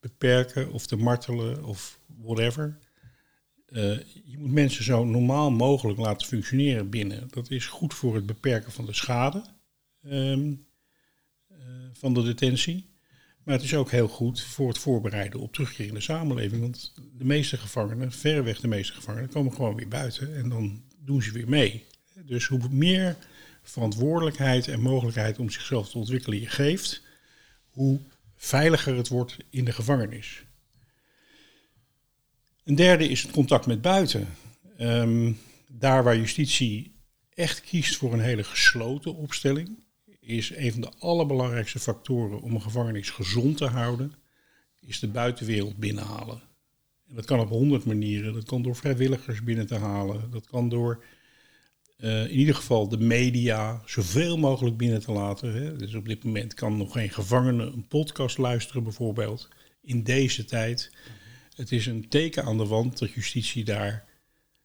beperken 0.00 0.72
of 0.72 0.86
te 0.86 0.96
martelen 0.96 1.64
of 1.64 2.00
whatever. 2.06 2.78
Uh, 3.68 3.98
je 4.24 4.38
moet 4.38 4.52
mensen 4.52 4.84
zo 4.84 5.04
normaal 5.04 5.50
mogelijk 5.50 5.98
laten 5.98 6.26
functioneren 6.26 6.90
binnen. 6.90 7.28
Dat 7.30 7.50
is 7.50 7.66
goed 7.66 7.94
voor 7.94 8.14
het 8.14 8.26
beperken 8.26 8.72
van 8.72 8.86
de 8.86 8.92
schade 8.92 9.44
um, 10.02 10.66
uh, 11.52 11.58
van 11.92 12.14
de 12.14 12.22
detentie. 12.22 12.92
Maar 13.44 13.54
het 13.54 13.64
is 13.64 13.74
ook 13.74 13.90
heel 13.90 14.08
goed 14.08 14.40
voor 14.42 14.68
het 14.68 14.78
voorbereiden 14.78 15.40
op 15.40 15.52
terugkeer 15.52 15.86
in 15.86 15.94
de 15.94 16.00
samenleving. 16.00 16.60
Want 16.60 16.94
de 17.16 17.24
meeste 17.24 17.56
gevangenen, 17.56 18.12
verreweg 18.12 18.60
de 18.60 18.68
meeste 18.68 18.92
gevangenen, 18.92 19.28
komen 19.28 19.52
gewoon 19.52 19.74
weer 19.74 19.88
buiten 19.88 20.36
en 20.36 20.48
dan 20.48 20.82
doen 20.98 21.22
ze 21.22 21.32
weer 21.32 21.48
mee. 21.48 21.84
Dus 22.24 22.46
hoe 22.46 22.68
meer 22.70 23.16
verantwoordelijkheid 23.62 24.68
en 24.68 24.80
mogelijkheid 24.80 25.38
om 25.38 25.50
zichzelf 25.50 25.88
te 25.88 25.98
ontwikkelen 25.98 26.40
je 26.40 26.46
geeft, 26.46 27.02
hoe 27.70 28.00
veiliger 28.36 28.96
het 28.96 29.08
wordt 29.08 29.36
in 29.50 29.64
de 29.64 29.72
gevangenis. 29.72 30.44
Een 32.64 32.74
derde 32.74 33.08
is 33.08 33.22
het 33.22 33.30
contact 33.30 33.66
met 33.66 33.82
buiten. 33.82 34.28
Um, 34.80 35.38
daar 35.72 36.04
waar 36.04 36.16
justitie 36.16 36.94
echt 37.34 37.60
kiest 37.60 37.96
voor 37.96 38.12
een 38.12 38.20
hele 38.20 38.44
gesloten 38.44 39.14
opstelling, 39.14 39.84
is 40.20 40.50
een 40.56 40.72
van 40.72 40.80
de 40.80 40.92
allerbelangrijkste 40.98 41.78
factoren 41.78 42.40
om 42.40 42.54
een 42.54 42.62
gevangenis 42.62 43.10
gezond 43.10 43.56
te 43.56 43.66
houden, 43.66 44.12
is 44.80 44.98
de 44.98 45.08
buitenwereld 45.08 45.76
binnenhalen. 45.76 46.42
En 47.08 47.14
dat 47.14 47.24
kan 47.24 47.40
op 47.40 47.48
honderd 47.48 47.84
manieren. 47.84 48.32
Dat 48.32 48.44
kan 48.44 48.62
door 48.62 48.76
vrijwilligers 48.76 49.42
binnen 49.42 49.66
te 49.66 49.78
halen. 49.78 50.30
Dat 50.30 50.46
kan 50.46 50.68
door 50.68 51.04
uh, 51.98 52.22
in 52.22 52.38
ieder 52.38 52.54
geval 52.54 52.88
de 52.88 52.98
media 52.98 53.82
zoveel 53.86 54.38
mogelijk 54.38 54.76
binnen 54.76 55.00
te 55.00 55.12
laten. 55.12 55.54
Hè. 55.54 55.76
Dus 55.76 55.94
op 55.94 56.06
dit 56.06 56.24
moment 56.24 56.54
kan 56.54 56.76
nog 56.76 56.92
geen 56.92 57.10
gevangene 57.10 57.64
een 57.64 57.86
podcast 57.86 58.38
luisteren 58.38 58.82
bijvoorbeeld. 58.82 59.48
In 59.82 60.02
deze 60.02 60.44
tijd. 60.44 60.90
Het 61.54 61.72
is 61.72 61.86
een 61.86 62.08
teken 62.08 62.44
aan 62.44 62.58
de 62.58 62.66
wand 62.66 62.98
dat 62.98 63.12
justitie 63.12 63.64
daar 63.64 64.04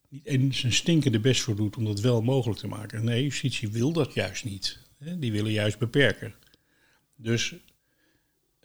niet 0.10 0.26
eens 0.26 0.64
een 0.64 0.74
stinkende 0.74 1.20
best 1.20 1.42
voor 1.42 1.56
doet 1.56 1.78
om 1.78 1.86
dat 1.86 2.00
wel 2.00 2.22
mogelijk 2.22 2.60
te 2.60 2.68
maken. 2.68 3.04
Nee, 3.04 3.24
justitie 3.24 3.70
wil 3.70 3.92
dat 3.92 4.14
juist 4.14 4.44
niet. 4.44 4.80
Die 5.18 5.32
willen 5.32 5.52
juist 5.52 5.78
beperken. 5.78 6.34
Dus 7.16 7.56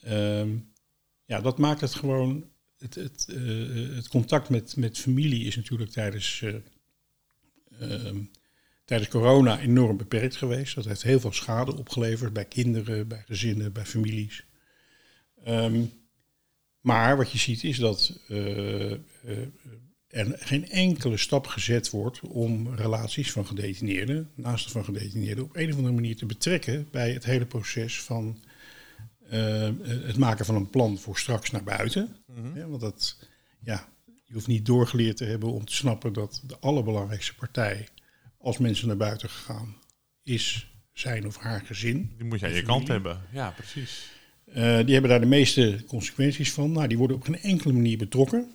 um, 0.08 0.72
ja, 1.24 1.40
dat 1.40 1.58
maakt 1.58 1.80
het 1.80 1.94
gewoon. 1.94 2.52
Het, 2.78 2.94
het, 2.94 3.26
uh, 3.30 3.94
het 3.94 4.08
contact 4.08 4.48
met, 4.48 4.76
met 4.76 4.98
familie 4.98 5.46
is 5.46 5.56
natuurlijk 5.56 5.90
tijdens, 5.90 6.40
uh, 6.40 6.54
um, 7.80 8.30
tijdens 8.84 9.10
corona 9.10 9.60
enorm 9.60 9.96
beperkt 9.96 10.36
geweest. 10.36 10.74
Dat 10.74 10.84
heeft 10.84 11.02
heel 11.02 11.20
veel 11.20 11.32
schade 11.32 11.76
opgeleverd 11.76 12.32
bij 12.32 12.44
kinderen, 12.44 13.08
bij 13.08 13.22
gezinnen, 13.26 13.72
bij 13.72 13.84
families. 13.84 14.44
Um, 15.48 15.92
maar 16.84 17.16
wat 17.16 17.30
je 17.30 17.38
ziet 17.38 17.64
is 17.64 17.78
dat 17.78 18.20
uh, 18.28 18.90
uh, 18.90 18.98
er 20.06 20.36
geen 20.38 20.68
enkele 20.68 21.16
stap 21.16 21.46
gezet 21.46 21.90
wordt 21.90 22.20
om 22.20 22.74
relaties 22.74 23.32
van 23.32 23.46
gedetineerden, 23.46 24.30
naast 24.34 24.70
van 24.70 24.84
gedetineerden, 24.84 25.44
op 25.44 25.56
een 25.56 25.70
of 25.70 25.76
andere 25.76 25.94
manier 25.94 26.16
te 26.16 26.26
betrekken 26.26 26.88
bij 26.90 27.12
het 27.12 27.24
hele 27.24 27.46
proces 27.46 28.02
van 28.02 28.38
uh, 29.32 29.70
het 29.82 30.16
maken 30.16 30.44
van 30.44 30.54
een 30.54 30.70
plan 30.70 30.98
voor 30.98 31.18
straks 31.18 31.50
naar 31.50 31.64
buiten. 31.64 32.16
Mm 32.26 32.56
ja, 32.56 32.66
want 32.66 32.80
dat, 32.80 33.18
ja, 33.60 33.88
je 34.24 34.32
hoeft 34.32 34.46
niet 34.46 34.66
doorgeleerd 34.66 35.16
te 35.16 35.24
hebben 35.24 35.52
om 35.52 35.64
te 35.64 35.74
snappen 35.74 36.12
dat 36.12 36.42
de 36.46 36.58
allerbelangrijkste 36.58 37.34
partij, 37.34 37.88
als 38.38 38.58
mensen 38.58 38.86
naar 38.86 38.96
buiten 38.96 39.28
gaan, 39.28 39.76
is 40.22 40.72
zijn 40.92 41.26
of 41.26 41.36
haar 41.36 41.60
gezin. 41.60 42.14
Die 42.16 42.26
moet 42.26 42.40
je 42.40 42.46
aan 42.46 42.52
je 42.52 42.62
kant 42.62 42.88
hebben, 42.88 43.20
ja, 43.32 43.50
precies. 43.50 44.13
Uh, 44.54 44.76
die 44.84 44.92
hebben 44.92 45.10
daar 45.10 45.20
de 45.20 45.26
meeste 45.26 45.84
consequenties 45.86 46.52
van. 46.52 46.72
Nou, 46.72 46.88
die 46.88 46.98
worden 46.98 47.16
op 47.16 47.22
geen 47.22 47.40
enkele 47.40 47.72
manier 47.72 47.98
betrokken. 47.98 48.52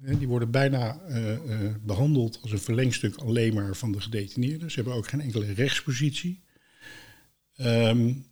Uh, 0.00 0.18
die 0.18 0.28
worden 0.28 0.50
bijna 0.50 1.00
uh, 1.08 1.74
behandeld 1.84 2.38
als 2.42 2.52
een 2.52 2.58
verlengstuk 2.58 3.16
alleen 3.16 3.54
maar 3.54 3.76
van 3.76 3.92
de 3.92 4.00
gedetineerden. 4.00 4.70
Ze 4.70 4.76
hebben 4.76 4.94
ook 4.94 5.08
geen 5.08 5.20
enkele 5.20 5.52
rechtspositie. 5.52 6.40
Um, 7.56 8.26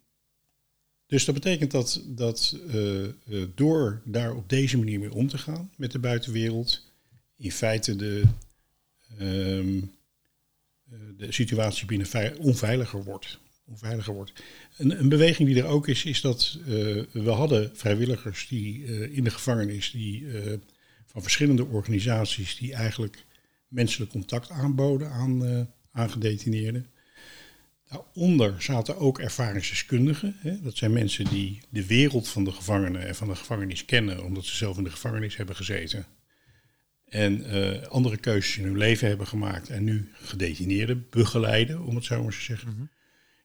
dus 1.07 1.25
dat 1.25 1.35
betekent 1.35 1.71
dat, 1.71 2.05
dat 2.07 2.59
door 3.55 4.03
daar 4.05 4.35
op 4.35 4.49
deze 4.49 4.79
manier 4.79 4.99
mee 4.99 5.13
om 5.15 5.29
te 5.29 5.39
gaan 5.39 5.71
met 5.77 5.93
de 5.93 5.99
buitenwereld, 5.99 6.93
in 7.37 7.53
feite 7.53 7.97
de, 7.97 8.23
um, 9.21 9.93
de 11.17 11.33
situatie 11.33 11.87
binnen 11.87 12.39
onveiliger 12.39 13.05
wordt 13.05 13.39
onveiliger 13.71 14.15
wordt. 14.15 14.33
Een, 14.77 14.99
een, 15.01 15.09
beweging 15.09 15.49
die 15.49 15.63
er 15.63 15.69
ook 15.69 15.89
is, 15.89 16.05
is 16.05 16.21
dat 16.21 16.59
uh, 16.61 16.67
we 17.13 17.31
hadden 17.31 17.71
vrijwilligers 17.75 18.49
die 18.49 18.79
uh, 18.79 19.17
in 19.17 19.25
de 19.25 19.31
gevangenis, 19.31 19.91
die 19.91 20.21
uh, 20.23 20.53
van 21.07 21.23
verschillende 21.23 21.65
organisaties, 21.65 22.57
die 22.57 22.75
eigenlijk 22.75 23.25
menselijk 23.69 24.11
contact 24.11 24.51
aanboden 24.51 25.11
aan, 25.11 25.69
aan 25.93 26.11
gedetineerden. 26.11 26.87
Daaronder 27.89 28.63
zaten 28.63 28.97
ook 28.97 29.19
ervaringsdeskundigen. 29.19 30.37
Hè? 30.39 30.61
Dat 30.63 30.77
zijn 30.77 30.93
mensen 30.93 31.25
die 31.25 31.61
de 31.69 31.87
wereld 31.87 32.29
van 32.29 32.45
de 32.45 32.53
gevangenen 32.53 33.07
en 33.07 33.15
van 33.15 33.29
de 33.29 33.35
gevangenis 33.35 33.85
kennen, 33.85 34.25
omdat 34.25 34.45
ze 34.45 34.57
zelf 34.57 34.79
in 34.79 34.85
de 34.85 34.91
gevangenis 34.91 35.37
hebben 35.37 35.57
gezeten. 35.57 36.07
En 37.05 37.45
andere 37.89 38.17
keuzes 38.17 38.57
in 38.57 38.65
hun 38.65 38.79
leven 38.79 39.09
hebben 39.09 39.27
gemaakt 39.27 39.69
en 39.69 39.85
nu 39.85 40.11
gedetineerden 40.13 41.07
begeleiden, 41.11 41.83
om 41.83 41.95
het 41.95 42.05
zo 42.05 42.23
maar 42.23 42.33
te 42.33 42.41
zeggen. 42.41 42.69
-hmm. 42.69 42.91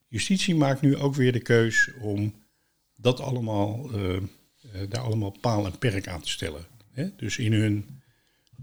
Justitie 0.08 0.56
maakt 0.56 0.82
nu 0.82 0.96
ook 0.96 1.16
weer 1.16 1.32
de 1.32 1.40
keus 1.40 1.90
om 2.00 2.34
dat 2.96 3.20
allemaal, 3.20 4.00
uh, 4.00 4.22
daar 4.90 5.02
allemaal 5.02 5.38
paal 5.42 5.66
en 5.66 5.78
perk 5.78 6.08
aan 6.08 6.22
te 6.22 6.30
stellen. 6.30 6.66
Hè? 6.92 7.16
Dus 7.16 7.38
in 7.38 7.54
hun 7.54 8.02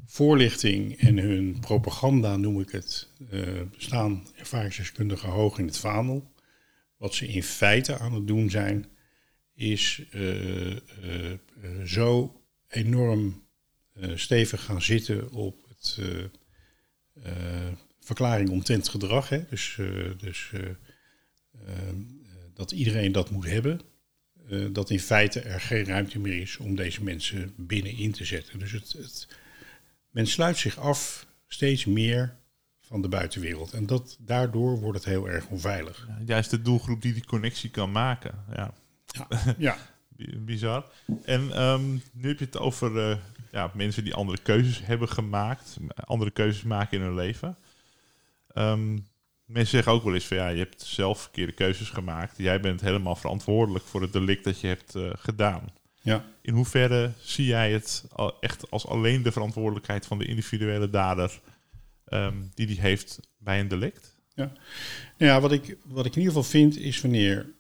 voorlichting 0.07 0.99
en 0.99 1.19
hun 1.19 1.61
propaganda, 1.61 2.37
noem 2.37 2.61
ik 2.61 2.71
het, 2.71 3.09
uh, 3.33 3.61
staan 3.77 4.27
ervaringsdeskundigen 4.37 5.29
hoog 5.29 5.59
in 5.59 5.67
het 5.67 5.79
vaandel. 5.79 6.31
Wat 6.97 7.15
ze 7.15 7.29
in 7.29 7.43
feite 7.43 7.99
aan 7.99 8.15
het 8.15 8.27
doen 8.27 8.51
zijn, 8.51 8.87
is 9.55 10.03
zo 11.85 12.41
enorm 12.69 13.43
stevig 14.15 14.65
gaan 14.65 14.83
zitten 14.83 15.31
op 15.31 15.69
het 15.69 15.99
verklaring 18.01 18.51
omtrent 18.51 18.89
gedrag. 18.89 19.29
Hè? 19.29 19.45
Dus, 19.49 19.79
dus 20.19 20.53
dat 22.55 22.73
iedereen 22.73 23.13
dat 23.13 23.31
moet 23.31 23.47
hebben. 23.47 23.81
dat 24.73 24.91
in 24.91 25.01
feite 25.01 25.41
er 25.41 25.61
geen 25.61 25.85
ruimte 25.85 26.19
meer 26.19 26.41
is 26.41 26.57
om 26.57 26.75
deze 26.75 27.03
mensen 27.03 27.53
binnenin 27.57 28.13
te 28.13 28.25
zetten. 28.25 28.59
Dus 28.59 28.73
het, 28.73 28.93
het 28.93 29.29
men 30.11 30.27
sluit 30.27 30.57
zich 30.57 30.79
af 30.79 31.27
steeds 31.47 31.85
meer 31.85 32.37
van 32.81 33.03
de 33.03 33.09
buitenwereld. 33.09 33.73
En 33.73 33.87
dat, 33.87 34.17
daardoor 34.21 34.81
wordt 34.81 34.99
het 34.99 35.07
heel 35.07 35.29
erg 35.29 35.47
onveilig. 35.47 36.07
Ja, 36.09 36.19
juist 36.25 36.51
de 36.51 36.63
doelgroep 36.63 37.03
die 37.03 37.13
die 37.13 37.27
connectie 37.27 37.71
kan 37.71 37.93
maken. 37.93 38.45
Ja, 38.55 38.75
ja. 39.07 39.55
ja. 39.59 39.77
bizar. 40.39 40.91
En 41.25 41.53
ehm, 41.53 41.91
nu 42.13 42.29
heb 42.29 42.39
je 42.39 42.45
het 42.45 42.59
over 42.59 43.11
uh, 43.11 43.17
ja, 43.53 43.71
mensen 43.75 44.05
die 44.05 44.15
andere 44.15 44.39
keuzes 44.43 44.87
hebben 44.87 45.09
gemaakt. 45.09 45.77
Andere 45.95 46.31
keuzes 46.31 46.63
maken 46.63 46.99
in 46.99 47.05
hun 47.05 47.15
leven. 47.15 47.57
Um, 48.55 49.07
mensen 49.53 49.71
zeggen 49.71 49.93
ook 49.93 50.05
wel 50.05 50.15
eens 50.15 50.25
van 50.25 50.37
ja, 50.37 50.49
je 50.49 50.59
hebt 50.59 50.83
zelf 50.83 51.21
verkeerde 51.21 51.53
keuzes 51.53 51.89
gemaakt. 51.89 52.39
Jij 52.39 52.61
bent 52.61 52.81
helemaal 52.81 53.17
verantwoordelijk 53.17 53.85
voor 53.85 54.03
het 54.03 54.13
delict 54.13 54.45
dat 54.45 54.61
je 54.61 54.67
hebt 54.67 54.95
uh, 54.95 55.11
gedaan. 55.15 55.73
Ja. 56.03 56.25
In 56.43 56.55
hoeverre 56.55 57.13
zie 57.21 57.47
jij 57.47 57.73
het 57.73 58.05
echt 58.41 58.71
als 58.71 58.87
alleen 58.87 59.23
de 59.23 59.33
verantwoordelijkheid 59.33 60.07
van 60.07 60.19
de 60.19 60.27
individuele 60.27 60.91
dader 60.91 61.41
um, 62.09 62.51
die 62.55 62.67
die 62.67 62.81
heeft 62.81 63.21
bij 63.39 63.61
een 63.61 63.69
delict? 63.69 64.17
Ja, 64.35 64.53
nou 65.19 65.33
ja 65.33 65.41
wat, 65.41 65.53
ik, 65.53 65.77
wat 65.85 66.07
ik 66.07 66.13
in 66.13 66.19
ieder 66.19 66.35
geval 66.35 66.51
vind 66.51 66.77
is 66.77 67.01
wanneer 67.01 67.55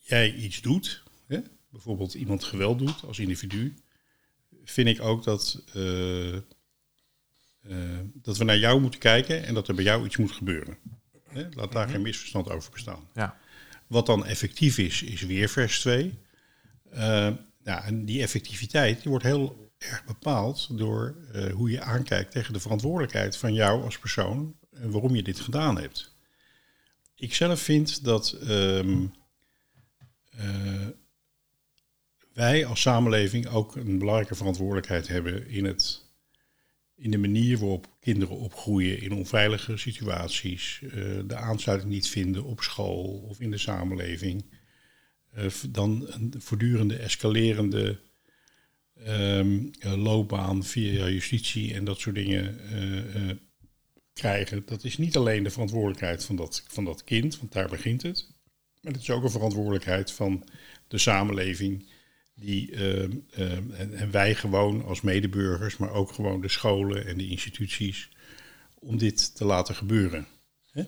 jij 0.00 0.34
iets 0.34 0.60
doet, 0.60 1.02
hè, 1.26 1.38
bijvoorbeeld 1.70 2.14
iemand 2.14 2.44
geweld 2.44 2.78
doet 2.78 3.04
als 3.04 3.18
individu, 3.18 3.74
vind 4.64 4.88
ik 4.88 5.00
ook 5.00 5.24
dat, 5.24 5.62
uh, 5.74 6.32
uh, 6.32 6.40
dat 8.14 8.36
we 8.36 8.44
naar 8.44 8.58
jou 8.58 8.80
moeten 8.80 9.00
kijken 9.00 9.44
en 9.44 9.54
dat 9.54 9.68
er 9.68 9.74
bij 9.74 9.84
jou 9.84 10.04
iets 10.04 10.16
moet 10.16 10.32
gebeuren. 10.32 10.76
Hè? 11.36 11.48
Laat 11.50 11.72
daar 11.72 11.84
mhm. 11.84 11.92
geen 11.92 12.02
misverstand 12.02 12.50
over 12.50 12.70
bestaan. 12.70 13.08
Ja. 13.14 13.36
Wat 13.86 14.06
dan 14.06 14.26
effectief 14.26 14.78
is, 14.78 15.02
is 15.02 15.22
weer 15.22 15.48
vers 15.48 15.80
2. 15.80 16.18
Uh, 16.94 17.30
ja, 17.62 17.84
en 17.84 18.04
die 18.04 18.22
effectiviteit 18.22 19.02
die 19.02 19.10
wordt 19.10 19.24
heel 19.24 19.70
erg 19.78 20.04
bepaald 20.04 20.78
door 20.78 21.16
uh, 21.34 21.52
hoe 21.52 21.70
je 21.70 21.80
aankijkt 21.80 22.30
tegen 22.30 22.52
de 22.52 22.60
verantwoordelijkheid 22.60 23.36
van 23.36 23.54
jou 23.54 23.82
als 23.82 23.98
persoon 23.98 24.56
en 24.70 24.90
waarom 24.90 25.14
je 25.14 25.22
dit 25.22 25.40
gedaan 25.40 25.78
hebt. 25.80 26.14
Ik 27.14 27.34
zelf 27.34 27.60
vind 27.60 28.04
dat 28.04 28.38
um, 28.42 29.12
uh, 30.40 30.86
wij 32.32 32.66
als 32.66 32.80
samenleving 32.80 33.46
ook 33.46 33.76
een 33.76 33.98
belangrijke 33.98 34.34
verantwoordelijkheid 34.34 35.08
hebben 35.08 35.48
in, 35.48 35.64
het, 35.64 36.05
in 36.96 37.10
de 37.10 37.18
manier 37.18 37.58
waarop 37.58 37.96
kinderen 38.00 38.36
opgroeien 38.36 39.00
in 39.00 39.12
onveilige 39.12 39.76
situaties, 39.76 40.80
uh, 40.82 40.90
de 41.26 41.36
aansluiting 41.36 41.92
niet 41.92 42.08
vinden 42.08 42.44
op 42.44 42.60
school 42.60 43.24
of 43.28 43.40
in 43.40 43.50
de 43.50 43.58
samenleving. 43.58 44.44
Eh, 45.32 45.46
dan 45.70 46.06
een 46.08 46.34
voortdurende 46.38 46.96
escalerende 46.96 48.00
um, 49.08 49.70
loopbaan 49.80 50.64
via 50.64 51.08
justitie 51.08 51.74
en 51.74 51.84
dat 51.84 52.00
soort 52.00 52.14
dingen 52.14 52.60
krijgen. 54.12 54.62
Dat 54.66 54.84
is 54.84 54.98
niet 54.98 55.16
alleen 55.16 55.42
de 55.42 55.50
verantwoordelijkheid 55.50 56.24
van 56.24 56.36
dat, 56.36 56.64
van 56.68 56.84
dat 56.84 57.04
kind, 57.04 57.38
want 57.38 57.52
daar 57.52 57.68
begint 57.68 58.02
het. 58.02 58.34
Maar 58.80 58.92
het 58.92 59.02
is 59.02 59.10
ook 59.10 59.22
een 59.22 59.30
verantwoordelijkheid 59.30 60.12
van 60.12 60.44
de 60.88 60.98
samenleving. 60.98 61.86
Die, 62.38 62.70
uh, 62.70 63.08
uh, 63.38 63.80
en, 63.80 64.10
wij 64.10 64.34
gewoon 64.34 64.84
als 64.84 65.00
medeburgers, 65.00 65.76
maar 65.76 65.90
ook 65.90 66.12
gewoon 66.12 66.40
de 66.40 66.48
scholen 66.48 67.06
en 67.06 67.18
de 67.18 67.28
instituties, 67.28 68.10
om 68.78 68.98
dit 68.98 69.36
te 69.36 69.44
laten 69.44 69.74
gebeuren. 69.74 70.26
Hè? 70.70 70.84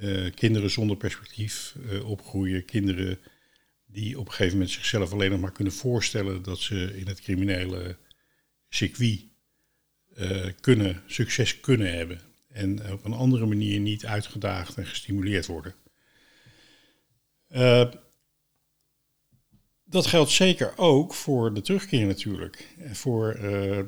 Uh, 0.00 0.32
kinderen 0.34 0.70
zonder 0.70 0.96
perspectief 0.96 1.74
opgroeien, 2.04 2.64
kinderen 2.64 3.18
die 3.86 4.18
op 4.18 4.26
een 4.26 4.32
gegeven 4.32 4.52
moment 4.52 4.70
zichzelf 4.70 5.12
alleen 5.12 5.30
nog 5.30 5.40
maar 5.40 5.52
kunnen 5.52 5.72
voorstellen 5.72 6.42
dat 6.42 6.58
ze 6.58 6.98
in 6.98 7.06
het 7.06 7.20
criminele 7.20 7.96
circuit 8.68 9.20
uh, 10.16 10.46
kunnen, 10.60 11.02
succes 11.06 11.60
kunnen 11.60 11.94
hebben. 11.94 12.20
En 12.48 12.92
op 12.92 13.04
een 13.04 13.12
andere 13.12 13.46
manier 13.46 13.80
niet 13.80 14.06
uitgedaagd 14.06 14.76
en 14.76 14.86
gestimuleerd 14.86 15.46
worden. 15.46 15.74
Dat 19.90 20.06
geldt 20.06 20.30
zeker 20.30 20.72
ook 20.76 21.14
voor 21.14 21.54
de 21.54 21.60
terugkeer 21.60 22.06
natuurlijk. 22.06 22.68
Voor 22.92 23.36
uh, 23.36 23.78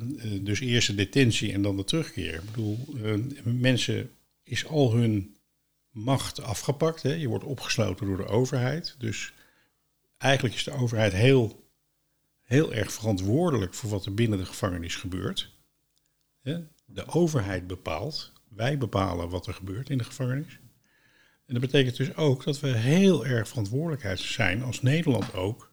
dus 0.41 0.59
eerst 0.59 0.87
de 0.87 0.95
detentie 0.95 1.53
en 1.53 1.61
dan 1.61 1.77
de 1.77 1.83
terugkeer. 1.83 2.33
Ik 2.33 2.45
bedoel, 2.45 2.95
mensen 3.43 4.11
is 4.43 4.65
al 4.65 4.93
hun 4.93 5.35
macht 5.89 6.41
afgepakt. 6.41 7.03
Hè? 7.03 7.13
Je 7.13 7.27
wordt 7.27 7.43
opgesloten 7.43 8.05
door 8.05 8.17
de 8.17 8.25
overheid. 8.25 8.95
Dus 8.97 9.33
eigenlijk 10.17 10.55
is 10.55 10.63
de 10.63 10.71
overheid 10.71 11.13
heel, 11.13 11.69
heel 12.41 12.73
erg 12.73 12.91
verantwoordelijk 12.91 13.73
voor 13.73 13.89
wat 13.89 14.05
er 14.05 14.13
binnen 14.13 14.39
de 14.39 14.45
gevangenis 14.45 14.95
gebeurt. 14.95 15.51
De 16.85 17.05
overheid 17.05 17.67
bepaalt, 17.67 18.33
wij 18.49 18.77
bepalen 18.77 19.29
wat 19.29 19.47
er 19.47 19.53
gebeurt 19.53 19.89
in 19.89 19.97
de 19.97 20.03
gevangenis. 20.03 20.59
En 21.45 21.53
dat 21.53 21.61
betekent 21.61 21.97
dus 21.97 22.15
ook 22.15 22.43
dat 22.43 22.59
we 22.59 22.67
heel 22.67 23.25
erg 23.25 23.47
verantwoordelijkheid 23.47 24.19
zijn, 24.19 24.63
als 24.63 24.81
Nederland 24.81 25.33
ook, 25.33 25.72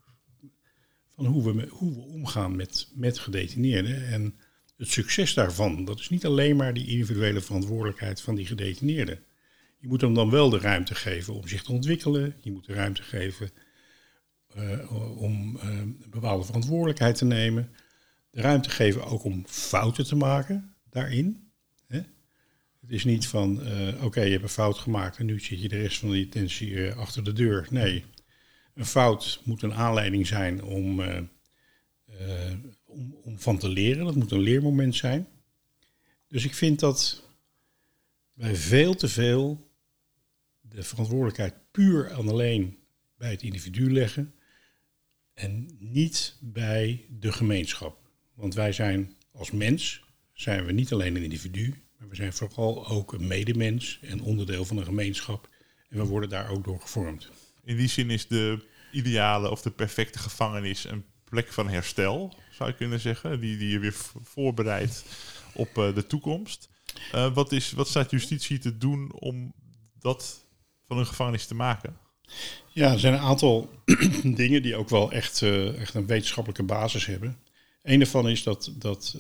hoe 1.27 1.55
we, 1.55 1.67
hoe 1.71 1.95
we 1.95 2.01
omgaan 2.01 2.57
met, 2.57 2.89
met 2.95 3.19
gedetineerden. 3.19 4.07
En 4.07 4.35
het 4.77 4.89
succes 4.89 5.35
daarvan, 5.35 5.85
dat 5.85 6.01
is 6.01 6.09
niet 6.09 6.27
alleen 6.27 6.57
maar 6.57 6.75
die 6.75 6.87
individuele 6.87 7.41
verantwoordelijkheid 7.41 8.21
van 8.21 8.35
die 8.35 8.47
gedetineerden. 8.47 9.19
Je 9.79 9.89
moet 9.89 10.01
hem 10.01 10.15
dan 10.15 10.31
wel 10.31 10.51
de 10.51 10.59
ruimte 10.59 10.95
geven 10.95 11.35
om 11.35 11.49
zich 11.49 11.63
te 11.63 11.73
ontwikkelen. 11.73 12.37
Je 12.41 12.53
moet 12.53 12.67
de 12.67 12.73
ruimte 12.73 13.03
geven 13.03 13.51
uh, 14.57 15.21
om 15.21 15.57
uh, 15.57 15.63
een 15.63 16.05
bepaalde 16.11 16.45
verantwoordelijkheid 16.45 17.17
te 17.17 17.25
nemen. 17.25 17.71
De 18.31 18.41
ruimte 18.41 18.71
geven 18.71 19.05
ook 19.05 19.25
om 19.25 19.45
fouten 19.47 20.07
te 20.07 20.17
maken 20.17 20.75
daarin. 20.91 21.51
Hè? 21.87 22.01
Het 22.81 22.91
is 22.91 23.05
niet 23.05 23.27
van, 23.27 23.61
uh, 23.63 24.05
oké, 24.05 24.21
je 24.21 24.31
hebt 24.31 24.43
een 24.43 24.49
fout 24.49 24.79
gemaakt 24.79 25.19
en 25.19 25.27
nu 25.27 25.41
zit 25.41 25.63
je 25.63 25.69
de 25.69 25.81
rest 25.81 25.99
van 25.99 26.11
de 26.11 26.19
intentie 26.19 26.91
achter 26.91 27.25
de 27.25 27.33
deur. 27.33 27.67
Nee, 27.71 28.05
een 28.75 28.87
fout 28.87 29.41
moet 29.45 29.63
een 29.63 29.75
aanleiding 29.75 30.27
zijn 30.27 30.63
om, 30.63 31.01
om, 32.85 33.15
om 33.23 33.39
van 33.39 33.59
te 33.59 33.69
leren. 33.69 34.05
Dat 34.05 34.15
moet 34.15 34.31
een 34.31 34.41
leermoment 34.41 34.95
zijn. 34.97 35.29
Dus 36.29 36.45
ik 36.45 36.55
vind 36.55 36.81
dat 36.81 37.25
wij 38.33 38.57
veel 38.57 38.95
te 38.95 39.09
veel 39.09 39.71
de 40.61 40.83
verantwoordelijkheid 40.83 41.55
puur 41.71 42.07
en 42.07 42.29
alleen 42.29 42.79
bij 43.17 43.31
het 43.31 43.43
individu 43.43 43.93
leggen 43.93 44.35
en 45.35 45.77
niet 45.79 46.37
bij 46.41 47.07
de 47.19 47.33
gemeenschap. 47.33 48.11
Want 48.35 48.55
wij 48.55 48.73
zijn 48.73 49.15
als 49.33 49.51
mens, 49.51 50.05
zijn 50.33 50.65
we 50.65 50.73
niet 50.73 50.93
alleen 50.93 51.17
een 51.17 51.23
individu, 51.23 51.75
maar 51.99 52.09
we 52.09 52.15
zijn 52.15 52.33
vooral 52.33 52.89
ook 52.89 53.13
een 53.13 53.27
medemens 53.27 53.99
en 54.03 54.21
onderdeel 54.23 54.65
van 54.65 54.77
een 54.77 54.85
gemeenschap. 54.85 55.49
En 55.89 55.99
we 55.99 56.05
worden 56.05 56.29
daar 56.29 56.51
ook 56.51 56.65
door 56.65 56.81
gevormd. 56.81 57.31
In 57.65 57.77
die 57.77 57.89
zin 57.89 58.11
is 58.11 58.27
de 58.27 58.65
ideale 58.93 59.51
of 59.51 59.63
de 59.63 59.71
perfecte 59.71 60.19
gevangenis 60.19 60.85
een 60.85 61.05
plek 61.25 61.53
van 61.53 61.69
herstel, 61.69 62.35
zou 62.51 62.71
je 62.71 62.77
kunnen 62.77 63.01
zeggen, 63.01 63.41
die, 63.41 63.57
die 63.57 63.69
je 63.69 63.79
weer 63.79 63.95
voorbereidt 64.23 65.05
op 65.55 65.79
uh, 65.79 65.95
de 65.95 66.07
toekomst. 66.07 66.69
Uh, 67.15 67.35
wat, 67.35 67.53
is, 67.53 67.73
wat 67.73 67.89
staat 67.89 68.11
justitie 68.11 68.59
te 68.59 68.79
doen 68.79 69.13
om 69.13 69.53
dat 69.99 70.45
van 70.87 70.99
een 70.99 71.07
gevangenis 71.07 71.47
te 71.47 71.55
maken? 71.55 71.97
Ja, 72.69 72.93
er 72.93 72.99
zijn 72.99 73.15
een 73.15 73.21
aantal 73.21 73.71
dingen 74.23 74.63
die 74.63 74.77
ook 74.77 74.89
wel 74.89 75.13
echt, 75.13 75.41
uh, 75.41 75.81
echt 75.81 75.95
een 75.95 76.07
wetenschappelijke 76.07 76.63
basis 76.63 77.07
hebben. 77.07 77.39
Een 77.83 77.99
daarvan 77.99 78.29
is 78.29 78.43
dat, 78.43 78.73
dat 78.77 79.15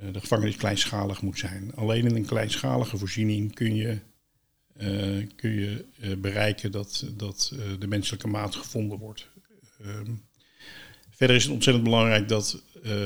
de 0.00 0.20
gevangenis 0.20 0.56
kleinschalig 0.56 1.22
moet 1.22 1.38
zijn. 1.38 1.74
Alleen 1.74 2.06
in 2.06 2.16
een 2.16 2.26
kleinschalige 2.26 2.98
voorziening 2.98 3.54
kun 3.54 3.74
je, 3.74 4.00
kun 5.36 5.50
je 5.50 5.84
bereiken 6.18 6.70
dat, 6.70 7.06
dat 7.16 7.54
de 7.78 7.86
menselijke 7.86 8.28
maat 8.28 8.54
gevonden 8.56 8.98
wordt. 8.98 9.28
Ehm, 9.80 10.14
verder 11.10 11.36
is 11.36 11.42
het 11.42 11.52
ontzettend 11.52 11.84
belangrijk 11.84 12.28
dat 12.28 12.62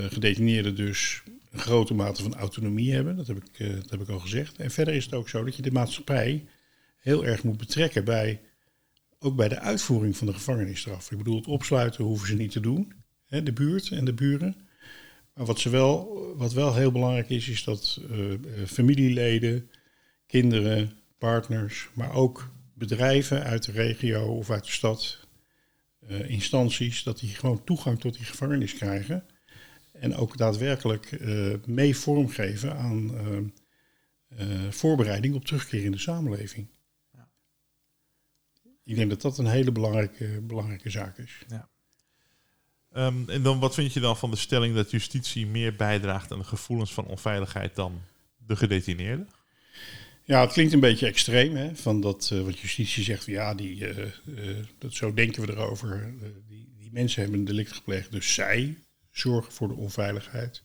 gedetineerden 0.09 0.77
dus 0.77 1.23
een 1.55 1.61
grote 1.61 1.95
mate 1.95 2.23
van 2.23 2.35
autonomie 2.35 2.93
hebben. 2.93 3.17
Dat 3.17 3.27
heb, 3.27 3.37
ik, 3.37 3.75
dat 3.75 3.91
heb 3.91 4.01
ik 4.01 4.09
al 4.09 4.19
gezegd. 4.19 4.57
En 4.57 4.71
verder 4.71 4.95
is 4.95 5.05
het 5.05 5.15
ook 5.15 5.29
zo 5.29 5.45
dat 5.45 5.57
je 5.57 5.63
de 5.63 5.71
maatschappij 5.71 6.47
heel 6.99 7.25
erg 7.25 7.43
moet 7.43 7.57
betrekken 7.57 8.05
bij, 8.05 8.41
ook 9.19 9.37
bij 9.37 9.49
de 9.49 9.59
uitvoering 9.59 10.17
van 10.17 10.27
de 10.27 10.33
gevangenisstraf. 10.33 11.11
Ik 11.11 11.19
bedoel, 11.19 11.37
het 11.37 11.47
opsluiten 11.47 12.05
hoeven 12.05 12.29
ze 12.29 12.35
niet 12.35 12.51
te 12.51 12.61
doen, 12.61 12.93
hè, 13.27 13.43
de 13.43 13.53
buurt 13.53 13.91
en 13.91 14.05
de 14.05 14.13
buren. 14.13 14.57
Maar 15.35 15.47
wat, 15.47 15.61
ze 15.61 15.71
wel, 15.71 16.19
wat 16.37 16.53
wel 16.53 16.75
heel 16.75 16.93
belangrijk 16.93 17.29
is, 17.29 17.49
is 17.49 17.65
dat 17.65 18.01
familieleden, 18.67 19.71
kinderen, 20.27 20.93
partners, 21.25 21.89
maar 21.93 22.15
ook 22.15 22.51
bedrijven 22.75 23.45
uit 23.45 23.65
de 23.65 23.73
regio 23.73 24.37
of 24.37 24.51
uit 24.51 24.65
de 24.65 24.71
stad 24.71 25.27
eh, 25.99 26.31
instanties, 26.31 27.03
dat 27.03 27.19
die 27.19 27.35
gewoon 27.35 27.65
toegang 27.65 28.01
tot 28.01 28.15
die 28.15 28.25
gevangenis 28.25 28.75
krijgen. 28.75 29.25
En 29.93 30.17
ook 30.17 30.37
daadwerkelijk 30.37 31.11
uh, 31.11 31.55
mee 31.67 31.97
vormgeven 31.97 32.77
aan 32.77 33.15
uh, 34.39 34.71
voorbereiding 34.71 35.35
op 35.35 35.45
terugkeer 35.45 35.85
in 35.85 35.93
de 35.93 35.99
samenleving. 35.99 36.69
Ja. 37.13 37.29
Ik 38.85 38.97
denk 38.97 39.11
dat 39.11 39.21
dat 39.21 39.39
een 39.39 39.47
hele 39.47 39.73
belangrijke, 39.73 40.41
belangrijke 40.43 40.91
zaak 40.91 41.19
is. 41.19 41.43
Ja. 41.49 41.69
Um, 43.07 43.29
en 43.29 43.43
dan 43.43 43.59
wat 43.59 43.75
vind 43.75 43.93
je 43.93 44.01
dan 44.01 44.17
van 44.17 44.31
de 44.31 44.37
stelling 44.37 44.75
dat 44.75 44.91
justitie 44.91 45.47
meer 45.47 45.77
bijdraagt 45.77 46.33
aan 46.33 46.39
de 46.39 46.45
gevoelens 46.45 46.95
van 46.95 47.07
onveiligheid 47.07 47.75
dan 47.75 48.01
de 48.37 48.57
gedetineerden? 48.57 49.29
Ja, 50.27 50.41
het 50.41 50.53
klinkt 50.53 50.73
een 50.73 50.81
beetje 50.81 51.07
extreem, 51.07 51.57
hè? 51.57 51.77
Van 51.77 52.01
dat, 52.01 52.31
uh, 52.33 52.41
wat 52.41 52.59
justitie 52.59 53.05
zegt, 53.05 53.27
ja, 53.27 53.55
die, 53.55 53.77
uh, 53.77 53.99
uh, 53.99 54.57
dat, 54.79 54.95
zo 54.95 55.15
denken 55.15 55.47
we 55.47 55.53
erover. 55.53 56.15
die, 56.49 56.75
die 56.79 56.91
mensen 56.93 57.23
hebben 57.23 57.39
een 57.39 57.47
delict 57.47 57.73
gepleegd, 57.73 58.13
dus 58.13 58.35
zij 58.35 58.79
zorgen 59.11 59.53
voor 59.53 59.69
de 59.69 59.75
onveiligheid. 59.75 60.63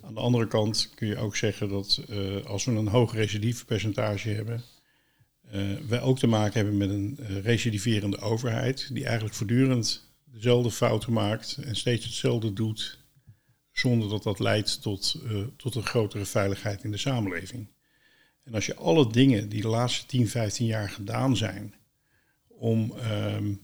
Aan 0.00 0.14
de 0.14 0.20
andere 0.20 0.46
kant 0.46 0.92
kun 0.94 1.08
je 1.08 1.16
ook 1.16 1.36
zeggen 1.36 1.68
dat 1.68 2.00
als 2.44 2.64
we 2.64 2.72
een 2.72 2.88
hoog 2.88 3.14
recidivepercentage 3.14 4.28
hebben, 4.28 4.62
wij 5.88 6.00
ook 6.00 6.18
te 6.18 6.26
maken 6.26 6.54
hebben 6.54 6.76
met 6.76 6.90
een 6.90 7.18
recidiverende 7.42 8.18
overheid, 8.18 8.88
die 8.92 9.04
eigenlijk 9.04 9.34
voortdurend 9.34 10.12
dezelfde 10.24 10.70
fouten 10.70 11.12
maakt 11.12 11.58
en 11.64 11.76
steeds 11.76 12.04
hetzelfde 12.04 12.52
doet, 12.52 12.98
zonder 13.72 14.08
dat 14.08 14.22
dat 14.22 14.38
leidt 14.38 14.82
tot, 14.82 15.22
tot 15.56 15.74
een 15.74 15.86
grotere 15.86 16.24
veiligheid 16.24 16.84
in 16.84 16.90
de 16.90 16.96
samenleving. 16.96 17.68
En 18.42 18.54
als 18.54 18.66
je 18.66 18.74
alle 18.74 19.12
dingen 19.12 19.48
die 19.48 19.60
de 19.60 19.68
laatste 19.68 20.06
10, 20.06 20.28
15 20.28 20.66
jaar 20.66 20.90
gedaan 20.90 21.36
zijn 21.36 21.74
om 22.48 22.94
um, 23.36 23.60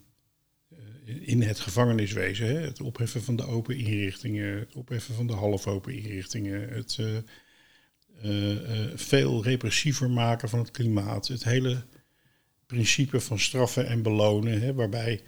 in 1.21 1.43
het 1.43 1.61
gevangeniswezen, 1.61 2.47
hè, 2.47 2.61
het 2.61 2.81
opheffen 2.81 3.23
van 3.23 3.37
de 3.37 3.47
open 3.47 3.77
inrichtingen, 3.77 4.59
het 4.59 4.75
opheffen 4.75 5.15
van 5.15 5.27
de 5.27 5.33
halfopen 5.33 5.95
inrichtingen, 5.95 6.69
het 6.69 6.97
uh, 7.01 7.17
uh, 8.25 8.91
veel 8.95 9.45
repressiever 9.45 10.11
maken 10.11 10.49
van 10.49 10.59
het 10.59 10.71
klimaat, 10.71 11.29
het 11.29 11.45
hele 11.45 11.85
principe 12.67 13.21
van 13.21 13.39
straffen 13.39 13.87
en 13.87 14.03
belonen, 14.03 14.61
hè, 14.61 14.75
waarbij 14.75 15.23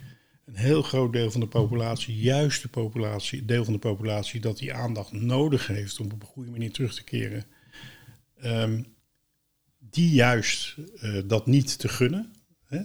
een 0.45 0.55
heel 0.55 0.81
groot 0.81 1.13
deel 1.13 1.31
van 1.31 1.39
de 1.39 1.47
populatie, 1.47 2.15
juist 2.15 2.61
de 2.61 2.67
populatie, 2.67 3.45
deel 3.45 3.63
van 3.63 3.73
de 3.73 3.79
populatie, 3.79 4.39
dat 4.39 4.57
die 4.57 4.73
aandacht 4.73 5.11
nodig 5.11 5.67
heeft 5.67 5.99
om 5.99 6.11
op 6.11 6.21
een 6.21 6.27
goede 6.27 6.51
manier 6.51 6.71
terug 6.71 6.93
te 6.93 7.03
keren. 7.03 7.45
Um, 8.43 8.85
die 9.89 10.09
juist 10.09 10.75
uh, 10.77 11.21
dat 11.25 11.45
niet 11.47 11.79
te 11.79 11.87
gunnen, 11.87 12.33
hè, 12.65 12.81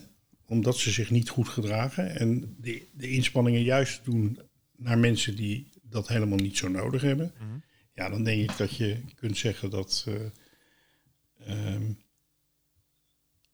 omdat 0.47 0.77
ze 0.77 0.91
zich 0.91 1.11
niet 1.11 1.29
goed 1.29 1.49
gedragen 1.49 2.17
en 2.17 2.57
de, 2.61 2.87
de 2.93 3.11
inspanningen 3.11 3.63
juist 3.63 4.05
doen 4.05 4.39
naar 4.77 4.99
mensen 4.99 5.37
die 5.37 5.71
dat 5.83 6.09
helemaal 6.09 6.39
niet 6.39 6.57
zo 6.57 6.69
nodig 6.69 7.03
hebben, 7.03 7.33
mm 7.39 7.49
-hmm. 7.49 7.63
ja, 7.95 8.09
dan 8.09 8.25
denk 8.25 8.51
ik 8.51 8.57
dat 8.57 8.77
je 8.77 9.01
kunt 9.15 9.39
zeggen 9.39 9.71
dat, 9.71 10.07
uh, 10.09 11.75
um, 11.75 11.99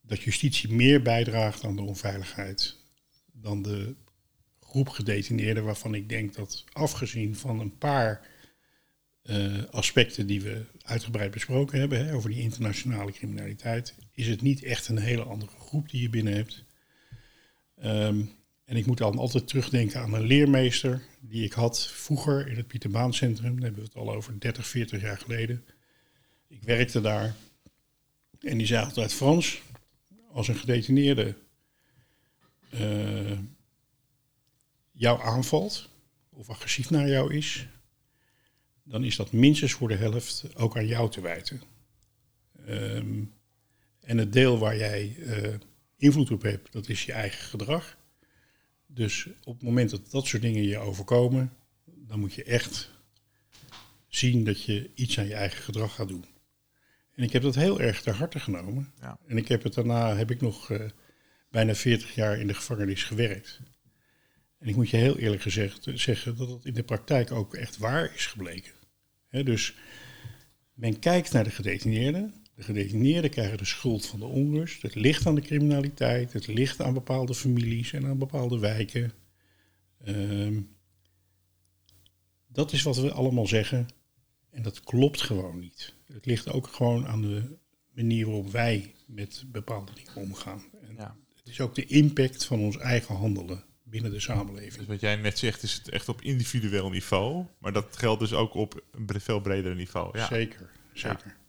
dat 0.01 0.23
justitie 0.23 0.73
meer 0.73 1.03
bijdraagt 1.03 1.65
aan 1.65 1.77
de 1.77 1.83
onveiligheid 1.83 2.77
dan 3.33 3.63
de 3.63 3.95
groep 4.61 4.89
gedetineerden 4.89 5.65
waarvan 5.65 5.95
ik 5.95 6.09
denk 6.09 6.35
dat 6.35 6.65
afgezien 6.73 7.37
van 7.37 7.61
een 7.61 7.79
paar 7.79 8.27
uh, 9.23 9.63
aspecten 9.71 10.27
die 10.27 10.41
we 10.41 10.65
uitgebreid 10.83 11.31
besproken 11.31 11.79
hebben, 11.79 12.07
hè, 12.07 12.15
over 12.15 12.31
die 12.31 12.41
internationale 12.41 13.13
criminaliteit, 13.13 13.95
is 14.13 14.27
het 14.27 14.43
niet 14.43 14.63
echt 14.63 14.89
een 14.89 14.99
hele 14.99 15.23
andere 15.23 15.53
groep 15.59 15.89
die 15.89 16.03
je 16.03 16.09
binnen 16.09 16.35
hebt. 16.35 16.65
Um, 17.85 18.31
en 18.65 18.77
ik 18.77 18.87
moet 18.87 18.99
dan 18.99 19.19
altijd 19.19 19.49
terugdenken 19.49 20.01
aan 20.01 20.15
een 20.15 20.27
leermeester 20.27 21.03
die 21.21 21.45
ik 21.45 21.53
had 21.53 21.87
vroeger 21.89 22.49
in 22.49 22.57
het 22.57 22.67
Pieterbaancentrum. 22.67 23.55
Daar 23.55 23.63
hebben 23.63 23.81
we 23.81 23.87
het 23.87 23.97
al 23.97 24.15
over 24.15 24.41
30, 24.41 24.67
40 24.67 25.01
jaar 25.01 25.19
geleden. 25.19 25.65
Ik 26.49 26.63
werkte 26.63 27.01
daar 27.01 27.35
en 28.43 28.59
die 28.59 28.67
zei 28.67 28.85
altijd 28.85 29.13
Frans, 29.13 29.63
als 30.33 30.49
een 30.49 30.57
gedetineerde 30.57 31.35
uh, 32.75 33.39
jou 34.93 35.23
aanvalt 35.23 35.89
of 36.31 36.49
agressief 36.49 36.91
naar 36.91 37.09
jou 37.09 37.35
is, 37.35 37.67
dan 38.85 39.05
is 39.05 39.17
dat 39.17 39.33
minstens 39.33 39.73
voor 39.73 39.89
de 39.89 39.97
helft 39.97 40.57
ook 40.57 40.77
aan 40.77 40.87
jou 40.87 41.11
te 41.11 41.21
wijten. 41.21 41.63
Um, 42.69 43.33
en 44.01 44.19
het 44.19 44.33
deel 44.33 44.59
waar 44.59 44.77
jij 44.77 45.17
uh, 45.19 45.55
invloed 45.97 46.31
op 46.31 46.43
hebt, 46.43 46.73
dat 46.73 46.89
is 46.89 47.05
je 47.05 47.13
eigen 47.13 47.45
gedrag. 47.45 47.97
Dus 48.87 49.29
op 49.45 49.55
het 49.55 49.63
moment 49.63 49.91
dat 49.91 50.11
dat 50.11 50.27
soort 50.27 50.43
dingen 50.43 50.63
je 50.63 50.79
overkomen, 50.79 51.53
dan 51.85 52.21
moet 52.21 52.35
je 52.35 52.45
echt 52.45 52.91
zien 54.09 54.45
dat 54.45 54.63
je 54.63 54.91
iets 54.95 55.19
aan 55.19 55.27
je 55.27 55.35
eigen 55.35 55.63
gedrag 55.63 55.95
gaat 55.95 56.09
doen. 56.09 56.25
En 57.15 57.23
ik 57.23 57.33
heb 57.33 57.43
dat 57.43 57.55
heel 57.55 57.81
erg 57.81 58.03
ter 58.03 58.15
harte 58.15 58.41
genomen. 58.41 58.93
Ja. 59.01 59.19
En 59.27 59.37
ik 59.37 59.49
heb 59.49 59.63
het 59.63 59.75
daarna 59.75 60.17
heb 60.17 60.31
ik 60.31 60.41
nog 60.41 60.71
uh, 60.71 60.81
bijna 61.51 61.75
40 61.75 62.15
jaar 62.15 62.39
in 62.39 62.47
de 62.47 62.55
gevangenis 62.55 63.05
gewerkt. 63.05 63.61
En 64.63 64.69
ik 64.69 64.77
moet 64.77 64.91
je 64.91 64.97
heel 64.97 65.19
eerlijk 65.19 65.43
gezegd 65.43 65.89
zeggen 65.95 66.37
dat 66.37 66.49
het 66.49 66.65
in 66.65 66.75
de 66.75 66.83
praktijk 66.83 67.31
ook 67.31 67.55
echt 67.55 67.79
waar 67.79 68.15
is 68.15 68.27
gebleken. 68.27 68.73
He, 69.29 69.43
dus 69.43 69.75
men 70.73 70.99
kijkt 70.99 71.33
naar 71.33 71.45
de 71.45 71.51
gedetineerden. 71.51 72.35
De 72.55 72.63
gedetineerden 72.63 73.31
krijgen 73.31 73.59
de 73.59 73.65
schuld 73.65 74.07
van 74.07 74.19
de 74.19 74.27
onrust. 74.27 74.83
Het 74.83 74.95
ligt 74.95 75.27
aan 75.27 75.35
de 75.35 75.41
criminaliteit. 75.41 76.33
Het 76.33 76.47
ligt 76.47 76.81
aan 76.81 76.95
bepaalde 76.95 77.35
families 77.35 77.93
en 77.93 78.07
aan 78.07 78.19
bepaalde 78.19 78.59
wijken. 78.59 79.13
Um, 80.07 80.77
dat 82.47 82.73
is 82.73 82.83
wat 82.83 82.97
we 82.97 83.13
allemaal 83.13 83.47
zeggen. 83.47 83.89
En 84.51 84.63
dat 84.63 84.81
klopt 84.81 85.21
gewoon 85.21 85.59
niet. 85.59 85.95
Het 86.07 86.27
ligt 86.27 86.51
ook 86.51 86.67
gewoon 86.67 87.07
aan 87.07 87.23
de 87.23 87.59
manier 87.95 88.27
waarop 88.27 88.51
wij 88.51 88.95
met 89.07 89.45
bepaalde 89.47 89.93
dingen 89.93 90.15
omgaan. 90.15 90.63
En 90.81 90.95
ja. 90.97 91.17
Het 91.37 91.49
is 91.49 91.61
ook 91.61 91.75
de 91.75 91.87
impact 91.87 92.45
van 92.45 92.61
ons 92.61 92.77
eigen 92.77 93.15
handelen 93.15 93.71
binnen 93.93 94.11
de 94.11 94.21
samenleving. 94.21 94.75
Dus 94.75 94.87
wat 94.87 95.01
jij 95.01 95.17
net 95.17 95.39
zegt 95.39 95.63
is 95.63 95.75
het 95.75 95.89
echt 95.89 96.09
op 96.09 96.23
individueel 96.23 96.91
niveau, 96.91 97.47
maar 97.59 97.73
dat 97.73 97.97
geldt 97.97 98.21
dus 98.21 98.33
ook 98.33 98.55
op 98.55 98.83
een 98.91 99.21
veel 99.21 99.41
breder 99.41 99.75
niveau. 99.75 100.19
Ja. 100.19 100.27
Zeker, 100.27 100.71
zeker. 100.93 101.27
Ja. 101.27 101.41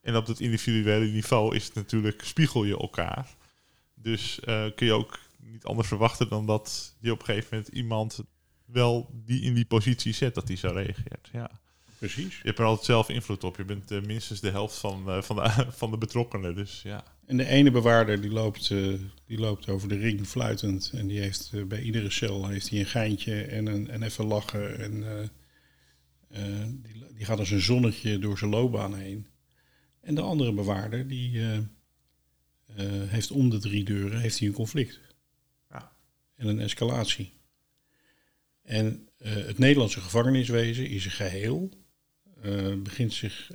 En 0.00 0.16
op 0.16 0.26
dat 0.26 0.40
individuele 0.40 1.06
niveau 1.06 1.56
is 1.56 1.64
het 1.64 1.74
natuurlijk, 1.74 2.22
spiegel 2.24 2.64
je 2.64 2.78
elkaar. 2.78 3.36
Dus 3.94 4.40
uh, 4.44 4.64
kun 4.74 4.86
je 4.86 4.92
ook 4.92 5.18
niet 5.38 5.64
anders 5.64 5.88
verwachten 5.88 6.28
dan 6.28 6.46
dat 6.46 6.96
je 7.00 7.12
op 7.12 7.18
een 7.18 7.24
gegeven 7.24 7.48
moment 7.50 7.74
iemand 7.74 8.20
wel 8.64 9.10
die 9.12 9.42
in 9.42 9.54
die 9.54 9.66
positie 9.66 10.12
zet, 10.12 10.34
dat 10.34 10.46
die 10.46 10.56
zo 10.56 10.68
reageert. 10.68 11.28
Ja. 11.32 11.50
Precies. 11.98 12.36
Je 12.36 12.46
hebt 12.46 12.58
er 12.58 12.64
altijd 12.64 12.86
zelf 12.86 13.08
invloed 13.08 13.44
op. 13.44 13.56
Je 13.56 13.64
bent 13.64 13.90
uh, 13.90 14.02
minstens 14.02 14.40
de 14.40 14.50
helft 14.50 14.78
van, 14.78 15.04
uh, 15.06 15.22
van, 15.22 15.36
de, 15.36 15.66
van 15.80 15.90
de 15.90 15.98
betrokkenen. 15.98 16.54
Dus 16.54 16.82
ja. 16.82 17.04
En 17.28 17.36
de 17.36 17.46
ene 17.46 17.70
bewaarder 17.70 18.20
die 18.20 18.30
loopt, 18.30 18.70
uh, 18.70 18.98
die 19.26 19.38
loopt 19.38 19.68
over 19.68 19.88
de 19.88 19.96
ring 19.96 20.26
fluitend. 20.26 20.90
En 20.94 21.06
die 21.06 21.20
heeft 21.20 21.68
bij 21.68 21.82
iedere 21.82 22.10
cel 22.10 22.48
heeft 22.48 22.70
hij 22.70 22.78
een 22.78 22.86
geintje 22.86 23.42
en, 23.42 23.66
een, 23.66 23.88
en 23.88 24.02
even 24.02 24.24
lachen. 24.24 24.78
En 24.78 25.30
die, 26.82 27.04
die, 27.14 27.24
gaat 27.24 27.38
als 27.38 27.50
een 27.50 27.60
zonnetje 27.60 28.18
door 28.18 28.38
zijn 28.38 28.50
loopbaan 28.50 28.94
heen. 28.94 29.26
En 30.00 30.14
de 30.14 30.20
andere 30.20 30.52
bewaarder 30.52 31.08
die 31.08 31.40
heeft 33.06 33.30
om 33.30 33.50
de 33.50 33.58
drie 33.58 33.84
deuren 33.84 34.20
heeft 34.20 34.38
hij 34.38 34.48
een 34.48 34.54
conflict. 34.54 35.00
Ja. 35.70 35.92
En 36.34 36.46
een 36.46 36.60
escalatie. 36.60 37.32
En 38.62 39.08
het 39.22 39.58
Nederlandse 39.58 40.00
gevangeniswezen 40.00 40.88
is 40.88 41.04
een 41.04 41.10
geheel 41.10 41.70
begint 42.82 43.12
zich 43.12 43.50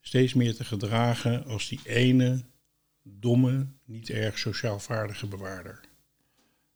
steeds 0.00 0.34
meer 0.34 0.54
te 0.54 0.64
gedragen 0.64 1.44
als 1.44 1.68
die 1.68 1.80
ene 1.84 2.44
domme, 3.02 3.66
niet 3.84 4.10
erg 4.10 4.38
sociaal 4.38 4.78
vaardige 4.78 5.26
bewaarder. 5.26 5.80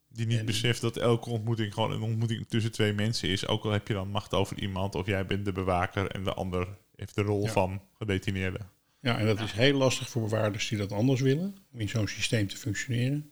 Die 0.07 0.25
niet 0.25 0.39
en, 0.39 0.45
beseft 0.45 0.81
dat 0.81 0.97
elke 0.97 1.29
ontmoeting 1.29 1.73
gewoon 1.73 1.91
een 1.91 2.01
ontmoeting 2.01 2.47
tussen 2.47 2.71
twee 2.71 2.93
mensen 2.93 3.29
is. 3.29 3.47
Ook 3.47 3.63
al 3.63 3.71
heb 3.71 3.87
je 3.87 3.93
dan 3.93 4.09
macht 4.09 4.33
over 4.33 4.59
iemand 4.59 4.95
of 4.95 5.05
jij 5.05 5.25
bent 5.25 5.45
de 5.45 5.51
bewaker 5.51 6.11
en 6.11 6.23
de 6.23 6.33
ander 6.33 6.67
heeft 6.95 7.15
de 7.15 7.21
rol 7.21 7.45
ja. 7.45 7.51
van 7.51 7.81
gedetineerde. 7.93 8.59
Ja, 8.99 9.19
en 9.19 9.25
dat 9.25 9.37
ja. 9.37 9.43
is 9.43 9.51
heel 9.51 9.77
lastig 9.77 10.09
voor 10.09 10.21
bewaarders 10.21 10.67
die 10.67 10.77
dat 10.77 10.91
anders 10.91 11.21
willen, 11.21 11.55
om 11.71 11.79
in 11.79 11.89
zo'n 11.89 12.07
systeem 12.07 12.47
te 12.47 12.57
functioneren. 12.57 13.31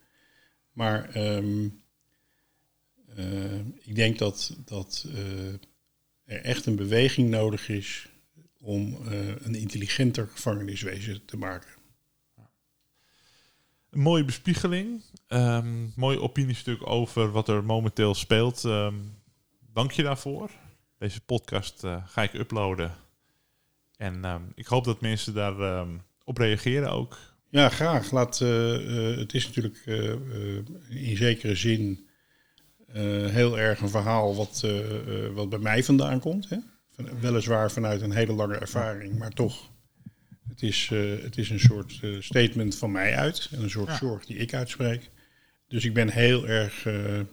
Maar 0.72 1.16
um, 1.16 1.84
uh, 3.18 3.60
ik 3.82 3.96
denk 3.96 4.18
dat, 4.18 4.58
dat 4.66 5.08
er 6.26 6.42
echt 6.42 6.66
een 6.66 6.76
beweging 6.76 7.30
nodig 7.30 7.70
is 7.70 8.11
om 8.62 8.98
uh, 9.06 9.28
een 9.28 9.56
intelligenter 9.56 10.28
gevangeniswezen 10.28 11.26
te 11.26 11.38
maken. 11.38 11.70
Een 13.90 14.00
mooie 14.02 14.26
bespiegeling, 14.26 15.04
um, 15.28 15.94
mooi 15.96 16.18
opiniestuk 16.18 16.88
over 16.88 17.32
wat 17.32 17.48
er 17.48 17.64
momenteel 17.64 18.14
speelt. 18.16 18.64
Um, 18.64 19.14
dank 19.74 19.92
je 19.92 20.04
daarvoor. 20.04 20.52
Deze 20.98 21.22
podcast 21.22 21.84
uh, 21.84 22.08
ga 22.08 22.24
ik 22.24 22.34
uploaden. 22.34 22.96
En 23.98 24.26
um, 24.26 24.52
ik 24.56 24.66
hoop 24.66 24.84
dat 24.84 25.02
mensen 25.02 25.34
daar 25.34 25.86
op 26.24 26.38
reageren 26.38 26.92
ook. 26.92 27.18
Ja, 27.50 27.70
graag. 27.70 28.12
Laat, 28.12 28.42
eh, 28.42 28.76
eh, 29.12 29.18
het 29.18 29.34
is 29.34 29.46
natuurlijk 29.46 29.82
eh, 29.86 30.12
eh, 30.12 30.20
in 30.90 31.18
zekere 31.18 31.56
zin 31.56 32.08
eh, 32.88 33.04
heel 33.26 33.60
erg 33.60 33.82
een 33.82 33.90
verhaal 33.90 34.36
wat, 34.36 34.62
eh, 34.64 35.26
eh, 35.26 35.34
wat 35.34 35.50
bij 35.50 35.60
mij 35.60 35.84
vandaan 35.84 36.20
komt. 36.20 36.50
Hè? 36.50 36.58
Van, 36.96 37.20
weliswaar 37.20 37.72
vanuit 37.72 38.02
een 38.02 38.12
hele 38.12 38.34
lange 38.34 38.56
ervaring, 38.56 39.18
maar 39.18 39.30
toch. 39.32 39.70
Het 40.50 40.62
is, 40.64 40.90
eh, 40.92 41.24
het 41.24 41.38
is 41.38 41.50
een 41.50 41.60
soort 41.60 42.00
eh, 42.02 42.10
statement 42.20 42.78
van 42.78 42.92
mij 42.92 43.16
uit 43.16 43.50
en 43.52 43.64
een 43.64 43.70
soort 43.70 43.88
Ja. 43.88 43.98
zorg 43.98 44.26
die 44.26 44.38
ik 44.38 44.54
uitspreek. 44.54 45.10
Dus 45.68 45.86
ik 45.86 45.94
ben 45.94 46.10
heel 46.10 46.48
erg. 46.48 46.86
eh, 46.86 47.20
eh, 47.20 47.26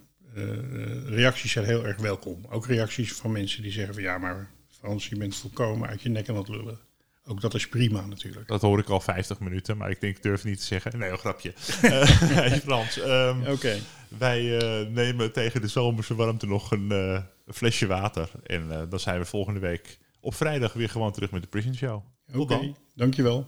reacties 1.07 1.53
zijn 1.53 1.65
heel 1.65 1.87
erg 1.87 1.97
welkom. 1.97 2.47
Ook 2.51 2.67
reacties 2.67 3.13
van 3.13 3.33
mensen 3.33 3.63
die 3.63 3.73
zeggen 3.73 3.95
van 3.95 4.03
ja, 4.03 4.19
maar 4.19 4.51
Frans, 4.79 5.09
je 5.09 5.17
bent 5.17 5.37
volkomen 5.37 5.89
uit 5.89 6.03
je 6.03 6.09
nek 6.09 6.29
aan 6.29 6.37
het 6.37 6.49
lullen. 6.49 6.79
Ook 7.25 7.41
dat 7.41 7.55
is 7.55 7.69
prima 7.69 8.07
natuurlijk. 8.07 8.49
Dat 8.49 8.61
hoor 8.61 8.79
ik 8.79 8.89
al 8.89 9.01
50 9.01 9.41
minuten, 9.41 9.77
maar 9.77 9.91
ik 9.91 10.01
denk, 10.01 10.17
ik 10.17 10.23
durf 10.23 10.45
niet 10.45 10.59
te 10.59 10.65
zeggen. 10.65 10.99
Nee, 10.99 11.11
een 11.11 11.19
grapje. 11.19 11.53
Hey 12.51 12.61
Frans, 12.61 12.99
ehm, 13.01 13.47
Oké. 13.51 13.77
wij 14.19 14.59
eh, 14.59 14.89
nemen 14.89 15.33
tegen 15.33 15.61
de 15.61 15.69
zomerse 15.69 16.15
warmte 16.15 16.47
nog 16.47 16.71
een, 16.71 16.93
eh, 16.93 17.23
een 17.49 17.55
flesje 17.55 17.87
water. 17.87 18.31
En 18.43 18.73
eh, 18.73 18.83
dan 18.89 19.01
zijn 19.01 19.19
we 19.19 19.25
volgende 19.25 19.61
week 19.61 19.99
op 20.21 20.35
vrijdag 20.35 20.73
weer 20.73 20.89
gewoon 20.89 21.13
terug 21.13 21.31
met 21.31 21.43
de 21.43 21.49
Prison 21.49 21.75
Show. 21.75 22.03
Oké, 22.35 22.47
dan. 22.47 22.77
dankjewel. 22.95 23.47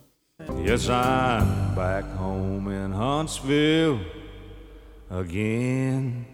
Yes, 0.64 0.86
I'm 0.86 1.74
back 1.74 2.04
home 2.16 2.74
in 2.84 2.90
Huntsville 2.90 3.98
again. 5.08 6.26